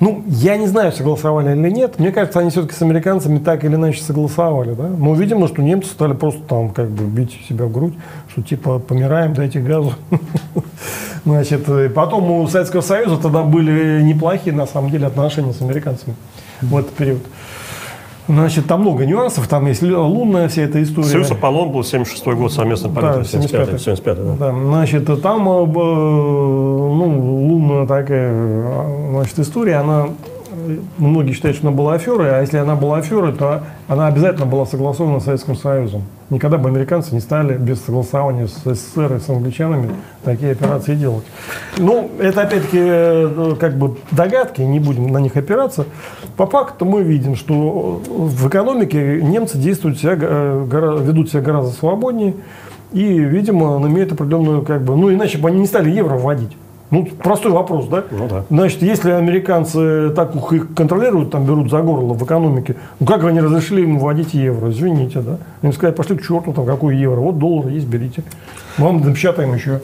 [0.02, 2.00] Ну, я не знаю, согласовали или нет.
[2.00, 4.74] Мне кажется, они все-таки с американцами так или иначе согласовали.
[4.74, 4.88] Да?
[4.88, 7.94] Но, видимо, что немцы стали просто там как бы бить себя в грудь,
[8.28, 9.92] что типа помираем, дайте газу.
[11.24, 16.16] Значит, и потом у Советского Союза тогда были неплохие, на самом деле, отношения с американцами
[16.60, 17.22] в этот период.
[18.28, 21.08] Значит, там много нюансов, там есть лунная вся эта история.
[21.08, 23.48] Союз Аполлон был 76 год совместно Да, политика, 75-й.
[23.78, 24.32] 75 75 да.
[24.38, 30.08] Да, значит, там, э, б- ну, лунная такая, э, значит, история, она, э,
[30.98, 34.66] многие считают, что она была аферой, а если она была аферой, то она обязательно была
[34.66, 36.02] согласована с Советским Союзом.
[36.30, 39.90] Никогда бы американцы не стали без согласования с СССР и с англичанами
[40.24, 41.24] такие операции делать.
[41.76, 45.84] Ну, это опять-таки э, как бы догадки, не будем на них опираться.
[46.36, 52.34] По факту мы видим, что в экономике немцы действуют себя, э, ведут себя гораздо свободнее,
[52.92, 56.52] и, видимо, он имеет определенную, как бы, ну, иначе бы они не стали евро вводить.
[56.92, 58.04] Ну, простой вопрос, да?
[58.10, 58.44] Ну да.
[58.50, 63.40] Значит, если американцы так их контролируют, там берут за горло в экономике, ну как они
[63.40, 64.70] разрешили им вводить евро?
[64.70, 65.38] Извините, да?
[65.62, 68.22] Им сказали, пошли к черту, там какой евро, вот доллар есть, берите.
[68.76, 69.80] Вам напечатаем еще.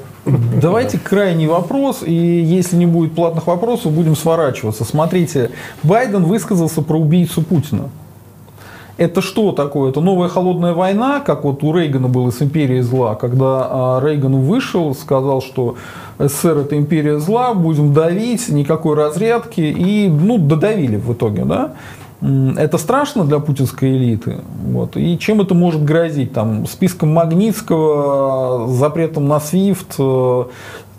[0.61, 4.85] Давайте крайний вопрос, и если не будет платных вопросов, будем сворачиваться.
[4.85, 5.51] Смотрите,
[5.83, 7.89] Байден высказался про убийцу Путина.
[8.99, 9.91] Это что такое?
[9.91, 14.41] Это новая холодная война, как вот у Рейгана было с империей зла, когда а, Рейган
[14.41, 15.77] вышел, сказал, что
[16.19, 21.75] СССР это империя зла, будем давить, никакой разрядки, и ну, додавили в итоге, да?
[22.21, 24.39] Это страшно для путинской элиты.
[24.67, 24.97] Вот.
[24.97, 26.33] И чем это может грозить?
[26.33, 30.45] Там, списком Магнитского, запретом на СВИФТ, э,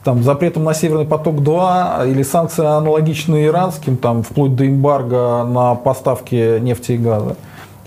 [0.06, 6.60] там, запретом на Северный поток-2 или санкции аналогичные иранским, там, вплоть до эмбарго на поставки
[6.60, 7.36] нефти и газа.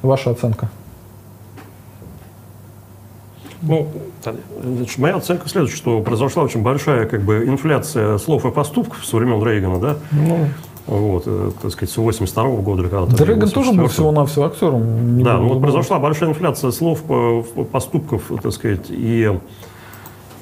[0.02, 0.68] Ваша оценка?
[3.62, 3.86] Ну,
[4.64, 9.16] значит, моя оценка следующая, что произошла очень большая как бы, инфляция слов и поступков со
[9.16, 9.96] времен Рейгана, да?
[10.10, 10.46] Ну,
[10.88, 13.16] Вот, э, так сказать, с 82 года или когда-то.
[13.16, 13.88] Да Рейган тоже был 84-го.
[13.88, 15.22] всего-навсего актером.
[15.22, 19.38] Да, ну вот произошла большая инфляция слов, по- поступков, так сказать, и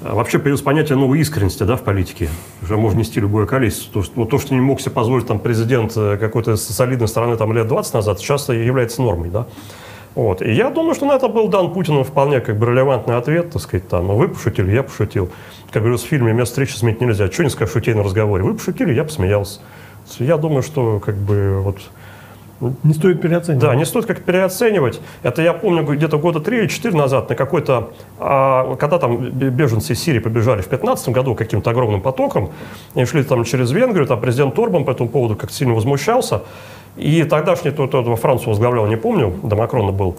[0.01, 2.29] вообще появилось понятие новой искренности да, в политике.
[2.61, 3.93] Уже можно нести любое количество.
[3.93, 7.37] То, что, вот то, что не мог себе позволить там, президент э, какой-то солидной стороны
[7.37, 9.29] там, лет 20 назад, сейчас является нормой.
[9.29, 9.47] Да?
[10.15, 10.41] Вот.
[10.41, 13.61] И я думаю, что на это был дан Путину вполне как бы релевантный ответ, так
[13.61, 15.29] сказать, там, ну, вы пошутили, я пошутил.
[15.71, 17.31] Как говорится в фильме «Место встречи сменить нельзя».
[17.31, 18.43] Что не скажешь шутей на разговоре?
[18.43, 19.61] Вы пошутили, я посмеялся.
[20.19, 21.77] Я думаю, что как бы вот
[22.83, 23.63] не стоит переоценивать.
[23.63, 25.01] да, не стоит как переоценивать.
[25.23, 29.93] Это я помню где-то года три или четыре назад на какой-то, а, когда там беженцы
[29.93, 32.51] из Сирии побежали в 2015 году каким-то огромным потоком,
[32.95, 36.41] и шли там через Венгрию, там президент Торбан по этому поводу как-то сильно возмущался.
[36.97, 40.17] И тогдашний, тот, тот во Францию возглавлял, не помню, до Макрона был,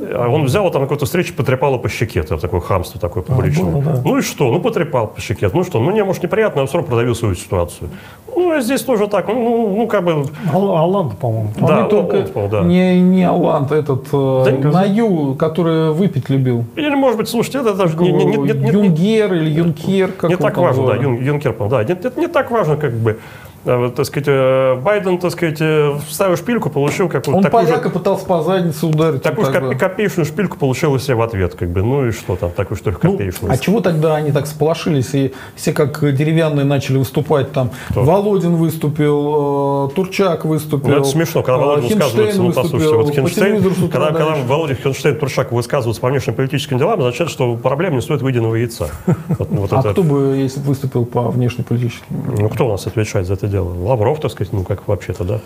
[0.00, 3.70] он взял вот там на какой-то встрече, потрепал по щеке, это такое хамство такое публичное.
[3.70, 4.02] было, да.
[4.04, 4.50] Ну и что?
[4.50, 5.50] Ну потрепал по щеке.
[5.52, 5.80] Ну что?
[5.80, 7.90] Ну мне, может, неприятно, я все равно продавил свою ситуацию.
[8.34, 9.28] Ну, и здесь тоже так.
[9.28, 10.24] Ну, ну, ну, как бы...
[10.52, 11.50] Ал- Алланд, по-моему.
[11.60, 12.62] Да, не только он спал, да.
[12.62, 16.64] не, не Алант, этот э, Да, Наю, который выпить любил.
[16.76, 20.12] Или, может быть, слушайте, это даже не, не, не, не- не- не- Юнгер или Юнкер,
[20.12, 21.02] как не так там важно, да, звали.
[21.02, 23.18] Юн, Юнкер, да, нет, это не так важно, как бы.
[23.66, 27.64] А вот, так сказать, э, Байден, так сказать, э, вставил шпильку, получил какую-то Он такую
[27.66, 29.22] поляка же, пытался по заднице ударить.
[29.22, 32.36] такую же копе- копеечную шпильку получил и себе в ответ, как бы, ну и что
[32.36, 33.52] там, такую что Ну, копеечную.
[33.52, 37.70] а чего тогда они так сполошились и все как деревянные начали выступать там?
[37.90, 38.02] Кто?
[38.02, 40.88] Володин выступил, э, Турчак выступил.
[40.88, 44.34] Ну, это смешно, когда э, Володя высказывается, Хинштейн ну, послушайте, вот по Хинштейн, когда, когда.
[44.46, 48.88] Володя Хинштейн, Турчак высказываются по внешнеполитическим делам, означает, что проблем не стоит выеденного яйца.
[49.28, 52.06] Вот, вот А это- кто бы, если бы выступил по внешнеполитическим?
[52.38, 53.74] Ну, кто у нас отвечает за это дело?
[53.86, 55.40] Лавров, так сказать, ну, как вообще-то, да?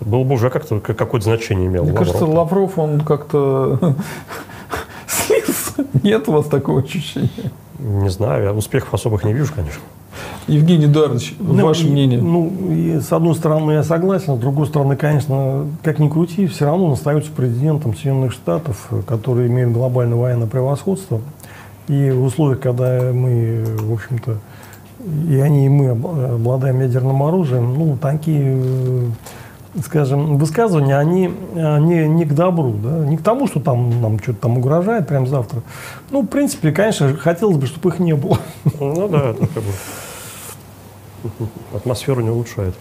[0.00, 1.84] Это было бы уже как-то как- какое-то значение имело.
[1.84, 2.06] Мне Лавров.
[2.08, 3.94] кажется, Лавров, он как-то
[5.06, 5.84] слился.
[6.02, 7.30] Нет у вас такого ощущения?
[7.78, 9.80] Не знаю, я успехов особых не вижу, конечно.
[10.46, 12.20] Евгений Эдуардович, Ну, ваше и- мнение?
[12.20, 16.64] Ну, и с одной стороны, я согласен, с другой стороны, конечно, как ни крути, все
[16.66, 21.20] равно он остается президентом Соединенных Штатов, который имеет глобальное военное превосходство.
[21.88, 24.38] И в условиях, когда мы, в общем-то,
[25.28, 29.06] и они, и мы обла- обладаем ядерным оружием, ну, такие, э,
[29.84, 34.40] скажем, высказывания, они, они не к добру, да, не к тому, что там нам что-то
[34.42, 35.62] там угрожает прямо завтра.
[36.10, 38.38] Ну, в принципе, конечно, хотелось бы, чтобы их не было.
[38.80, 39.70] Ну да, это как бы
[41.74, 42.74] атмосферу не улучшает.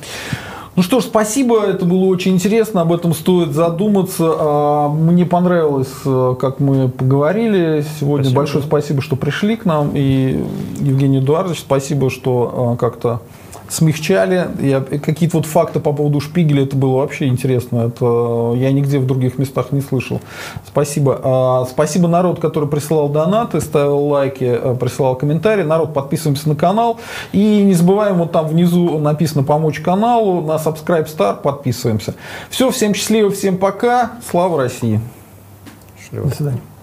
[0.75, 4.33] Ну что ж, спасибо, это было очень интересно, об этом стоит задуматься.
[4.37, 8.25] А, Мне понравилось, э, как мы поговорили сегодня.
[8.25, 8.41] Спасибо.
[8.41, 9.91] Большое спасибо, что пришли к нам.
[9.93, 10.43] И
[10.81, 13.21] Евгений Эдуардович, спасибо, что а, как-то
[13.69, 14.47] смягчали.
[14.59, 17.87] Я- Какие-то вот факты по поводу Шпигеля, это было вообще интересно.
[17.87, 20.21] Это я нигде в других местах не слышал.
[20.67, 21.19] Спасибо.
[21.23, 25.63] А, Спасибо народ, который присылал донаты, ставил лайки, э, присылал комментарии.
[25.63, 26.97] Народ, подписываемся на канал.
[27.31, 30.41] И не забываем, вот там внизу написано «Помочь каналу».
[30.41, 32.13] На Subscribe Star подписываемся.
[32.49, 34.11] Все, всем счастливо, всем пока.
[34.29, 34.99] Слава России!
[35.99, 36.27] Счастливо.
[36.29, 36.74] До свидания.